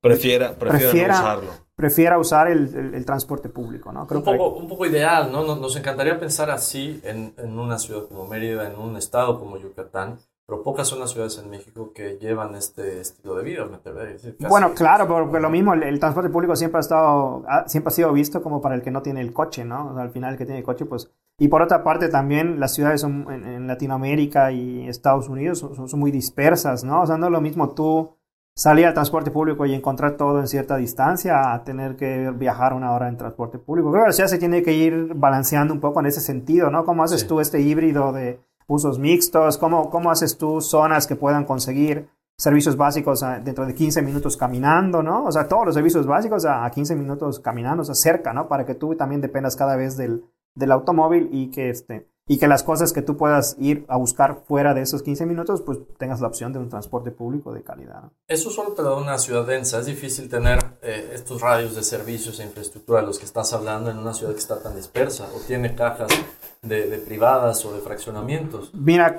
prefiera, 0.00 0.54
prefiera, 0.54 1.14
usarlo. 1.14 1.50
Prefiera 1.74 2.18
usar 2.18 2.48
el, 2.48 2.94
el, 2.94 3.04
transporte 3.04 3.48
público, 3.48 3.92
¿no? 3.92 4.06
Creo 4.06 4.20
un, 4.20 4.24
poco, 4.24 4.48
un 4.50 4.68
poco 4.68 4.86
ideal, 4.86 5.30
¿no? 5.30 5.56
Nos, 5.56 5.76
encantaría 5.76 6.18
pensar 6.18 6.50
así 6.50 7.00
en, 7.04 7.34
en, 7.36 7.58
una 7.58 7.78
ciudad 7.78 8.06
como 8.06 8.26
Mérida, 8.26 8.70
en 8.70 8.78
un 8.78 8.96
estado 8.96 9.38
como 9.38 9.58
Yucatán, 9.58 10.18
pero 10.46 10.62
pocas 10.62 10.88
son 10.88 10.98
las 10.98 11.10
ciudades 11.10 11.38
en 11.38 11.48
México 11.48 11.92
que 11.94 12.18
llevan 12.18 12.54
este 12.54 13.00
estilo 13.00 13.36
de 13.36 13.44
vida, 13.44 13.66
me 13.66 14.48
Bueno, 14.48 14.74
claro, 14.74 15.06
porque 15.06 15.40
lo 15.40 15.48
mismo, 15.48 15.74
el, 15.74 16.00
transporte 16.00 16.28
público 16.28 16.56
siempre 16.56 16.78
ha 16.78 16.80
estado, 16.80 17.44
siempre 17.66 17.88
ha 17.88 17.94
sido 17.94 18.12
visto 18.12 18.42
como 18.42 18.60
para 18.60 18.74
el 18.74 18.82
que 18.82 18.90
no 18.90 19.00
tiene 19.00 19.20
el 19.20 19.32
coche, 19.32 19.64
¿no? 19.64 19.96
al 19.98 20.10
final 20.10 20.32
el 20.32 20.38
que 20.38 20.46
tiene 20.46 20.58
el 20.58 20.64
coche, 20.64 20.86
pues... 20.86 21.10
Y 21.40 21.48
por 21.48 21.62
otra 21.62 21.82
parte 21.82 22.10
también 22.10 22.60
las 22.60 22.74
ciudades 22.74 23.00
son, 23.00 23.26
en, 23.32 23.66
Latinoamérica 23.66 24.52
y 24.52 24.86
Estados 24.86 25.26
Unidos 25.26 25.58
son, 25.58 25.88
son, 25.88 25.98
muy 25.98 26.10
dispersas, 26.10 26.84
¿no? 26.84 27.00
O 27.00 27.06
sea, 27.06 27.16
no 27.16 27.26
es 27.26 27.32
lo 27.32 27.40
mismo 27.40 27.70
tú 27.70 28.10
salir 28.54 28.84
al 28.84 28.92
transporte 28.92 29.30
público 29.30 29.64
y 29.64 29.72
encontrar 29.72 30.18
todo 30.18 30.38
en 30.38 30.46
cierta 30.46 30.76
distancia 30.76 31.54
a 31.54 31.64
tener 31.64 31.96
que 31.96 32.30
viajar 32.32 32.74
una 32.74 32.92
hora 32.92 33.08
en 33.08 33.16
transporte 33.16 33.58
público. 33.58 33.90
Creo 33.90 34.04
que 34.04 34.08
la 34.08 34.12
ciudad 34.12 34.28
se 34.28 34.36
tiene 34.36 34.62
que 34.62 34.74
ir 34.74 35.14
balanceando 35.14 35.72
un 35.72 35.80
poco 35.80 36.00
en 36.00 36.06
ese 36.06 36.20
sentido, 36.20 36.70
¿no? 36.70 36.84
¿Cómo 36.84 37.02
haces 37.04 37.26
tú 37.26 37.40
este 37.40 37.58
híbrido 37.58 38.12
de 38.12 38.38
usos 38.66 38.98
mixtos? 38.98 39.56
¿Cómo, 39.56 39.88
¿Cómo 39.88 40.10
haces 40.10 40.36
tú 40.36 40.60
zonas 40.60 41.06
que 41.06 41.16
puedan 41.16 41.46
conseguir 41.46 42.10
servicios 42.36 42.76
básicos 42.76 43.22
ah, 43.22 43.40
dentro 43.42 43.64
de 43.64 43.74
15 43.74 44.02
minutos 44.02 44.36
caminando, 44.36 45.02
¿no? 45.02 45.24
O 45.24 45.32
sea, 45.32 45.48
todos 45.48 45.64
los 45.64 45.74
servicios 45.74 46.06
básicos 46.06 46.44
a 46.44 46.70
15 46.70 46.96
minutos 46.96 47.40
caminando, 47.40 47.80
o 47.80 47.84
sea, 47.86 47.94
cerca, 47.94 48.34
¿no? 48.34 48.46
Para 48.46 48.66
que 48.66 48.74
tú 48.74 48.94
también 48.94 49.22
dependas 49.22 49.56
cada 49.56 49.76
vez 49.76 49.96
del, 49.96 50.22
del 50.60 50.70
automóvil 50.72 51.28
y 51.32 51.50
que 51.50 51.70
este... 51.70 52.06
y 52.28 52.38
que 52.38 52.46
las 52.46 52.62
cosas 52.62 52.92
que 52.92 53.02
tú 53.02 53.16
puedas 53.16 53.56
ir 53.58 53.84
a 53.88 53.96
buscar 53.96 54.42
fuera 54.46 54.72
de 54.72 54.82
esos 54.82 55.02
15 55.02 55.26
minutos, 55.26 55.62
pues 55.62 55.78
tengas 55.98 56.20
la 56.20 56.28
opción 56.28 56.52
de 56.52 56.60
un 56.60 56.68
transporte 56.68 57.10
público 57.10 57.52
de 57.52 57.64
calidad. 57.64 58.12
Eso 58.28 58.50
solo 58.50 58.72
te 58.72 58.82
da 58.82 58.94
una 58.94 59.18
ciudad 59.18 59.44
densa. 59.44 59.80
Es 59.80 59.86
difícil 59.86 60.28
tener 60.28 60.60
eh, 60.82 61.10
estos 61.12 61.40
radios 61.40 61.74
de 61.74 61.82
servicios 61.82 62.38
e 62.38 62.44
infraestructura 62.44 63.00
de 63.00 63.06
los 63.08 63.18
que 63.18 63.24
estás 63.24 63.52
hablando 63.52 63.90
en 63.90 63.98
una 63.98 64.14
ciudad 64.14 64.32
que 64.32 64.38
está 64.38 64.62
tan 64.62 64.76
dispersa 64.76 65.28
o 65.34 65.40
tiene 65.40 65.74
cajas 65.74 66.10
de, 66.62 67.02
privadas 67.06 67.64
o 67.64 67.72
de 67.72 67.80
fraccionamientos. 67.80 68.72
Mira, 68.74 69.18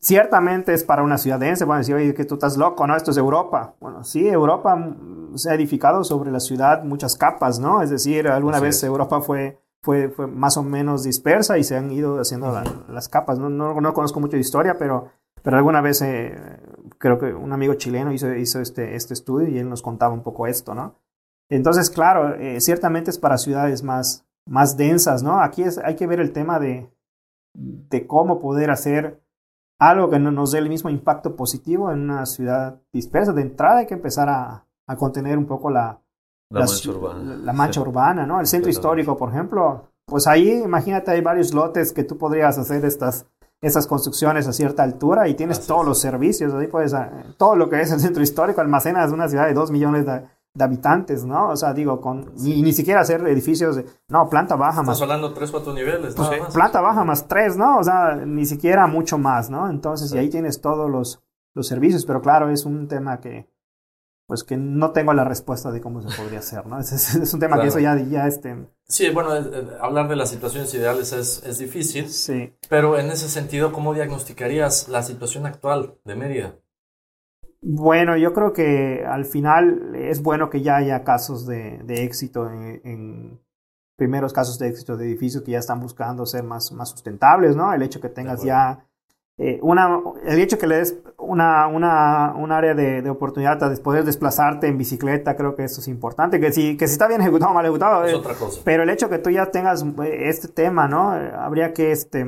ciertamente 0.00 0.72
es 0.72 0.84
para 0.84 1.02
una 1.02 1.18
ciudad 1.18 1.38
densa. 1.38 1.64
Bueno, 1.64 1.80
decir, 1.80 1.94
oye, 1.94 2.14
que 2.14 2.24
tú 2.24 2.34
estás 2.34 2.56
loco, 2.56 2.86
¿no? 2.86 2.96
Esto 2.96 3.10
es 3.10 3.16
Europa. 3.16 3.74
Bueno, 3.80 4.02
sí, 4.04 4.26
Europa 4.26 4.74
mm, 4.76 5.36
se 5.36 5.50
ha 5.50 5.54
edificado 5.54 6.04
sobre 6.04 6.30
la 6.30 6.40
ciudad 6.40 6.82
muchas 6.82 7.16
capas, 7.16 7.58
¿no? 7.58 7.82
Es 7.82 7.90
decir, 7.90 8.28
alguna 8.28 8.60
vez 8.60 8.82
Europa 8.82 9.20
fue 9.20 9.60
fue, 9.82 10.10
fue 10.10 10.26
más 10.26 10.56
o 10.56 10.62
menos 10.62 11.04
dispersa 11.04 11.58
y 11.58 11.64
se 11.64 11.76
han 11.76 11.90
ido 11.90 12.20
haciendo 12.20 12.52
las 12.88 13.08
capas. 13.08 13.38
No, 13.38 13.48
no, 13.48 13.80
no, 13.80 13.94
conozco 13.94 14.20
mucho 14.20 14.36
de 14.36 14.40
historia, 14.40 14.76
pero, 14.78 15.10
pero 15.42 15.56
alguna 15.56 15.80
vez 15.80 16.02
eh, 16.02 16.36
creo 16.98 17.18
que 17.18 17.32
un 17.32 17.52
amigo 17.52 17.74
chileno 17.74 18.12
hizo, 18.12 18.34
hizo 18.34 18.60
este, 18.60 18.94
este 18.94 19.14
estudio 19.14 19.48
y 19.48 19.58
él 19.58 19.68
nos 19.68 19.82
contaba 19.82 20.12
un 20.12 20.22
poco 20.22 20.46
esto, 20.46 20.74
¿no? 20.74 20.96
Entonces, 21.48 21.90
claro, 21.90 22.34
eh, 22.36 22.60
ciertamente 22.60 23.10
es 23.10 23.18
para 23.18 23.38
ciudades 23.38 23.82
más, 23.82 24.26
más 24.46 24.76
densas, 24.76 25.22
¿no? 25.22 25.40
Aquí 25.40 25.62
es, 25.62 25.78
hay 25.78 25.96
que 25.96 26.06
ver 26.06 26.20
el 26.20 26.32
tema 26.32 26.60
de, 26.60 26.92
de 27.54 28.06
cómo 28.06 28.40
poder 28.40 28.70
hacer 28.70 29.22
algo 29.78 30.10
que 30.10 30.18
no 30.18 30.30
nos 30.30 30.52
dé 30.52 30.58
el 30.58 30.68
mismo 30.68 30.90
impacto 30.90 31.34
positivo 31.36 31.90
en 31.90 32.02
una 32.02 32.26
ciudad 32.26 32.80
dispersa. 32.92 33.32
De 33.32 33.42
entrada 33.42 33.78
hay 33.78 33.86
que 33.86 33.94
empezar 33.94 34.28
a, 34.28 34.66
a 34.86 34.96
contener 34.96 35.38
un 35.38 35.46
poco 35.46 35.70
la, 35.70 35.99
la, 36.50 36.60
mancha 36.60 36.90
urbana. 36.90 37.36
La, 37.36 37.52
mancha 37.52 37.80
urbana, 37.80 38.26
¿no? 38.26 38.40
El 38.40 38.46
centro 38.46 38.70
histórico, 38.70 39.16
por 39.16 39.30
ejemplo. 39.30 39.84
Pues 40.04 40.26
ahí, 40.26 40.50
imagínate, 40.50 41.12
hay 41.12 41.20
varios 41.20 41.54
lotes 41.54 41.92
que 41.92 42.02
tú 42.02 42.18
podrías 42.18 42.58
hacer 42.58 42.84
estas, 42.84 43.26
estas 43.60 43.86
construcciones 43.86 44.48
a 44.48 44.52
cierta 44.52 44.82
altura 44.82 45.28
y 45.28 45.34
tienes 45.34 45.64
todos 45.66 45.86
los 45.86 46.00
servicios. 46.00 46.52
Ahí 46.52 46.66
puedes, 46.66 46.92
eh, 46.92 47.08
todo 47.36 47.54
lo 47.54 47.70
que 47.70 47.80
es 47.80 47.92
el 47.92 48.00
centro 48.00 48.22
histórico, 48.22 48.60
almacenas 48.60 49.12
una 49.12 49.28
ciudad 49.28 49.46
de 49.46 49.54
dos 49.54 49.70
millones 49.70 50.06
de, 50.06 50.22
habitantes, 50.58 51.24
¿no? 51.24 51.50
O 51.50 51.56
sea, 51.56 51.72
digo, 51.72 52.00
con 52.00 52.32
ni, 52.38 52.60
ni 52.60 52.72
siquiera 52.72 53.02
hacer 53.02 53.24
edificios 53.28 53.76
de, 53.76 53.86
no, 54.08 54.28
planta 54.28 54.56
baja 54.56 54.82
más. 54.82 54.96
Estás 54.96 55.02
hablando 55.02 55.32
tres, 55.32 55.52
cuatro 55.52 55.72
niveles, 55.72 56.18
¿no? 56.18 56.28
Pues, 56.28 56.52
planta 56.52 56.80
baja 56.80 57.04
más 57.04 57.28
tres, 57.28 57.56
¿no? 57.56 57.78
O 57.78 57.84
sea, 57.84 58.16
ni 58.16 58.44
siquiera 58.44 58.88
mucho 58.88 59.16
más, 59.16 59.48
¿no? 59.48 59.70
Entonces, 59.70 60.12
y 60.12 60.18
ahí 60.18 60.28
tienes 60.28 60.60
todos 60.60 60.90
los, 60.90 61.22
los 61.54 61.68
servicios, 61.68 62.04
pero 62.04 62.20
claro, 62.20 62.50
es 62.50 62.64
un 62.64 62.88
tema 62.88 63.20
que, 63.20 63.48
pues 64.30 64.44
que 64.44 64.56
no 64.56 64.92
tengo 64.92 65.12
la 65.12 65.24
respuesta 65.24 65.72
de 65.72 65.80
cómo 65.80 66.00
se 66.00 66.16
podría 66.16 66.38
hacer, 66.38 66.64
¿no? 66.64 66.78
Es, 66.78 67.34
un 67.34 67.40
tema 67.40 67.60
que 67.60 67.66
eso 67.66 67.80
ya, 67.80 67.98
ya 67.98 68.28
este... 68.28 68.64
Sí, 68.86 69.10
bueno, 69.10 69.30
hablar 69.80 70.06
de 70.06 70.14
las 70.14 70.30
situaciones 70.30 70.72
ideales 70.72 71.12
es, 71.12 71.42
es 71.44 71.58
difícil, 71.58 72.08
sí. 72.08 72.54
pero 72.68 72.96
en 72.96 73.10
ese 73.10 73.28
sentido, 73.28 73.72
¿cómo 73.72 73.92
diagnosticarías 73.92 74.88
la 74.88 75.02
situación 75.02 75.46
actual 75.46 75.96
de 76.04 76.14
Mérida? 76.14 76.54
Bueno, 77.60 78.16
yo 78.16 78.32
creo 78.32 78.52
que 78.52 79.04
al 79.04 79.24
final 79.24 79.96
es 79.96 80.22
bueno 80.22 80.48
que 80.48 80.62
ya 80.62 80.76
haya 80.76 81.02
casos 81.02 81.44
de, 81.44 81.80
de 81.82 82.04
éxito 82.04 82.48
en, 82.48 83.40
primeros 83.96 84.32
casos 84.32 84.60
de 84.60 84.68
éxito 84.68 84.96
de 84.96 85.06
edificios 85.06 85.42
que 85.42 85.50
ya 85.50 85.58
están 85.58 85.80
buscando 85.80 86.24
ser 86.24 86.44
más, 86.44 86.70
más 86.70 86.90
sustentables, 86.90 87.56
¿no? 87.56 87.72
El 87.72 87.82
hecho 87.82 88.00
que 88.00 88.08
tengas 88.08 88.44
ya 88.44 88.86
eh, 89.42 89.58
una, 89.62 90.02
el 90.22 90.38
hecho 90.38 90.58
que 90.58 90.66
le 90.66 90.76
des 90.76 90.98
una, 91.16 91.66
una, 91.66 92.34
un 92.34 92.52
área 92.52 92.74
de, 92.74 93.00
de, 93.00 93.08
oportunidad 93.08 93.58
de 93.58 93.76
poder 93.78 94.04
desplazarte 94.04 94.66
en 94.66 94.76
bicicleta, 94.76 95.34
creo 95.34 95.56
que 95.56 95.64
eso 95.64 95.80
es 95.80 95.88
importante. 95.88 96.38
Que 96.40 96.52
si, 96.52 96.76
que 96.76 96.86
si 96.86 96.92
está 96.92 97.08
bien 97.08 97.20
ejecutado 97.22 97.52
o 97.52 97.54
mal 97.54 97.64
ejecutado, 97.64 98.04
es 98.04 98.12
eh, 98.12 98.16
otra 98.16 98.34
cosa. 98.34 98.60
Pero 98.66 98.82
el 98.82 98.90
hecho 98.90 99.08
que 99.08 99.18
tú 99.18 99.30
ya 99.30 99.50
tengas 99.50 99.82
eh, 99.82 100.28
este 100.28 100.48
tema, 100.48 100.88
¿no? 100.88 101.12
habría 101.12 101.72
que, 101.72 101.90
este, 101.90 102.26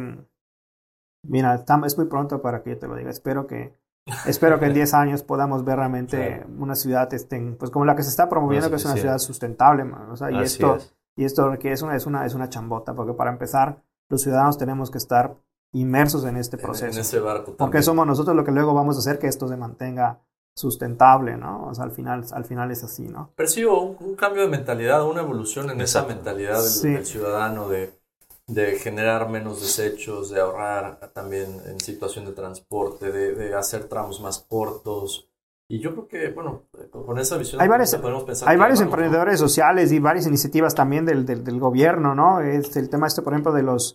mira, 1.28 1.62
es 1.84 1.98
muy 1.98 2.06
pronto 2.06 2.40
para 2.40 2.62
que 2.62 2.70
yo 2.70 2.78
te 2.78 2.88
lo 2.88 2.96
diga. 2.96 3.10
Espero 3.10 3.46
que, 3.46 3.74
espero 4.24 4.58
que 4.58 4.64
en 4.64 4.72
10 4.72 4.94
años 4.94 5.22
podamos 5.22 5.66
ver 5.66 5.76
realmente 5.76 6.46
una 6.58 6.76
ciudad, 6.76 7.12
este, 7.12 7.38
pues 7.58 7.70
como 7.70 7.84
la 7.84 7.94
que 7.94 8.04
se 8.04 8.08
está 8.08 8.30
promoviendo, 8.30 8.70
que 8.70 8.76
es 8.76 8.84
una 8.86 8.96
ciudad 8.96 9.18
sustentable, 9.18 9.84
O 10.10 10.16
sea, 10.16 10.30
y 10.30 10.40
esto, 10.40 10.78
y 11.14 11.26
esto 11.26 11.50
requiere 11.50 11.74
es 11.74 11.82
una, 11.82 11.94
es 11.94 12.06
una, 12.06 12.24
es 12.24 12.32
una 12.32 12.48
chambota, 12.48 12.94
porque 12.94 13.12
para 13.12 13.30
empezar, 13.30 13.82
los 14.08 14.22
ciudadanos 14.22 14.56
tenemos 14.56 14.90
que 14.90 14.96
estar 14.96 15.36
inmersos 15.72 16.24
en 16.24 16.36
este 16.36 16.58
proceso. 16.58 16.94
En 16.94 17.00
ese 17.00 17.18
barco 17.20 17.56
Porque 17.56 17.82
somos 17.82 18.06
nosotros 18.06 18.36
lo 18.36 18.44
que 18.44 18.52
luego 18.52 18.74
vamos 18.74 18.96
a 18.96 18.98
hacer 19.00 19.18
que 19.18 19.26
esto 19.26 19.48
se 19.48 19.56
mantenga 19.56 20.20
sustentable, 20.54 21.36
¿no? 21.36 21.68
O 21.68 21.74
sea, 21.74 21.84
al 21.84 21.92
final, 21.92 22.24
al 22.30 22.44
final 22.44 22.70
es 22.70 22.84
así, 22.84 23.08
¿no? 23.08 23.30
Percibo 23.34 23.82
un, 23.82 24.14
cambio 24.16 24.42
de 24.42 24.48
mentalidad, 24.48 25.06
una 25.08 25.22
evolución 25.22 25.70
en 25.70 25.80
esa 25.80 26.04
mentalidad 26.06 26.62
del, 26.82 27.06
ciudadano 27.06 27.68
de, 27.68 27.94
de, 28.48 28.72
generar 28.78 29.30
menos 29.30 29.62
desechos, 29.62 30.30
de 30.30 30.40
ahorrar 30.40 31.10
también 31.14 31.58
en 31.66 31.80
situación 31.80 32.26
de 32.26 32.32
transporte, 32.32 33.10
de, 33.10 33.34
de 33.34 33.54
hacer 33.54 33.84
tramos 33.84 34.20
más 34.20 34.40
cortos. 34.40 35.28
Y 35.68 35.80
yo 35.80 35.92
creo 35.92 36.06
que, 36.06 36.28
bueno, 36.34 36.64
con 36.90 37.18
esa 37.18 37.38
visión 37.38 37.62
hay 37.62 37.68
varios, 37.68 37.94
podemos 37.94 38.24
pensar. 38.24 38.46
Hay 38.50 38.58
varios 38.58 38.82
emprendedores 38.82 39.40
sociales 39.40 39.90
y 39.90 40.00
varias 40.00 40.26
iniciativas 40.26 40.74
también 40.74 41.06
del, 41.06 41.24
del, 41.24 41.44
del 41.44 41.58
gobierno, 41.58 42.14
¿no? 42.14 42.42
Es 42.42 42.76
el 42.76 42.90
tema 42.90 43.06
este, 43.06 43.22
por 43.22 43.32
ejemplo, 43.32 43.54
de 43.54 43.62
los 43.62 43.94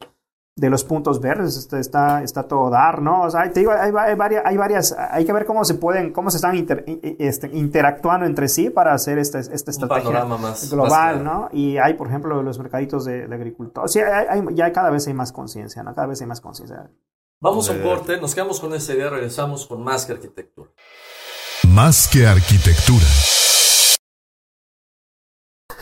de 0.58 0.72
los 0.72 0.84
puntos 0.84 1.22
verdes, 1.22 1.56
está, 1.56 1.80
está, 1.80 2.24
está, 2.24 2.44
todo 2.44 2.72
dar, 2.72 3.00
¿no? 3.00 3.22
O 3.22 3.30
sea, 3.30 3.50
te 3.52 3.60
digo, 3.60 3.72
hay, 3.72 3.92
varias, 3.92 4.44
hay 4.44 4.58
varias, 4.58 4.92
hay 4.92 5.24
que 5.24 5.32
ver 5.32 5.46
cómo 5.46 5.64
se 5.64 5.76
pueden, 5.76 6.12
cómo 6.12 6.32
se 6.32 6.38
están 6.38 6.56
este, 7.20 7.52
interactuando 7.54 8.26
entre 8.26 8.48
sí 8.48 8.72
para 8.72 8.96
hacer 8.96 9.20
esta, 9.20 9.38
esta 9.38 9.70
estrategia 9.70 10.26
más, 10.26 10.72
global, 10.72 11.24
¿no? 11.24 11.50
Y 11.54 11.78
hay, 11.78 11.94
por 11.94 12.08
ejemplo, 12.08 12.42
los 12.42 12.58
mercaditos 12.58 13.06
de, 13.06 13.28
de 13.28 13.36
agricultores. 13.36 13.92
Sí, 13.92 14.00
hay, 14.00 14.44
ya 14.56 14.74
cada 14.74 14.90
vez 14.90 15.06
hay 15.08 15.14
más 15.14 15.32
conciencia, 15.32 15.84
¿no? 15.84 15.94
Cada 15.94 16.08
vez 16.08 16.22
hay 16.22 16.28
más 16.28 16.42
conciencia. 16.42 16.90
Vamos 17.40 17.70
a 17.70 17.74
un 17.74 17.84
corte, 17.84 18.20
nos 18.20 18.34
quedamos 18.34 18.60
con 18.60 18.74
esta 18.74 18.96
idea, 18.96 19.12
regresamos 19.12 19.68
con 19.68 19.84
más 19.84 20.08
que 20.08 20.14
arquitectura. 20.14 20.72
Más 21.68 22.08
que 22.08 22.26
arquitectura. 22.26 23.06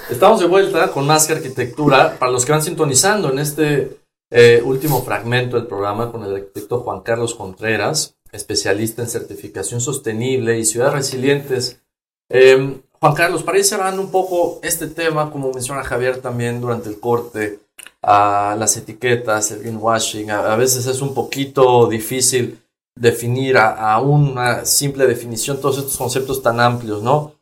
Estamos 0.09 0.41
de 0.41 0.47
vuelta 0.47 0.91
con 0.91 1.07
más 1.07 1.25
que 1.27 1.33
arquitectura. 1.33 2.17
Para 2.19 2.31
los 2.33 2.45
que 2.45 2.51
van 2.51 2.61
sintonizando 2.61 3.31
en 3.31 3.39
este 3.39 4.04
eh, 4.31 4.61
último 4.63 5.01
fragmento 5.03 5.57
del 5.57 5.67
programa 5.67 6.11
con 6.11 6.23
el 6.23 6.35
arquitecto 6.35 6.79
Juan 6.79 7.01
Carlos 7.01 7.35
Contreras, 7.35 8.15
especialista 8.31 9.01
en 9.01 9.09
certificación 9.09 9.81
sostenible 9.81 10.57
y 10.57 10.65
ciudades 10.65 10.93
resilientes. 10.93 11.81
Em, 12.29 12.81
Juan 12.99 13.13
Carlos, 13.13 13.43
para 13.43 13.57
ir 13.57 13.65
cerrando 13.65 14.01
un 14.01 14.11
poco 14.11 14.59
este 14.63 14.87
tema, 14.87 15.31
como 15.31 15.51
menciona 15.51 15.83
Javier 15.83 16.21
también 16.21 16.59
durante 16.59 16.89
el 16.89 16.99
corte, 16.99 17.59
a 18.01 18.55
las 18.57 18.77
etiquetas, 18.77 19.51
el 19.51 19.59
greenwashing, 19.59 20.29
a, 20.31 20.55
veces 20.55 20.85
es 20.85 21.01
un 21.01 21.13
poquito 21.13 21.87
difícil 21.87 22.59
definir 22.95 23.57
a, 23.57 23.93
a, 23.93 23.99
una 24.01 24.65
simple 24.65 25.07
definición 25.07 25.59
todos 25.59 25.79
estos 25.79 25.97
conceptos 25.97 26.41
tan 26.41 26.59
amplios, 26.59 27.01
¿no? 27.01 27.34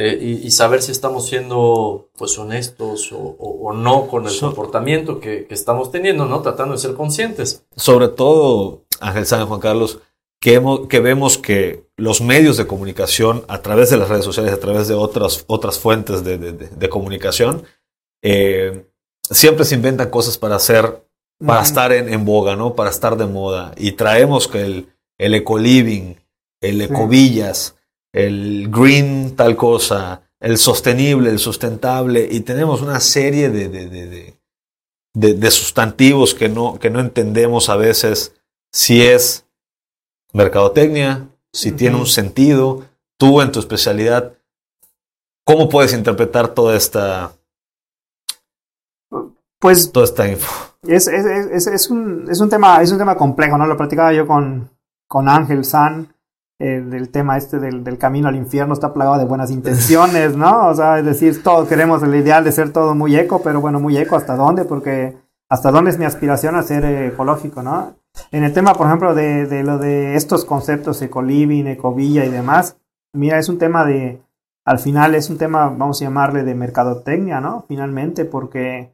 Eh, 0.00 0.42
y, 0.44 0.50
saber 0.52 0.80
si 0.80 0.92
estamos 0.92 1.26
siendo 1.26 2.08
pues 2.16 2.38
honestos 2.38 3.12
o, 3.12 3.72
no 3.74 4.06
con 4.06 4.28
el 4.28 4.38
comportamiento 4.38 5.18
que, 5.18 5.48
estamos 5.50 5.90
teniendo, 5.90 6.24
¿no? 6.24 6.40
Tratando 6.40 6.74
de 6.74 6.78
ser 6.78 6.94
conscientes. 6.94 7.64
Sobre 7.74 8.06
todo, 8.06 8.84
Ángel 9.00 9.26
San 9.26 9.48
Juan 9.48 9.58
Carlos, 9.58 9.98
que, 10.40 10.62
que 10.88 11.00
vemos 11.00 11.36
que 11.36 11.90
los 11.96 12.20
medios 12.20 12.56
de 12.56 12.68
comunicación, 12.68 13.44
a 13.48 13.60
través 13.60 13.90
de 13.90 13.96
las 13.96 14.08
redes 14.08 14.24
sociales, 14.24 14.52
a 14.52 14.60
través 14.60 14.86
de 14.86 14.94
otras, 14.94 15.44
otras 15.48 15.80
fuentes 15.80 16.22
de, 16.22 16.88
comunicación, 16.88 17.64
eh, 18.22 18.86
siempre 19.28 19.64
se 19.64 19.74
inventan 19.74 20.10
cosas 20.10 20.38
para 20.38 20.54
hacer, 20.54 21.08
para 21.44 21.62
estar 21.62 21.90
en, 21.90 22.24
boga, 22.24 22.54
¿no? 22.54 22.76
Para 22.76 22.90
estar 22.90 23.16
de 23.16 23.26
moda. 23.26 23.72
Y 23.76 23.90
traemos 23.92 24.46
que 24.46 24.60
el, 24.64 24.88
el 25.18 25.34
eco-living, 25.34 26.14
el 26.60 26.82
ecovillas, 26.82 27.74
el 28.12 28.68
green 28.70 29.36
tal 29.36 29.56
cosa, 29.56 30.22
el 30.40 30.58
sostenible, 30.58 31.30
el 31.30 31.38
sustentable, 31.38 32.28
y 32.30 32.40
tenemos 32.40 32.82
una 32.82 33.00
serie 33.00 33.50
de, 33.50 33.68
de, 33.68 34.34
de, 35.14 35.50
sustantivos 35.50 36.34
que 36.34 36.48
no, 36.48 36.78
que 36.78 36.90
no 36.90 37.00
entendemos 37.00 37.68
a 37.68 37.76
veces 37.76 38.34
si 38.72 39.02
es 39.02 39.46
mercadotecnia, 40.32 41.28
si 41.52 41.72
tiene 41.72 41.96
un 41.96 42.06
sentido. 42.06 42.84
Tú 43.18 43.40
en 43.42 43.50
tu 43.50 43.58
especialidad, 43.58 44.34
¿cómo 45.44 45.68
puedes 45.68 45.92
interpretar 45.92 46.48
toda 46.54 46.76
esta... 46.76 47.32
Pues 49.58 49.90
toda 49.90 50.04
esta 50.04 50.28
info. 50.28 50.76
Es, 50.86 51.08
es, 51.08 51.26
es, 51.26 51.66
es, 51.66 51.90
un, 51.90 52.30
es, 52.30 52.40
un 52.40 52.48
tema, 52.48 52.80
es 52.80 52.92
un 52.92 52.98
tema 52.98 53.16
complejo, 53.16 53.58
¿no? 53.58 53.66
Lo 53.66 53.76
platicaba 53.76 54.12
yo 54.12 54.24
con, 54.24 54.70
con 55.08 55.28
Ángel 55.28 55.64
San 55.64 56.14
el, 56.58 57.10
tema 57.10 57.36
este 57.36 57.58
del, 57.58 57.84
del, 57.84 57.98
camino 57.98 58.28
al 58.28 58.36
infierno 58.36 58.74
está 58.74 58.92
plagado 58.92 59.18
de 59.18 59.24
buenas 59.24 59.50
intenciones, 59.50 60.36
¿no? 60.36 60.68
O 60.68 60.74
sea, 60.74 60.98
es 60.98 61.04
decir, 61.04 61.42
todos 61.42 61.68
queremos 61.68 62.02
el 62.02 62.14
ideal 62.14 62.42
de 62.44 62.52
ser 62.52 62.72
todo 62.72 62.94
muy 62.94 63.16
eco, 63.16 63.42
pero 63.42 63.60
bueno, 63.60 63.78
muy 63.78 63.96
eco, 63.96 64.16
¿hasta 64.16 64.36
dónde? 64.36 64.64
Porque 64.64 65.16
hasta 65.48 65.70
dónde 65.70 65.90
es 65.90 65.98
mi 65.98 66.04
aspiración 66.04 66.56
a 66.56 66.62
ser 66.62 66.84
ecológico, 66.84 67.62
¿no? 67.62 67.94
En 68.32 68.42
el 68.42 68.52
tema, 68.52 68.74
por 68.74 68.88
ejemplo, 68.88 69.14
de, 69.14 69.46
de 69.46 69.62
lo 69.62 69.78
de 69.78 70.16
estos 70.16 70.44
conceptos 70.44 71.00
ecoliving, 71.00 71.68
ecovilla 71.68 72.24
y 72.24 72.30
demás, 72.30 72.76
mira, 73.12 73.38
es 73.38 73.48
un 73.48 73.58
tema 73.58 73.84
de, 73.84 74.20
al 74.64 74.78
final 74.78 75.14
es 75.14 75.30
un 75.30 75.38
tema, 75.38 75.68
vamos 75.68 76.02
a 76.02 76.04
llamarle 76.04 76.42
de 76.42 76.54
mercadotecnia, 76.54 77.40
¿no? 77.40 77.64
Finalmente, 77.68 78.24
porque 78.24 78.92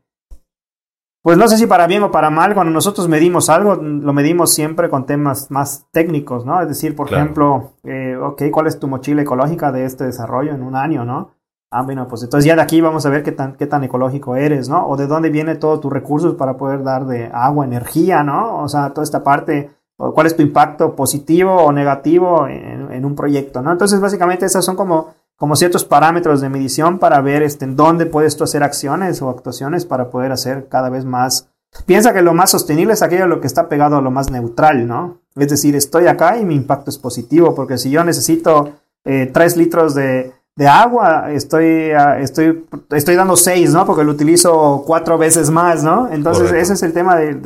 pues 1.24 1.38
no 1.38 1.48
sé 1.48 1.56
si 1.56 1.66
para 1.66 1.86
bien 1.86 2.02
o 2.02 2.10
para 2.10 2.28
mal, 2.28 2.52
cuando 2.52 2.70
nosotros 2.70 3.08
medimos 3.08 3.48
algo, 3.48 3.76
lo 3.76 4.12
medimos 4.12 4.52
siempre 4.52 4.90
con 4.90 5.06
temas 5.06 5.50
más 5.50 5.86
técnicos, 5.90 6.44
¿no? 6.44 6.60
Es 6.60 6.68
decir, 6.68 6.94
por 6.94 7.10
ejemplo, 7.10 7.72
eh, 7.82 8.14
ok, 8.14 8.42
¿cuál 8.52 8.66
es 8.66 8.78
tu 8.78 8.88
mochila 8.88 9.22
ecológica 9.22 9.72
de 9.72 9.86
este 9.86 10.04
desarrollo 10.04 10.52
en 10.52 10.62
un 10.62 10.76
año, 10.76 11.06
¿no? 11.06 11.30
Ah, 11.70 11.80
bueno, 11.80 12.06
pues 12.08 12.22
entonces 12.24 12.46
ya 12.46 12.54
de 12.54 12.60
aquí 12.60 12.82
vamos 12.82 13.06
a 13.06 13.08
ver 13.08 13.22
qué 13.22 13.32
tan, 13.32 13.54
qué 13.54 13.66
tan 13.66 13.82
ecológico 13.84 14.36
eres, 14.36 14.68
¿no? 14.68 14.86
O 14.86 14.98
de 14.98 15.06
dónde 15.06 15.30
viene 15.30 15.54
todos 15.54 15.80
tus 15.80 15.90
recursos 15.90 16.34
para 16.34 16.58
poder 16.58 16.82
dar 16.82 17.06
de 17.06 17.30
agua, 17.32 17.64
energía, 17.64 18.22
¿no? 18.22 18.58
O 18.62 18.68
sea, 18.68 18.90
toda 18.90 19.02
esta 19.02 19.24
parte, 19.24 19.70
cuál 19.96 20.26
es 20.26 20.36
tu 20.36 20.42
impacto 20.42 20.94
positivo 20.94 21.56
o 21.56 21.72
negativo 21.72 22.46
en, 22.46 23.02
un 23.02 23.14
proyecto, 23.16 23.62
¿no? 23.62 23.72
Entonces, 23.72 23.98
básicamente, 23.98 24.44
esas 24.44 24.62
son 24.62 24.76
como, 24.76 25.14
como 25.36 25.56
ciertos 25.56 25.84
parámetros 25.84 26.40
de 26.40 26.48
medición 26.48 26.98
para 26.98 27.20
ver 27.20 27.42
este, 27.42 27.64
en 27.64 27.76
dónde 27.76 28.06
puedes 28.06 28.36
tú 28.36 28.44
hacer 28.44 28.62
acciones 28.62 29.20
o 29.22 29.30
actuaciones 29.30 29.84
para 29.84 30.10
poder 30.10 30.32
hacer 30.32 30.68
cada 30.68 30.90
vez 30.90 31.04
más. 31.04 31.48
Piensa 31.86 32.12
que 32.12 32.22
lo 32.22 32.34
más 32.34 32.50
sostenible 32.50 32.92
es 32.92 33.02
aquello 33.02 33.26
lo 33.26 33.40
que 33.40 33.46
está 33.46 33.68
pegado 33.68 33.96
a 33.96 34.00
lo 34.00 34.10
más 34.10 34.30
neutral, 34.30 34.86
¿no? 34.86 35.18
Es 35.34 35.48
decir, 35.48 35.74
estoy 35.74 36.06
acá 36.06 36.36
y 36.38 36.44
mi 36.44 36.54
impacto 36.54 36.90
es 36.90 36.98
positivo, 36.98 37.54
porque 37.54 37.78
si 37.78 37.90
yo 37.90 38.04
necesito 38.04 38.74
eh, 39.04 39.28
3 39.32 39.56
litros 39.56 39.94
de, 39.94 40.32
de 40.56 40.68
agua, 40.68 41.32
estoy, 41.32 41.90
ah, 41.90 42.18
estoy, 42.20 42.64
estoy 42.90 43.16
dando 43.16 43.36
seis, 43.36 43.72
¿no? 43.72 43.84
Porque 43.84 44.04
lo 44.04 44.12
utilizo 44.12 44.84
cuatro 44.86 45.18
veces 45.18 45.50
más, 45.50 45.82
¿no? 45.82 46.08
Entonces, 46.10 46.52
ese 46.52 46.74
es 46.74 46.82
el 46.82 46.92
tema 46.92 47.16
de, 47.16 47.36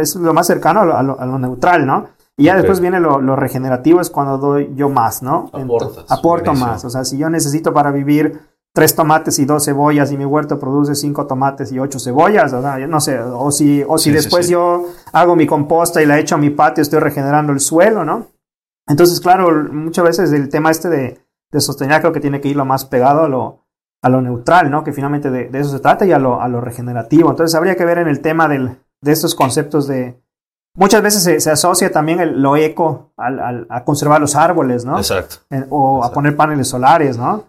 es 0.00 0.14
lo 0.14 0.32
más 0.32 0.46
cercano 0.46 0.80
a 0.80 1.02
lo, 1.02 1.38
neutral, 1.38 1.86
¿no? 1.86 2.08
Y 2.36 2.44
ya 2.44 2.56
después 2.56 2.80
viene 2.80 2.98
lo, 2.98 3.36
regenerativo, 3.36 4.00
es 4.00 4.10
cuando 4.10 4.38
doy 4.38 4.72
yo 4.74 4.88
más, 4.88 5.22
¿no? 5.22 5.50
aporto 6.08 6.54
más. 6.54 6.84
O 6.84 6.90
sea, 6.90 7.04
si 7.04 7.18
yo 7.18 7.28
necesito 7.28 7.72
para 7.72 7.90
vivir 7.90 8.40
tres 8.74 8.94
tomates 8.94 9.38
y 9.38 9.44
dos 9.44 9.64
cebollas 9.66 10.12
y 10.12 10.16
mi 10.16 10.24
huerto 10.24 10.58
produce 10.58 10.94
cinco 10.94 11.26
tomates 11.26 11.72
y 11.72 11.78
ocho 11.78 11.98
cebollas, 11.98 12.52
o 12.54 12.62
sea, 12.62 12.78
no 12.86 13.00
sé, 13.00 13.18
o 13.20 13.50
si, 13.50 13.84
o 13.86 13.98
si 13.98 14.10
después 14.10 14.48
yo 14.48 14.86
hago 15.12 15.36
mi 15.36 15.46
composta 15.46 16.02
y 16.02 16.06
la 16.06 16.18
echo 16.18 16.36
a 16.36 16.38
mi 16.38 16.50
patio, 16.50 16.80
estoy 16.80 17.00
regenerando 17.00 17.52
el 17.52 17.60
suelo, 17.60 18.04
¿no? 18.04 18.28
Entonces, 18.88 19.20
claro, 19.20 19.70
muchas 19.72 20.04
veces 20.04 20.32
el 20.32 20.48
tema 20.48 20.70
este 20.70 20.88
de, 20.88 21.20
de 21.52 21.60
sostener 21.60 22.00
creo 22.00 22.12
que 22.12 22.20
tiene 22.20 22.40
que 22.40 22.48
ir 22.48 22.56
lo 22.56 22.64
más 22.64 22.84
pegado 22.86 23.24
a 23.24 23.28
lo, 23.28 23.66
a 24.02 24.08
lo 24.08 24.20
neutral, 24.20 24.70
¿no? 24.70 24.82
Que 24.82 24.92
finalmente 24.92 25.30
de, 25.30 25.50
eso 25.52 25.70
se 25.70 25.80
trata 25.80 26.04
y 26.04 26.12
a 26.12 26.18
lo, 26.18 26.40
a 26.40 26.48
lo, 26.48 26.60
regenerativo. 26.60 27.30
Entonces 27.30 27.54
habría 27.54 27.76
que 27.76 27.84
ver 27.84 27.98
en 27.98 28.08
el 28.08 28.20
tema 28.20 28.48
del, 28.48 28.78
de 29.00 29.12
estos 29.12 29.34
conceptos 29.34 29.86
de... 29.86 30.20
Muchas 30.74 31.02
veces 31.02 31.42
se, 31.42 31.50
asocia 31.50 31.92
también 31.92 32.20
el, 32.20 32.40
lo 32.40 32.56
eco 32.56 33.12
al, 33.16 33.66
a 33.68 33.84
conservar 33.84 34.20
los 34.20 34.34
árboles, 34.34 34.84
¿no? 34.84 34.96
Exacto. 34.96 35.36
o 35.68 36.02
a 36.02 36.12
poner 36.12 36.34
paneles 36.34 36.68
solares, 36.68 37.18
¿no? 37.18 37.44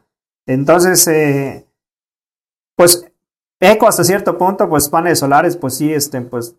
Entonces, 0.45 1.07
eh, 1.07 1.65
pues 2.75 3.09
eco 3.61 3.87
hasta 3.87 4.03
cierto 4.03 4.37
punto, 4.37 4.67
pues 4.67 4.89
paneles 4.89 5.19
solares, 5.19 5.55
pues 5.55 5.75
sí, 5.75 5.93
este, 5.93 6.19
pues 6.21 6.57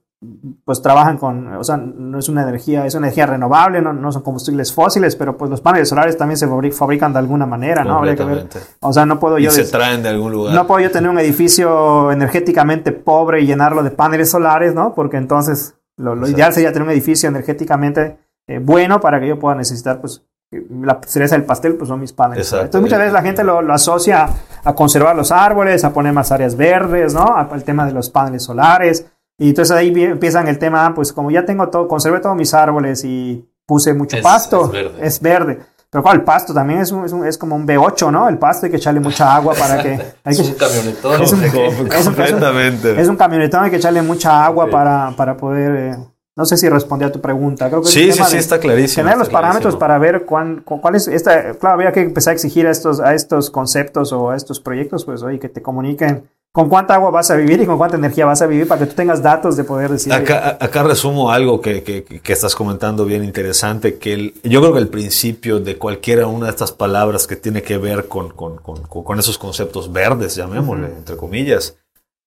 pues 0.65 0.81
trabajan 0.81 1.19
con, 1.19 1.55
o 1.55 1.65
sea, 1.65 1.77
no 1.77 2.19
es 2.19 2.29
una 2.29 2.43
energía, 2.43 2.87
es 2.87 2.95
una 2.95 3.09
energía 3.09 3.27
renovable, 3.27 3.83
no, 3.83 3.93
no 3.93 4.11
son 4.13 4.23
combustibles 4.23 4.73
fósiles, 4.73 5.17
pero 5.17 5.37
pues 5.37 5.51
los 5.51 5.61
paneles 5.61 5.89
solares 5.89 6.17
también 6.17 6.39
se 6.39 6.49
fabrican 6.73 7.13
de 7.13 7.19
alguna 7.19 7.47
manera, 7.47 7.85
¿no? 7.85 7.99
Habría 7.99 8.17
que 8.17 8.25
ver. 8.25 8.49
O 8.81 8.93
sea, 8.93 9.05
no 9.05 9.21
puedo 9.21 9.39
yo... 9.39 9.51
se 9.51 9.65
traen 9.65 10.03
de 10.03 10.09
algún 10.09 10.33
lugar. 10.33 10.55
No 10.55 10.67
puedo 10.67 10.81
yo 10.81 10.91
tener 10.91 11.11
un 11.11 11.19
edificio 11.19 12.11
energéticamente 12.11 12.93
pobre 12.93 13.43
y 13.43 13.47
llenarlo 13.47 13.83
de 13.83 13.91
paneles 13.91 14.31
solares, 14.31 14.75
¿no? 14.75 14.95
Porque 14.95 15.17
entonces 15.17 15.75
lo, 15.97 16.29
ideal 16.29 16.53
sería 16.53 16.73
tener 16.73 16.87
un 16.87 16.93
edificio 16.93 17.29
energéticamente 17.29 18.19
eh, 18.47 18.59
bueno 18.59 19.01
para 19.01 19.21
que 19.21 19.29
yo 19.29 19.39
pueda 19.39 19.55
necesitar, 19.55 20.01
pues, 20.01 20.23
la 20.51 21.01
cereza 21.07 21.37
del 21.37 21.45
pastel, 21.45 21.75
pues 21.75 21.89
son 21.89 22.01
mis 22.01 22.13
paneles. 22.13 22.53
Entonces 22.53 22.81
muchas 22.81 22.99
veces 22.99 23.13
la 23.13 23.23
gente 23.23 23.43
lo, 23.43 23.61
lo, 23.61 23.75
asocia 23.75 24.29
a 24.63 24.75
conservar 24.75 25.17
los 25.17 25.33
árboles, 25.33 25.83
a 25.83 25.93
poner 25.93 26.13
más 26.13 26.31
áreas 26.31 26.57
verdes, 26.57 27.13
¿no? 27.13 27.37
Al 27.37 27.65
tema 27.65 27.87
de 27.87 27.93
los 27.93 28.09
paneles 28.09 28.45
solares 28.45 29.07
y 29.39 29.49
entonces 29.49 29.77
ahí 29.77 29.93
empiezan 30.03 30.47
el 30.47 30.59
tema, 30.59 30.95
pues 30.95 31.13
como 31.13 31.31
ya 31.31 31.45
tengo 31.45 31.69
todo, 31.69 31.89
conservé 31.89 32.21
todos 32.21 32.37
mis 32.37 32.55
árboles 32.55 33.05
y 33.05 33.45
puse 33.67 33.93
mucho 33.93 34.19
pasto, 34.23 34.73
es 35.01 35.21
verde. 35.21 35.61
Pero 35.95 36.03
¿cuál? 36.03 36.17
El 36.17 36.23
pasto 36.25 36.53
también 36.53 36.81
es, 36.81 36.91
un, 36.91 37.05
es, 37.05 37.13
un, 37.13 37.25
es, 37.25 37.39
como 37.39 37.55
un 37.55 37.65
B8, 37.65 38.11
¿no? 38.11 38.29
El 38.29 38.37
pasto 38.37 38.67
hay 38.67 38.71
que 38.73 38.79
echarle 38.79 38.99
mucha 38.99 39.33
agua 39.33 39.55
para 39.55 39.81
que... 39.81 39.93
es 40.25 40.41
un 40.41 40.55
camionetón. 40.55 41.23
Es 41.23 41.33
un, 41.33 41.45
es 41.45 43.09
un, 43.09 43.17
camionetón, 43.17 43.63
hay 43.63 43.71
que 43.71 43.77
echarle 43.77 44.03
mucha 44.03 44.45
agua 44.45 44.69
para, 44.69 45.15
para 45.17 45.37
poder... 45.37 45.77
Eh, 45.77 45.97
no 46.35 46.47
sé 46.47 46.57
si 46.57 46.69
respondí 46.69 47.05
a 47.05 47.13
tu 47.13 47.21
pregunta. 47.21 47.69
Creo 47.69 47.81
que 47.81 47.87
sí, 47.87 48.11
sí, 48.11 48.25
sí, 48.25 48.39
está 48.39 48.59
clarísimo. 48.59 49.05
Tener 49.05 49.17
los 49.17 49.29
parámetros 49.29 49.77
para 49.77 49.97
ver 49.99 50.25
cuán, 50.25 50.65
cuál 50.65 50.97
es 50.97 51.07
esta... 51.07 51.53
Claro, 51.53 51.77
había 51.77 51.93
que 51.93 52.01
empezar 52.01 52.33
a 52.33 52.35
exigir 52.35 52.67
a 52.67 52.73
estos, 52.73 52.99
a 52.99 53.15
estos 53.15 53.51
conceptos 53.51 54.13
o 54.13 54.31
a 54.31 54.37
estos 54.37 54.59
proyectos, 54.59 55.05
pues, 55.05 55.23
oye, 55.23 55.39
que 55.39 55.49
te 55.49 55.63
comuniquen 55.63 56.25
con 56.55 56.69
cuánta 56.69 56.95
agua 56.95 57.11
vas 57.11 57.33
a 57.33 57.35
vivir 57.35 57.61
y 57.61 57.67
con 57.67 57.77
cuánta 57.77 57.97
energía 57.97 58.27
vas 58.27 58.41
a 58.41 58.47
vivir 58.47 58.69
para 58.69 58.79
que 58.79 58.87
tú 58.87 58.95
tengas 58.95 59.21
datos 59.21 59.57
de 59.57 59.65
poder 59.65 59.91
decir. 59.91 60.13
Acá, 60.13 60.57
acá 60.61 60.85
resumo 60.85 61.33
algo 61.33 61.61
que, 61.61 61.83
que, 61.83 62.05
que, 62.05 62.33
estás 62.33 62.55
comentando 62.55 63.05
bien 63.05 63.25
interesante, 63.25 63.99
que 63.99 64.35
yo 64.45 64.61
creo 64.61 64.73
que 64.73 64.79
el 64.79 64.87
principio 64.87 65.59
de 65.59 65.77
cualquiera 65.79 66.29
una 66.29 66.47
de 66.47 66.53
estas 66.53 66.71
palabras 66.71 67.27
que 67.27 67.35
tiene 67.35 67.63
que 67.63 67.77
ver 67.77 68.07
con, 68.07 68.31
con, 68.31 68.59
con, 68.59 68.85
con 68.85 69.19
esos 69.19 69.37
conceptos 69.37 69.93
verdes, 69.93 70.37
llamémosle, 70.37 70.87
entre 70.87 71.17
comillas, 71.17 71.77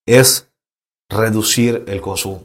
es 0.05 0.49
reducir 1.09 1.85
el 1.87 2.01
consumo. 2.01 2.41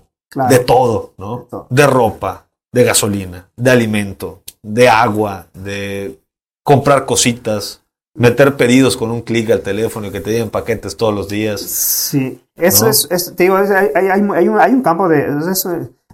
De 0.48 0.60
todo, 0.60 1.14
¿no? 1.18 1.48
de 1.68 1.86
ropa, 1.88 2.46
de 2.72 2.84
gasolina, 2.84 3.48
de 3.56 3.70
alimento, 3.72 4.42
de 4.62 4.88
agua, 4.88 5.48
de 5.52 6.20
comprar 6.62 7.06
cositas, 7.06 7.81
meter 8.14 8.56
pedidos 8.56 8.96
con 8.96 9.10
un 9.10 9.22
clic 9.22 9.50
al 9.50 9.60
teléfono 9.60 10.06
y 10.06 10.10
que 10.10 10.20
te 10.20 10.30
lleguen 10.30 10.50
paquetes 10.50 10.96
todos 10.96 11.14
los 11.14 11.28
días. 11.28 11.60
Sí, 11.60 12.42
eso 12.56 12.88
es, 12.88 13.34
te 13.36 13.44
digo, 13.44 13.56
hay, 13.56 13.88
hay, 13.94 14.08
hay, 14.08 14.20
un, 14.20 14.60
hay, 14.60 14.72
un, 14.72 14.82
campo 14.82 15.08
de... 15.08 15.26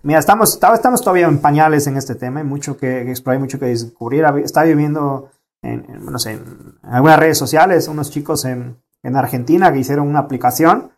mira, 0.02 0.18
estamos, 0.18 0.58
estamos 0.74 1.00
todavía 1.00 1.26
en 1.26 1.38
pañales 1.38 1.86
en 1.86 1.96
este 1.96 2.14
tema, 2.14 2.40
hay 2.40 2.46
mucho 2.46 2.76
que, 2.76 3.10
explorar, 3.10 3.38
hay 3.38 3.42
mucho 3.42 3.58
que 3.58 3.66
descubrir. 3.66 4.24
Estaba 4.44 4.66
viviendo 4.66 5.30
en, 5.62 5.84
no 6.04 6.18
sé, 6.18 6.32
en 6.32 6.76
algunas 6.82 7.18
redes 7.18 7.38
sociales, 7.38 7.88
unos 7.88 8.10
chicos 8.10 8.44
en, 8.44 8.76
en 9.02 9.16
Argentina 9.16 9.72
que 9.72 9.80
hicieron 9.80 10.06
una 10.06 10.20
aplicación 10.20 10.92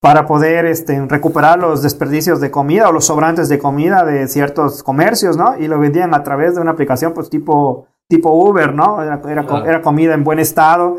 para 0.00 0.26
poder 0.26 0.66
este, 0.66 1.04
recuperar 1.06 1.58
los 1.58 1.82
desperdicios 1.82 2.40
de 2.40 2.50
comida 2.50 2.88
o 2.88 2.92
los 2.92 3.06
sobrantes 3.06 3.48
de 3.48 3.58
comida 3.58 4.04
de 4.04 4.28
ciertos 4.28 4.82
comercios, 4.82 5.36
¿no? 5.36 5.58
Y 5.58 5.68
lo 5.68 5.78
vendían 5.78 6.14
a 6.14 6.22
través 6.22 6.54
de 6.54 6.60
una 6.60 6.72
aplicación 6.72 7.12
pues 7.12 7.30
tipo 7.30 7.88
tipo 8.08 8.30
Uber, 8.30 8.74
¿no? 8.74 9.02
Era, 9.02 9.20
era, 9.24 9.82
comida 9.82 10.14
en 10.14 10.24
buen 10.24 10.38
estado. 10.38 10.98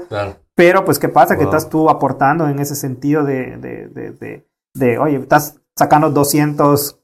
Pero, 0.56 0.86
pues, 0.86 1.00
¿qué 1.00 1.10
pasa? 1.10 1.38
Que 1.38 1.44
estás 1.44 1.70
tú 1.70 1.90
aportando 1.90 2.48
en 2.48 2.60
ese 2.60 2.76
sentido 2.76 3.24
de, 3.24 3.58
de, 3.58 3.88
de, 3.88 4.48
de, 4.74 4.98
oye, 4.98 5.18
estás 5.18 5.60
sacando 5.76 6.10
200 6.10 7.00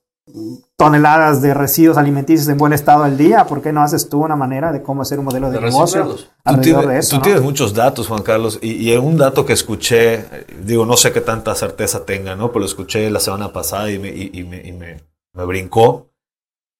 toneladas 0.77 1.41
de 1.41 1.53
residuos 1.53 1.97
alimenticios 1.97 2.47
en 2.47 2.57
buen 2.57 2.71
estado 2.71 3.03
al 3.03 3.17
día, 3.17 3.45
¿por 3.45 3.61
qué 3.61 3.73
no 3.73 3.81
haces 3.81 4.07
tú 4.07 4.23
una 4.23 4.37
manera 4.37 4.71
de 4.71 4.81
cómo 4.81 5.01
hacer 5.01 5.19
un 5.19 5.25
modelo 5.25 5.51
de, 5.51 5.59
negocio 5.59 6.15
alrededor 6.45 6.87
de 6.87 6.99
eso? 6.99 7.17
Tú 7.17 7.21
tienes 7.21 7.41
muchos 7.41 7.73
datos, 7.73 8.07
Juan 8.07 8.23
Carlos, 8.23 8.57
y, 8.61 8.89
y, 8.89 8.95
un 8.95 9.17
dato 9.17 9.45
que 9.45 9.53
escuché, 9.53 10.25
digo, 10.63 10.85
no 10.85 10.95
sé 10.95 11.11
qué 11.11 11.19
tanta 11.19 11.53
certeza 11.55 12.05
tenga, 12.05 12.35
¿no? 12.35 12.49
Pero 12.49 12.61
lo 12.61 12.65
escuché 12.65 13.09
la 13.11 13.19
semana 13.19 13.51
pasada 13.51 13.91
y 13.91 13.99
me, 13.99 14.09
y, 14.09 14.43
me, 14.43 14.65
y 14.65 14.71
me, 14.71 15.03
me 15.33 15.45
brincó, 15.45 16.09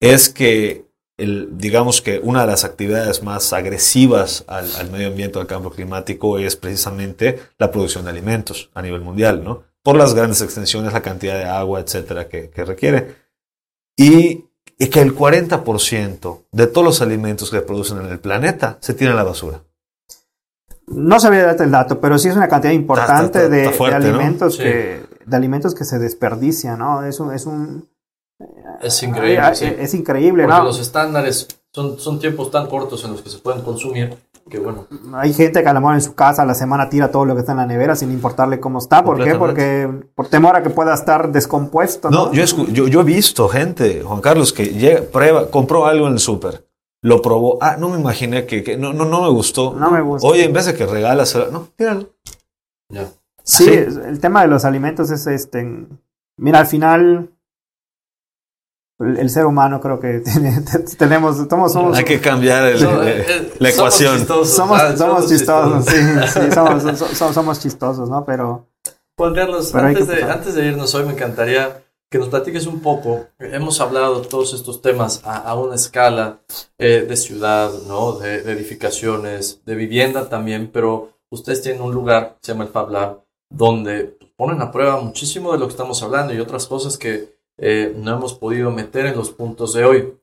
es 0.00 0.30
que 0.30 0.83
el, 1.16 1.56
digamos 1.58 2.02
que 2.02 2.18
una 2.18 2.40
de 2.40 2.48
las 2.48 2.64
actividades 2.64 3.22
más 3.22 3.52
agresivas 3.52 4.44
al, 4.48 4.90
medio 4.90 5.08
ambiente, 5.08 5.38
al 5.38 5.46
cambio 5.46 5.70
climático, 5.70 6.38
es 6.38 6.56
precisamente 6.56 7.40
la 7.58 7.70
producción 7.70 8.04
de 8.04 8.10
alimentos 8.10 8.70
a 8.74 8.82
nivel 8.82 9.00
mundial, 9.00 9.44
¿no? 9.44 9.62
Por 9.82 9.96
las 9.96 10.14
grandes 10.14 10.40
extensiones, 10.40 10.92
la 10.92 11.02
cantidad 11.02 11.36
de 11.36 11.44
agua, 11.44 11.80
etcétera, 11.80 12.28
que, 12.28 12.50
requiere. 12.64 13.16
Y, 13.96 14.46
que 14.90 15.00
el 15.00 15.16
40% 15.16 16.42
de 16.52 16.66
todos 16.66 16.84
los 16.84 17.00
alimentos 17.00 17.50
que 17.50 17.60
producen 17.60 17.98
en 18.00 18.06
el 18.06 18.18
planeta 18.18 18.76
se 18.80 18.92
tiran 18.92 19.14
a 19.14 19.16
la 19.16 19.24
basura. 19.24 19.62
No 20.86 21.18
sabía 21.20 21.44
darte 21.44 21.64
el 21.64 21.70
dato, 21.70 22.00
pero 22.00 22.18
sí 22.18 22.28
es 22.28 22.36
una 22.36 22.48
cantidad 22.48 22.72
importante 22.72 23.48
de, 23.48 23.68
alimentos 23.68 24.58
que, 24.58 25.02
de 25.24 25.36
alimentos 25.36 25.74
que 25.74 25.84
se 25.84 25.98
desperdician, 25.98 26.80
¿no? 26.80 27.04
Es 27.04 27.18
es 27.20 27.46
un 27.46 27.88
es 28.82 29.02
increíble. 29.02 29.42
Es 29.80 29.94
increíble, 29.94 30.44
Porque 30.44 30.62
los 30.62 30.80
estándares 30.80 31.48
son, 31.72 31.98
son 31.98 32.18
tiempos 32.18 32.50
tan 32.50 32.66
cortos 32.66 33.04
en 33.04 33.12
los 33.12 33.22
que 33.22 33.30
se 33.30 33.38
pueden 33.38 33.62
consumir 33.62 34.16
que 34.48 34.58
bueno. 34.58 34.86
Hay 35.14 35.32
gente 35.32 35.62
que 35.62 35.68
a 35.68 35.72
lo 35.72 35.80
mejor 35.80 35.94
en 35.94 36.02
su 36.02 36.14
casa 36.14 36.42
a 36.42 36.46
la 36.46 36.54
semana 36.54 36.88
tira 36.88 37.10
todo 37.10 37.24
lo 37.24 37.34
que 37.34 37.40
está 37.40 37.52
en 37.52 37.58
la 37.58 37.66
nevera 37.66 37.96
sin 37.96 38.10
importarle 38.10 38.60
cómo 38.60 38.78
está. 38.78 39.02
¿Por 39.04 39.22
qué? 39.22 39.34
Porque 39.36 39.88
por 40.14 40.28
temor 40.28 40.56
a 40.56 40.62
que 40.62 40.70
pueda 40.70 40.94
estar 40.94 41.32
descompuesto. 41.32 42.10
No, 42.10 42.32
Yo, 42.32 42.44
yo, 42.68 43.00
he 43.00 43.04
visto 43.04 43.48
gente, 43.48 44.02
Juan 44.02 44.20
Carlos, 44.20 44.52
que 44.52 44.66
llega, 44.66 45.02
prueba, 45.02 45.50
compró 45.50 45.86
algo 45.86 46.06
en 46.06 46.14
el 46.14 46.18
súper. 46.18 46.66
Lo 47.00 47.20
probó. 47.20 47.58
Ah, 47.60 47.76
no 47.78 47.90
me 47.90 47.98
imaginé 47.98 48.46
que, 48.46 48.76
no, 48.76 48.92
no, 48.92 49.04
no 49.04 49.22
me 49.22 49.28
gustó. 49.28 49.74
No 49.74 49.90
me 49.90 50.00
gusta. 50.00 50.26
Oye, 50.26 50.44
en 50.44 50.52
vez 50.52 50.66
de 50.66 50.74
que 50.74 50.86
regalas, 50.86 51.36
no, 51.50 51.68
tíralo. 51.76 52.10
Ya. 52.88 53.08
Sí, 53.42 53.68
el 53.68 54.20
tema 54.20 54.42
de 54.42 54.48
los 54.48 54.64
alimentos 54.64 55.10
es 55.10 55.26
este. 55.26 55.86
Mira, 56.38 56.60
al 56.60 56.66
final 56.66 57.30
el, 59.00 59.28
ser 59.30 59.46
humano 59.46 59.80
creo 59.80 59.98
que 59.98 60.20
tenemos, 60.98 61.36
somos, 61.48 61.96
Hay 61.96 62.04
que 62.04 62.20
cambiar 62.20 62.78
la 63.58 63.68
ecuación. 63.68 64.26
Somos, 64.26 64.80
somos 64.96 65.28
chistosos, 65.28 65.84
sí, 65.86 65.96
somos, 66.52 67.08
somos, 67.34 67.60
chistosos, 67.60 68.08
¿no? 68.08 68.24
Pero... 68.24 68.68
Juan 69.16 69.34
Carlos, 69.34 69.74
antes, 69.74 70.08
de, 70.08 70.22
antes 70.24 70.54
de 70.54 70.66
irnos 70.66 70.94
hoy 70.94 71.04
me 71.04 71.12
encantaría 71.12 71.84
que 72.10 72.18
nos 72.18 72.28
platiques 72.28 72.66
un 72.66 72.80
poco. 72.80 73.26
Hemos 73.38 73.80
hablado 73.80 74.22
todos 74.22 74.54
estos 74.54 74.80
temas 74.80 75.20
a, 75.24 75.54
una 75.56 75.74
escala 75.74 76.40
eh, 76.78 77.04
de 77.08 77.16
ciudad, 77.16 77.72
¿no? 77.88 78.12
De, 78.12 78.36
edificaciones, 78.52 79.62
de 79.64 79.74
vivienda 79.74 80.28
también, 80.28 80.70
pero 80.72 81.10
ustedes 81.30 81.62
tienen 81.62 81.82
un 81.82 81.92
lugar, 81.92 82.36
se 82.40 82.52
llama 82.52 82.64
el 82.64 82.70
Fab 82.70 82.90
Lab, 82.90 83.24
donde 83.50 84.16
ponen 84.36 84.62
a 84.62 84.70
prueba 84.70 85.00
muchísimo 85.00 85.52
de 85.52 85.58
lo 85.58 85.66
que 85.66 85.72
estamos 85.72 86.02
hablando 86.02 86.32
y 86.32 86.40
otras 86.40 86.66
cosas 86.66 86.98
que 86.98 87.33
eh, 87.58 87.94
no 87.96 88.16
hemos 88.16 88.34
podido 88.34 88.70
meter 88.70 89.06
en 89.06 89.16
los 89.16 89.30
puntos 89.30 89.72
de 89.74 89.84
hoy. 89.84 90.14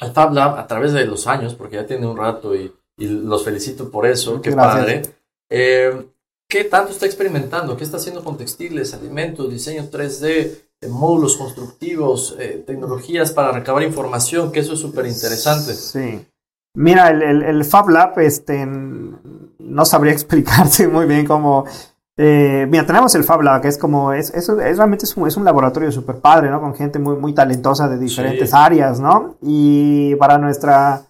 El 0.00 0.12
Fab 0.12 0.32
Lab, 0.32 0.58
a 0.58 0.66
través 0.66 0.92
de 0.92 1.06
los 1.06 1.26
años, 1.26 1.54
porque 1.54 1.76
ya 1.76 1.86
tiene 1.86 2.06
un 2.06 2.16
rato 2.16 2.54
y, 2.54 2.72
los 2.98 3.44
felicito 3.44 3.90
por 3.90 4.06
eso, 4.06 4.40
qué 4.40 4.52
padre. 4.52 5.02
Eh, 5.50 6.06
¿Qué 6.48 6.64
tanto 6.64 6.92
está 6.92 7.04
experimentando? 7.04 7.76
¿Qué 7.76 7.84
está 7.84 7.98
haciendo 7.98 8.24
con 8.24 8.38
textiles, 8.38 8.94
alimentos, 8.94 9.50
diseño 9.50 9.90
3D, 9.90 10.24
eh, 10.80 10.88
módulos 10.88 11.36
constructivos, 11.36 12.36
tecnologías 12.66 13.32
para 13.32 13.52
recabar 13.52 13.82
información? 13.82 14.50
Que 14.50 14.60
eso 14.60 14.74
es 14.74 14.80
súper 14.80 15.06
interesante. 15.06 15.74
Sí. 15.74 16.24
Mira, 16.74 17.10
el, 17.10 17.42
el, 17.42 17.64
Fab 17.64 17.88
Lab, 17.88 18.18
este, 18.20 18.64
no 18.64 19.84
sabría 19.84 20.12
explicarte 20.14 20.88
muy 20.88 21.06
bien 21.06 21.26
cómo 21.26 21.66
eh, 22.18 22.66
mira, 22.70 22.86
tenemos 22.86 23.14
el 23.14 23.24
Fab 23.24 23.42
Lab, 23.42 23.60
que 23.60 23.68
es 23.68 23.76
como, 23.76 24.12
es, 24.12 24.30
es, 24.30 24.48
realmente 24.48 25.04
es 25.04 25.16
un, 25.16 25.28
es 25.28 25.36
un 25.36 25.44
laboratorio 25.44 25.92
súper 25.92 26.16
padre, 26.16 26.50
¿no? 26.50 26.60
Con 26.60 26.74
gente 26.74 26.98
muy, 26.98 27.16
muy 27.16 27.34
talentosa 27.34 27.88
de 27.88 27.98
diferentes 27.98 28.54
áreas, 28.54 29.00
¿no? 29.00 29.34
Y 29.42 30.14
para 30.16 30.38
nuestra 30.38 31.02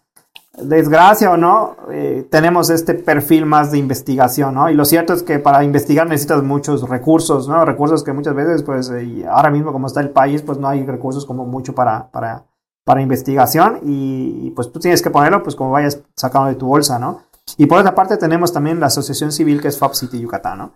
desgracia 0.58 1.30
o 1.30 1.36
no, 1.36 1.76
eh, 1.92 2.26
tenemos 2.30 2.70
este 2.70 2.94
perfil 2.94 3.46
más 3.46 3.70
de 3.70 3.78
investigación, 3.78 4.54
¿no? 4.54 4.70
Y 4.70 4.74
lo 4.74 4.84
cierto 4.84 5.12
es 5.12 5.22
que 5.22 5.38
para 5.38 5.62
investigar 5.62 6.08
necesitas 6.08 6.42
muchos 6.42 6.88
recursos, 6.88 7.46
¿no? 7.46 7.64
Recursos 7.64 8.02
que 8.02 8.12
muchas 8.12 8.34
veces, 8.34 8.62
pues, 8.62 8.90
eh, 8.90 9.24
ahora 9.30 9.50
mismo 9.50 9.72
como 9.72 9.86
está 9.86 10.00
el 10.00 10.10
país, 10.10 10.42
pues 10.42 10.58
no 10.58 10.68
hay 10.68 10.84
recursos 10.84 11.26
como 11.26 11.44
mucho 11.44 11.74
para, 11.74 12.10
para, 12.10 12.46
para 12.84 13.02
investigación 13.02 13.80
y, 13.82 14.50
pues 14.56 14.72
tú 14.72 14.80
tienes 14.80 15.02
que 15.02 15.10
ponerlo, 15.10 15.42
pues, 15.42 15.54
como 15.54 15.70
vayas 15.70 16.00
sacando 16.16 16.48
de 16.48 16.54
tu 16.54 16.66
bolsa, 16.66 16.98
¿no? 16.98 17.20
Y 17.58 17.66
por 17.66 17.78
otra 17.78 17.94
parte 17.94 18.16
tenemos 18.16 18.52
también 18.52 18.80
la 18.80 18.86
asociación 18.86 19.30
civil 19.30 19.60
que 19.60 19.68
es 19.68 19.78
Fab 19.78 19.94
City 19.94 20.18
Yucatán, 20.18 20.58
¿no? 20.58 20.72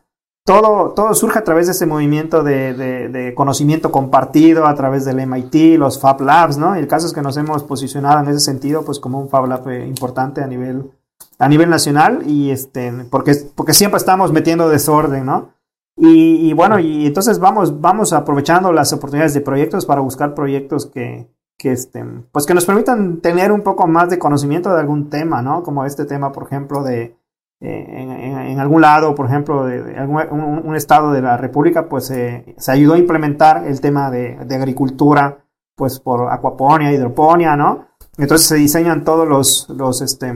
Todo, 0.50 0.90
todo 0.90 1.14
surge 1.14 1.38
a 1.38 1.44
través 1.44 1.66
de 1.66 1.72
ese 1.72 1.86
movimiento 1.86 2.42
de, 2.42 3.32
conocimiento 3.36 3.92
compartido 3.92 4.66
a 4.66 4.74
través 4.74 5.04
del 5.04 5.24
MIT, 5.24 5.78
los 5.78 6.00
Fab 6.00 6.20
Labs, 6.22 6.58
¿no? 6.58 6.74
Y 6.74 6.80
el 6.80 6.88
caso 6.88 7.06
es 7.06 7.12
que 7.12 7.22
nos 7.22 7.36
hemos 7.36 7.62
posicionado 7.62 8.18
en 8.18 8.28
ese 8.28 8.40
sentido, 8.40 8.84
pues 8.84 8.98
como 8.98 9.20
un 9.20 9.28
Fab 9.28 9.46
Lab 9.46 9.68
eh, 9.68 9.86
importante 9.86 10.42
a 10.42 10.48
nivel, 10.48 10.90
a 11.38 11.48
nivel 11.48 11.70
nacional 11.70 12.24
y 12.26 12.50
este, 12.50 12.92
porque, 13.12 13.36
porque 13.54 13.74
siempre 13.74 13.98
estamos 13.98 14.32
metiendo 14.32 14.68
desorden, 14.68 15.24
¿no? 15.24 15.50
Y, 15.96 16.52
bueno, 16.54 16.80
y 16.80 17.06
entonces 17.06 17.38
vamos, 17.38 17.80
vamos 17.80 18.12
aprovechando 18.12 18.72
las 18.72 18.92
oportunidades 18.92 19.34
de 19.34 19.42
proyectos 19.42 19.86
para 19.86 20.00
buscar 20.00 20.34
proyectos 20.34 20.86
que, 20.86 21.28
que, 21.58 21.72
este, 21.72 22.02
pues 22.32 22.46
que 22.46 22.54
nos 22.54 22.64
permitan 22.64 23.20
tener 23.20 23.52
un 23.52 23.60
poco 23.60 23.86
más 23.86 24.08
de 24.08 24.18
conocimiento 24.18 24.72
de 24.72 24.80
algún 24.80 25.10
tema, 25.10 25.42
¿no? 25.42 25.62
Como 25.62 25.84
este 25.84 26.06
tema, 26.06 26.32
por 26.32 26.44
ejemplo, 26.44 26.82
de, 26.82 27.19
en, 27.60 28.58
algún 28.58 28.80
lado, 28.80 29.14
por 29.14 29.26
ejemplo, 29.26 29.64
de, 29.66 29.96
algún, 29.96 30.22
un, 30.64 30.76
estado 30.76 31.12
de 31.12 31.20
la 31.20 31.36
República, 31.36 31.88
pues 31.88 32.06
se 32.06 32.54
ayudó 32.68 32.94
a 32.94 32.98
implementar 32.98 33.66
el 33.66 33.80
tema 33.80 34.10
de, 34.10 34.38
agricultura, 34.50 35.44
pues 35.76 36.00
por 36.00 36.32
acuaponia, 36.32 36.92
hidroponía, 36.92 37.56
¿no? 37.56 37.86
Entonces 38.16 38.46
se 38.46 38.56
diseñan 38.56 39.04
todos 39.04 39.28
los, 39.28 39.68
los, 39.70 40.00
este, 40.02 40.32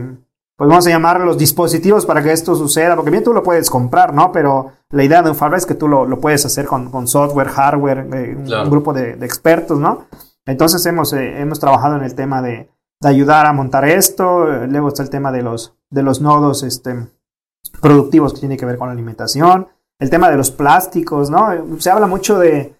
pues 0.57 0.69
vamos 0.69 0.87
a 0.87 0.89
llamar 0.89 1.19
los 1.21 1.37
dispositivos 1.37 2.05
para 2.05 2.23
que 2.23 2.31
esto 2.31 2.55
suceda, 2.55 2.95
porque 2.95 3.11
bien 3.11 3.23
tú 3.23 3.33
lo 3.33 3.43
puedes 3.43 3.69
comprar, 3.69 4.13
¿no? 4.13 4.31
Pero 4.31 4.71
la 4.89 5.03
idea 5.03 5.21
de 5.21 5.31
un 5.31 5.35
Fab 5.35 5.53
es 5.55 5.65
que 5.65 5.75
tú 5.75 5.87
lo, 5.87 6.05
lo 6.05 6.19
puedes 6.19 6.45
hacer 6.45 6.65
con, 6.65 6.89
con 6.89 7.07
software, 7.07 7.49
hardware, 7.49 8.07
eh, 8.13 8.35
un, 8.37 8.69
grupo 8.69 8.93
de, 8.93 9.13
expertos, 9.25 9.79
¿no? 9.79 10.05
Entonces 10.45 10.85
hemos, 10.85 11.11
eh, 11.13 11.41
hemos 11.41 11.59
trabajado 11.59 11.97
en 11.97 12.03
el 12.03 12.15
tema 12.15 12.41
de, 12.41 12.69
de 13.01 13.09
ayudar 13.09 13.45
a 13.45 13.53
montar 13.53 13.85
esto, 13.85 14.45
luego 14.45 14.87
está 14.87 15.03
el 15.03 15.09
tema 15.09 15.31
de 15.31 15.41
los, 15.41 15.75
de 15.89 16.03
los 16.03 16.21
nodos, 16.21 16.63
este, 16.63 17.07
productivos 17.69 18.33
que 18.33 18.39
tiene 18.39 18.57
que 18.57 18.65
ver 18.65 18.77
con 18.77 18.87
la 18.87 18.93
alimentación, 18.93 19.67
el 19.99 20.09
tema 20.09 20.29
de 20.29 20.37
los 20.37 20.51
plásticos, 20.51 21.29
¿no? 21.29 21.49
Se 21.79 21.89
habla 21.89 22.07
mucho 22.07 22.37
de, 22.37 22.75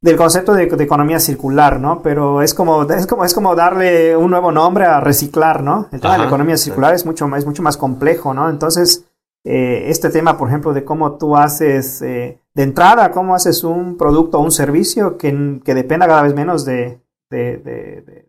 del 0.00 0.16
concepto 0.16 0.54
de, 0.54 0.64
economía 0.64 1.20
circular, 1.20 1.78
¿no? 1.78 2.02
Pero 2.02 2.42
es 2.42 2.54
como, 2.54 2.82
es 2.84 3.06
como, 3.06 3.24
es 3.24 3.34
como 3.34 3.54
darle 3.54 4.16
un 4.16 4.30
nuevo 4.30 4.50
nombre 4.50 4.84
a 4.84 5.00
reciclar, 5.00 5.62
¿no? 5.62 5.88
El 5.92 6.00
tema 6.00 6.14
de 6.14 6.20
la 6.20 6.26
economía 6.26 6.56
circular 6.56 6.94
es 6.94 7.04
mucho, 7.04 7.34
es 7.36 7.46
mucho 7.46 7.62
más 7.62 7.76
complejo, 7.76 8.32
¿no? 8.32 8.48
Entonces, 8.48 9.04
eh, 9.44 9.84
este 9.88 10.10
tema, 10.10 10.36
por 10.38 10.48
ejemplo, 10.48 10.72
de 10.72 10.84
cómo 10.84 11.16
tú 11.16 11.36
haces, 11.36 12.02
eh, 12.02 12.40
de 12.54 12.62
entrada, 12.62 13.10
cómo 13.10 13.34
haces 13.34 13.62
un 13.62 13.96
producto 13.96 14.38
o 14.38 14.42
un 14.42 14.52
servicio 14.52 15.18
que, 15.18 15.60
que 15.64 15.74
dependa 15.74 16.06
cada 16.06 16.22
vez 16.22 16.34
menos 16.34 16.64
de, 16.64 17.00
de, 17.30 18.26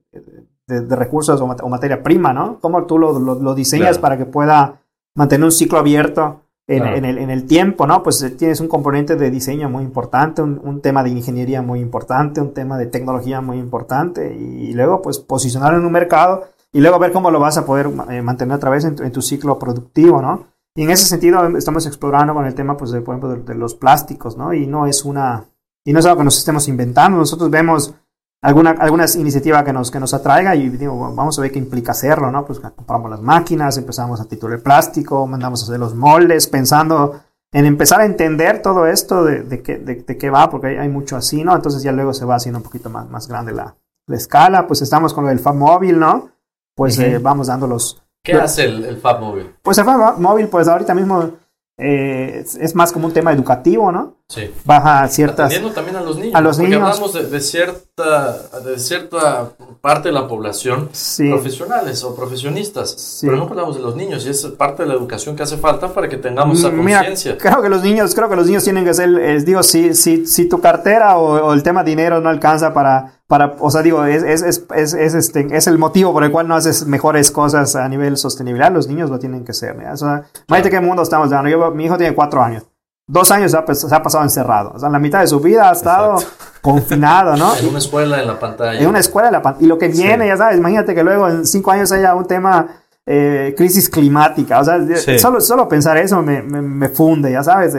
recursos 0.68 1.42
o, 1.42 1.70
materia 1.70 2.04
prima, 2.04 2.34
¿no? 2.34 2.60
Cómo 2.60 2.86
tú 2.86 2.98
lo, 2.98 3.18
lo, 3.20 3.56
diseñas 3.56 3.98
para 3.98 4.18
que 4.18 4.26
pueda 4.26 4.81
mantener 5.16 5.46
un 5.46 5.52
ciclo 5.52 5.78
abierto 5.78 6.42
en, 6.68 7.06
el, 7.06 7.18
en, 7.18 7.30
el, 7.30 7.48
tiempo, 7.48 7.86
¿no? 7.86 8.02
Pues 8.02 8.22
eh, 8.22 8.30
tienes 8.30 8.62
un 8.62 8.68
componente 8.68 9.16
de 9.16 9.30
diseño 9.30 9.70
muy 9.70 9.84
importante, 9.84 10.42
un, 10.42 10.82
tema 10.82 11.04
de 11.04 11.10
ingeniería 11.10 11.62
muy 11.62 11.80
importante, 11.80 12.40
un 12.40 12.54
tema 12.54 12.78
de 12.78 12.86
tecnología 12.86 13.42
muy 13.42 13.58
importante 13.58 14.34
y, 14.34 14.74
luego 14.74 15.02
pues 15.02 15.20
posicionarlo 15.20 15.80
en 15.80 15.86
un 15.86 15.92
mercado 15.92 16.48
y 16.72 16.80
luego 16.80 16.98
ver 17.00 17.12
cómo 17.12 17.30
lo 17.30 17.40
vas 17.40 17.58
a 17.58 17.66
poder 17.66 17.90
eh, 18.10 18.22
mantener 18.22 18.56
otra 18.56 18.70
vez 18.70 18.86
en 18.86 19.12
tu, 19.12 19.22
ciclo 19.22 19.60
productivo, 19.60 20.22
¿no? 20.22 20.48
Y 20.74 20.84
en 20.84 20.92
ese 20.92 21.06
sentido 21.06 21.46
estamos 21.58 21.86
explorando 21.86 22.34
con 22.34 22.46
el 22.46 22.56
tema, 22.56 22.78
pues, 22.78 22.92
de, 22.92 23.02
por 23.02 23.16
ejemplo, 23.16 23.36
de, 23.36 23.44
de, 23.44 23.56
los 23.56 23.76
plásticos, 23.76 24.38
¿no? 24.38 24.54
Y 24.54 24.68
no 24.68 24.88
es 24.88 25.04
una, 25.04 25.44
y 25.84 25.92
no 25.92 26.00
es 26.00 26.06
algo 26.06 26.20
que 26.20 26.24
nos 26.24 26.38
estemos 26.38 26.70
inventando. 26.70 27.18
Nosotros 27.18 27.50
vemos 27.50 27.94
alguna, 28.42 28.72
alguna 28.72 29.06
iniciativa 29.16 29.64
que 29.64 29.74
nos, 29.74 29.92
que 29.92 30.00
nos 30.00 30.14
atraiga 30.14 30.56
y 30.56 30.70
digo, 30.70 31.14
vamos 31.14 31.38
a 31.38 31.42
ver 31.44 31.52
qué 31.52 31.60
implica 31.60 31.92
hacerlo, 31.92 32.32
¿no? 32.32 32.46
Pues 32.46 32.60
compramos 32.60 33.10
las 33.10 33.22
máquinas, 33.22 33.78
empezamos 33.78 34.20
a 34.20 34.26
titular 34.26 34.60
plástico, 34.62 35.26
mandamos 35.28 35.62
a 35.62 35.66
hacer 35.66 35.80
los 35.80 35.96
moldes, 35.96 36.48
pensando 36.48 37.22
en 37.54 37.66
empezar 37.66 38.02
a 38.02 38.06
entender 38.06 38.62
todo 38.62 38.88
esto 38.88 39.24
de, 39.24 39.44
de, 39.44 39.62
qué, 39.62 39.78
de, 39.78 40.18
qué 40.18 40.30
va, 40.30 40.50
porque 40.50 40.80
hay, 40.80 40.90
mucho 40.90 41.18
así, 41.18 41.44
¿no? 41.44 41.56
Entonces 41.56 41.84
ya 41.84 41.92
luego 41.92 42.14
se 42.14 42.26
va 42.26 42.36
haciendo 42.36 42.60
un 42.60 42.64
poquito 42.64 42.90
más, 42.90 43.10
más 43.10 43.28
grande 43.28 43.52
la, 43.52 43.76
la 44.08 44.16
escala, 44.16 44.68
pues 44.68 44.82
estamos 44.82 45.14
con 45.14 45.28
el 45.30 45.40
Fab 45.40 45.56
Móvil, 45.56 46.00
¿no? 46.00 46.30
Pues 46.76 46.98
eh, 47.00 47.20
vamos 47.20 47.48
dando 47.48 47.68
los... 47.68 48.02
¿Qué 48.24 48.34
hace 48.34 48.66
el, 48.66 48.86
el 48.86 48.98
Fab 48.98 49.20
Móvil? 49.20 49.54
Pues 49.62 49.78
el 49.78 49.86
Fab 49.86 50.20
Móvil, 50.20 50.48
pues 50.48 50.68
ahorita 50.68 50.94
mismo 50.94 51.32
eh, 51.78 52.46
es, 52.60 52.76
más 52.76 52.92
como 52.92 53.08
un 53.08 53.14
tema 53.14 53.34
educativo, 53.34 53.92
¿no? 53.92 54.18
Sí. 54.32 54.50
Baja 54.64 55.06
ciertas... 55.10 55.48
Atendiendo 55.48 55.76
también 55.76 55.98
a 55.98 56.02
los 56.02 56.16
niños. 56.16 56.36
A 56.36 56.40
los 56.40 56.58
porque 56.58 56.76
hablamos 56.76 57.32
de, 57.32 57.42
cierta, 57.42 58.38
de 58.64 58.80
cierta 58.80 59.50
parte 59.82 60.08
de 60.08 60.14
la 60.14 60.26
población 60.26 60.90
profesionales 61.30 62.02
o 62.06 62.16
profesionistas, 62.16 63.20
pero 63.22 63.36
no 63.36 63.44
hablamos 63.44 63.76
de 63.76 63.82
los 63.82 63.98
niños 63.98 64.26
y 64.26 64.30
es 64.30 64.46
parte 64.58 64.84
de 64.84 64.88
la 64.90 64.96
educación 64.96 65.36
que 65.36 65.44
hace 65.44 65.58
falta 65.58 65.94
para 65.94 66.08
que 66.08 66.16
tengamos 66.16 66.60
esa 66.60 66.72
conciencia. 66.72 67.38
Creo 67.38 67.62
que 67.62 67.68
los 67.68 67.84
niños, 67.84 68.16
creo 68.16 68.30
que 68.30 68.38
los 68.38 68.48
niños 68.48 68.64
tienen 68.64 68.86
que 68.86 68.94
ser, 68.94 69.44
digo, 69.44 69.64
si, 69.64 69.94
si, 69.96 70.26
si 70.26 70.48
tu 70.48 70.62
cartera 70.62 71.18
o, 71.18 71.52
el 71.52 71.62
tema 71.62 71.84
dinero 71.84 72.22
no 72.22 72.30
alcanza 72.30 72.74
para, 72.74 73.20
para 73.28 73.58
o 73.60 73.70
sea, 73.70 73.82
digo, 73.82 74.06
es, 74.06 74.24
es, 74.24 74.44
es, 74.74 74.94
es, 74.94 75.14
este, 75.14 75.46
es 75.52 75.68
el 75.68 75.78
motivo 75.78 76.14
por 76.14 76.24
el 76.24 76.32
cual 76.32 76.48
no 76.48 76.56
haces 76.56 76.86
mejores 76.86 77.32
cosas 77.32 77.76
a 77.76 77.90
nivel 77.90 78.16
sostenibilidad, 78.16 78.72
los 78.72 78.88
niños 78.88 79.10
lo 79.10 79.20
tienen 79.20 79.44
que 79.44 79.52
ser. 79.52 79.76
O 79.92 79.98
sea, 79.98 80.24
imagínate 80.48 80.70
qué 80.70 80.80
mundo 80.80 81.04
estamos 81.04 81.30
dando. 81.30 81.72
mi 81.72 81.84
hijo 81.84 81.98
tiene 81.98 82.16
cuatro 82.16 82.42
años 82.42 82.64
dos 83.12 83.30
años 83.30 83.52
se 83.52 83.58
ha, 83.58 84.02
pasado 84.02 84.24
encerrado. 84.24 84.72
O 84.74 84.80
sea, 84.80 84.88
en 84.88 84.94
la 84.94 85.00
mitad 85.00 85.20
de 85.20 85.28
su 85.28 85.40
vida 85.42 85.70
ha 85.70 85.74
estado 85.74 86.16
confinado, 86.62 87.36
¿no? 87.36 87.56
en 87.56 87.68
una 87.68 87.80
escuela 87.80 88.22
en 88.22 88.28
la 88.28 88.40
pantalla. 88.40 88.80
En 88.80 88.88
una 88.88 89.00
escuela 89.00 89.28
en 89.28 89.34
la 89.34 89.42
pantalla. 89.42 89.66
Y 89.66 89.68
lo 89.68 89.78
que 89.78 89.90
viene, 89.90 90.28
ya 90.28 90.38
sabes, 90.38 90.58
imagínate 90.58 90.96
que 90.96 91.04
luego 91.04 91.28
en 91.28 91.46
cinco 91.46 91.72
años 91.72 91.92
haya 91.92 92.16
un 92.16 92.26
tema 92.26 92.68
eh, 93.06 93.54
crisis 93.58 93.90
climática. 93.90 94.62
O 94.62 94.64
sea, 94.64 94.80
solo, 95.20 95.42
solo 95.42 95.68
pensar 95.68 95.98
eso 95.98 96.22
me, 96.22 96.42
me, 96.42 96.88
funde, 96.88 97.32
ya 97.32 97.44
sabes. 97.44 97.76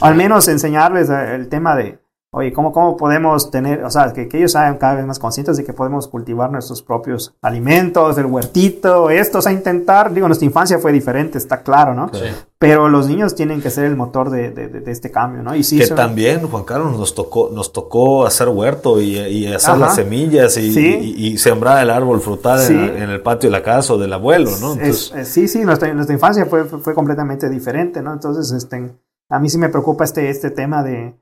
Al 0.00 0.14
menos 0.14 0.46
enseñarles 0.46 1.08
el 1.10 1.48
tema 1.48 1.74
de 1.74 1.98
oye, 2.36 2.52
¿cómo, 2.52 2.70
¿cómo 2.70 2.98
podemos 2.98 3.50
tener, 3.50 3.82
o 3.82 3.90
sea, 3.90 4.12
que, 4.12 4.28
ellos 4.30 4.52
sean 4.52 4.76
cada 4.76 4.96
vez 4.96 5.06
más 5.06 5.18
conscientes 5.18 5.56
de 5.56 5.64
que 5.64 5.72
podemos 5.72 6.06
cultivar 6.06 6.52
nuestros 6.52 6.82
propios 6.82 7.34
alimentos, 7.40 8.18
el 8.18 8.26
huertito, 8.26 9.08
estos 9.08 9.46
a 9.46 9.52
intentar, 9.52 10.12
digo, 10.12 10.26
nuestra 10.26 10.44
infancia 10.44 10.78
fue 10.78 10.92
diferente, 10.92 11.38
está 11.38 11.62
claro, 11.62 11.94
¿no? 11.94 12.10
Sí. 12.12 12.26
Pero 12.58 12.90
los 12.90 13.08
niños 13.08 13.34
tienen 13.34 13.62
que 13.62 13.70
ser 13.70 13.86
el 13.86 13.96
motor 13.96 14.28
de, 14.28 14.50
de, 14.50 14.90
este 14.92 15.10
cambio, 15.10 15.42
¿no? 15.42 15.56
Y 15.56 15.64
sí, 15.64 15.78
que 15.78 15.86
también, 15.88 16.46
Juan 16.46 16.64
Carlos, 16.64 16.98
nos 16.98 17.14
tocó, 17.14 17.50
nos 17.54 17.72
tocó 17.72 18.26
hacer 18.26 18.50
huerto 18.50 19.00
y, 19.00 19.18
y 19.18 19.46
hacer 19.46 19.78
las 19.78 19.94
semillas 19.94 20.58
y, 20.58 20.78
y, 20.78 21.38
sembrar 21.38 21.82
el 21.82 21.88
árbol 21.88 22.20
frutal 22.20 22.60
en, 22.70 23.08
el 23.08 23.22
patio 23.22 23.48
de 23.48 23.52
la 23.52 23.62
casa 23.62 23.94
o 23.94 23.98
del 23.98 24.12
abuelo, 24.12 24.50
¿no? 24.60 24.76
sí, 24.92 25.48
sí, 25.48 25.64
nuestra, 25.64 25.92
nuestra 25.94 26.12
infancia 26.12 26.44
fue, 26.44 26.64
fue, 26.64 26.94
completamente 26.94 27.48
diferente, 27.48 28.02
¿no? 28.02 28.12
Entonces, 28.12 28.52
este, 28.52 28.90
a 29.30 29.38
mí 29.38 29.48
sí 29.48 29.56
me 29.56 29.70
preocupa 29.70 30.04
este, 30.04 30.28
este 30.28 30.50
tema 30.50 30.82
de 30.82 31.14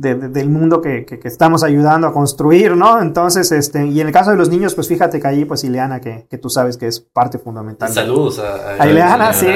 del 0.00 0.48
mundo 0.48 0.80
que, 0.80 1.04
que, 1.04 1.20
estamos 1.24 1.62
ayudando 1.62 2.06
a 2.06 2.12
construir, 2.12 2.76
¿no? 2.76 3.00
Entonces, 3.00 3.52
este, 3.52 3.86
y 3.86 4.00
en 4.00 4.06
el 4.06 4.12
caso 4.12 4.30
de 4.30 4.36
los 4.36 4.48
niños, 4.48 4.74
pues 4.74 4.88
fíjate 4.88 5.20
que 5.20 5.28
allí, 5.28 5.44
pues 5.44 5.62
Ileana, 5.64 6.00
que, 6.00 6.26
que 6.28 6.38
tú 6.38 6.48
sabes 6.48 6.76
que 6.76 6.86
es 6.86 7.00
parte 7.00 7.38
fundamental. 7.38 7.90
Saludos 7.90 8.38
a, 8.38 8.82
a, 8.82 8.88
Ileana, 8.88 9.32
sí. 9.32 9.46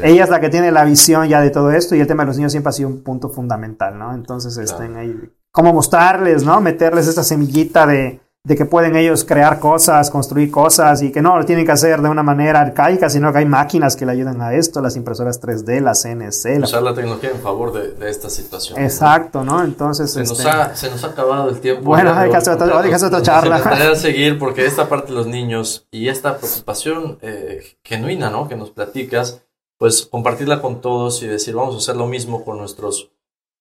Ella 0.00 0.24
es 0.24 0.30
la 0.30 0.40
que 0.40 0.48
tiene 0.48 0.72
la 0.72 0.84
visión 0.84 1.28
ya 1.28 1.40
de 1.40 1.50
todo 1.50 1.70
esto 1.70 1.94
y 1.94 2.00
el 2.00 2.06
tema 2.06 2.24
de 2.24 2.28
los 2.28 2.36
niños 2.36 2.52
siempre 2.52 2.70
ha 2.70 2.72
sido 2.72 2.88
un 2.88 3.02
punto 3.02 3.28
fundamental, 3.28 3.96
¿no? 3.96 4.12
Entonces, 4.14 4.56
este, 4.56 4.82
ahí 4.96 5.14
cómo 5.52 5.72
mostrarles, 5.72 6.44
¿no? 6.44 6.60
Meterles 6.60 7.06
esta 7.06 7.22
semillita 7.22 7.86
de, 7.86 8.20
de 8.46 8.54
que 8.54 8.64
pueden 8.64 8.94
ellos 8.94 9.24
crear 9.24 9.58
cosas, 9.58 10.08
construir 10.08 10.52
cosas 10.52 11.02
y 11.02 11.10
que 11.10 11.20
no 11.20 11.36
lo 11.36 11.44
tienen 11.44 11.66
que 11.66 11.72
hacer 11.72 12.00
de 12.00 12.08
una 12.08 12.22
manera 12.22 12.60
arcaica, 12.60 13.10
sino 13.10 13.32
que 13.32 13.40
hay 13.40 13.44
máquinas 13.44 13.96
que 13.96 14.06
le 14.06 14.12
ayudan 14.12 14.40
a 14.40 14.54
esto, 14.54 14.80
las 14.80 14.94
impresoras 14.94 15.42
3D, 15.42 15.80
las 15.80 16.02
CNC. 16.02 16.62
Usar 16.62 16.84
la 16.84 16.94
tecnología 16.94 17.30
en 17.30 17.40
favor 17.40 17.72
de, 17.72 17.94
de 17.94 18.08
esta 18.08 18.30
situación. 18.30 18.80
Exacto, 18.80 19.42
¿no? 19.42 19.64
Entonces... 19.64 20.12
Se, 20.12 20.20
nos 20.20 20.38
este 20.38 20.48
ha, 20.48 20.76
se, 20.76 20.88
nos 20.90 21.02
ha, 21.02 21.08
acabado 21.08 21.50
el 21.50 21.58
tiempo. 21.58 21.82
Bueno, 21.82 22.14
hay 22.14 22.30
que 22.30 22.36
hacer 22.36 22.54
otra, 22.54 23.20
charla. 23.20 23.96
Seguir 23.96 24.38
porque 24.38 24.64
esta 24.64 24.88
parte 24.88 25.08
de 25.08 25.14
los 25.14 25.26
niños 25.26 25.88
y 25.90 26.06
esta 26.06 26.38
preocupación 26.38 27.18
eh, 27.22 27.64
genuina, 27.82 28.30
¿no? 28.30 28.46
Que 28.46 28.54
nos 28.54 28.70
platicas, 28.70 29.42
pues 29.76 30.06
compartirla 30.06 30.62
con 30.62 30.80
todos 30.80 31.20
y 31.24 31.26
decir, 31.26 31.56
vamos 31.56 31.74
a 31.74 31.78
hacer 31.78 31.96
lo 31.96 32.06
mismo 32.06 32.44
con 32.44 32.58
nuestros, 32.58 33.10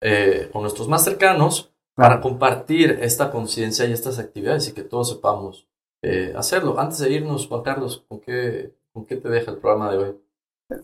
eh, 0.02 0.48
con 0.54 0.62
nuestros 0.62 0.88
más 0.88 1.04
cercanos 1.04 1.72
para 1.96 2.20
compartir 2.20 3.00
esta 3.02 3.32
conciencia 3.32 3.86
y 3.86 3.94
estas 3.94 4.20
actividades 4.20 4.68
y 4.68 4.74
que 4.74 4.84
todos 4.84 5.10
sepamos 5.10 5.68
eh, 6.04 6.34
hacerlo. 6.38 6.80
Antes 6.80 7.00
de 7.00 7.10
irnos, 7.10 7.48
Juan 7.48 7.64
Carlos, 7.64 8.06
¿con 8.08 8.20
qué, 8.20 8.76
¿con 8.94 9.06
qué 9.06 9.16
te 9.16 9.30
deja 9.30 9.52
el 9.52 9.58
programa 9.58 9.92
de 9.92 9.98
hoy? 9.98 10.22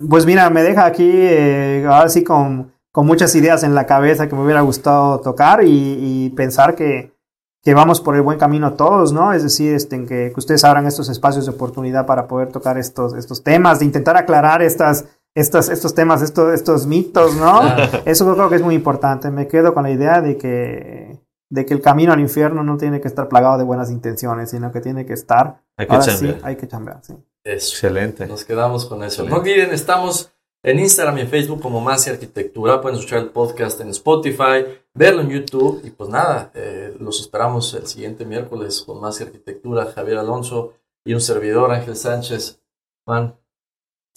Pues 0.09 0.25
mira, 0.25 0.49
me 0.49 0.63
deja 0.63 0.85
aquí 0.85 1.09
eh, 1.11 1.85
ahora 1.85 2.07
sí 2.07 2.23
con, 2.23 2.71
con, 2.91 3.05
muchas 3.05 3.35
ideas 3.35 3.63
en 3.63 3.75
la 3.75 3.85
cabeza 3.85 4.29
que 4.29 4.35
me 4.35 4.43
hubiera 4.43 4.61
gustado 4.61 5.19
tocar 5.19 5.61
y, 5.63 6.31
pensar 6.35 6.75
que, 6.75 7.11
que, 7.63 7.73
vamos 7.73 7.99
por 7.99 8.15
el 8.15 8.21
buen 8.21 8.37
camino 8.37 8.75
todos, 8.75 9.11
¿no? 9.11 9.33
Es 9.33 9.43
decir, 9.43 9.73
este, 9.73 10.05
que, 10.05 10.31
que 10.33 10.39
ustedes 10.39 10.63
abran 10.63 10.85
estos 10.85 11.09
espacios 11.09 11.45
de 11.45 11.51
oportunidad 11.51 12.05
para 12.05 12.27
poder 12.27 12.51
tocar 12.51 12.77
estos, 12.77 13.15
estos 13.15 13.43
temas, 13.43 13.79
de 13.79 13.85
intentar 13.85 14.17
aclarar 14.17 14.61
estas 14.61 15.05
estos, 15.35 15.69
estos 15.69 15.95
temas, 15.95 16.21
estos, 16.21 16.53
estos 16.53 16.85
mitos, 16.85 17.35
¿no? 17.35 17.61
Eso 18.05 18.33
creo 18.33 18.49
que 18.49 18.55
es 18.55 18.61
muy 18.61 18.75
importante. 18.75 19.31
Me 19.31 19.47
quedo 19.47 19.73
con 19.73 19.83
la 19.83 19.91
idea 19.91 20.21
de 20.21 20.37
que, 20.37 21.19
de 21.49 21.65
que 21.65 21.73
el 21.73 21.81
camino 21.81 22.13
al 22.13 22.19
infierno 22.19 22.63
no 22.63 22.77
tiene 22.77 23.01
que 23.01 23.07
estar 23.07 23.29
plagado 23.29 23.57
de 23.57 23.63
buenas 23.63 23.91
intenciones, 23.91 24.49
sino 24.49 24.71
que 24.71 24.81
tiene 24.81 25.05
que 25.05 25.13
estar. 25.13 25.63
Hay 25.77 25.87
que 25.87 25.99
chambear. 25.99 26.35
Sí, 26.35 26.41
hay 26.43 26.55
que 26.55 26.67
chambear, 26.67 26.99
sí. 27.03 27.15
Excelente. 27.43 28.27
Nos 28.27 28.45
quedamos 28.45 28.85
con 28.85 29.03
eso. 29.03 29.23
No 29.23 29.37
olviden, 29.37 29.71
estamos 29.71 30.31
en 30.63 30.79
Instagram 30.79 31.17
y 31.17 31.21
en 31.21 31.27
Facebook 31.27 31.61
como 31.61 31.81
Más 31.81 32.05
y 32.05 32.11
Arquitectura. 32.11 32.81
Pueden 32.81 32.99
escuchar 32.99 33.19
el 33.19 33.29
podcast 33.29 33.81
en 33.81 33.89
Spotify, 33.89 34.65
verlo 34.93 35.21
en 35.21 35.29
YouTube. 35.29 35.81
Y 35.83 35.89
pues 35.89 36.09
nada, 36.09 36.51
eh, 36.53 36.95
los 36.99 37.19
esperamos 37.19 37.73
el 37.73 37.87
siguiente 37.87 38.25
miércoles 38.25 38.83
con 38.85 39.01
Más 39.01 39.19
y 39.19 39.23
Arquitectura. 39.23 39.85
Javier 39.85 40.19
Alonso 40.19 40.73
y 41.03 41.13
un 41.13 41.21
servidor, 41.21 41.71
Ángel 41.71 41.95
Sánchez. 41.95 42.59
Juan, 43.05 43.35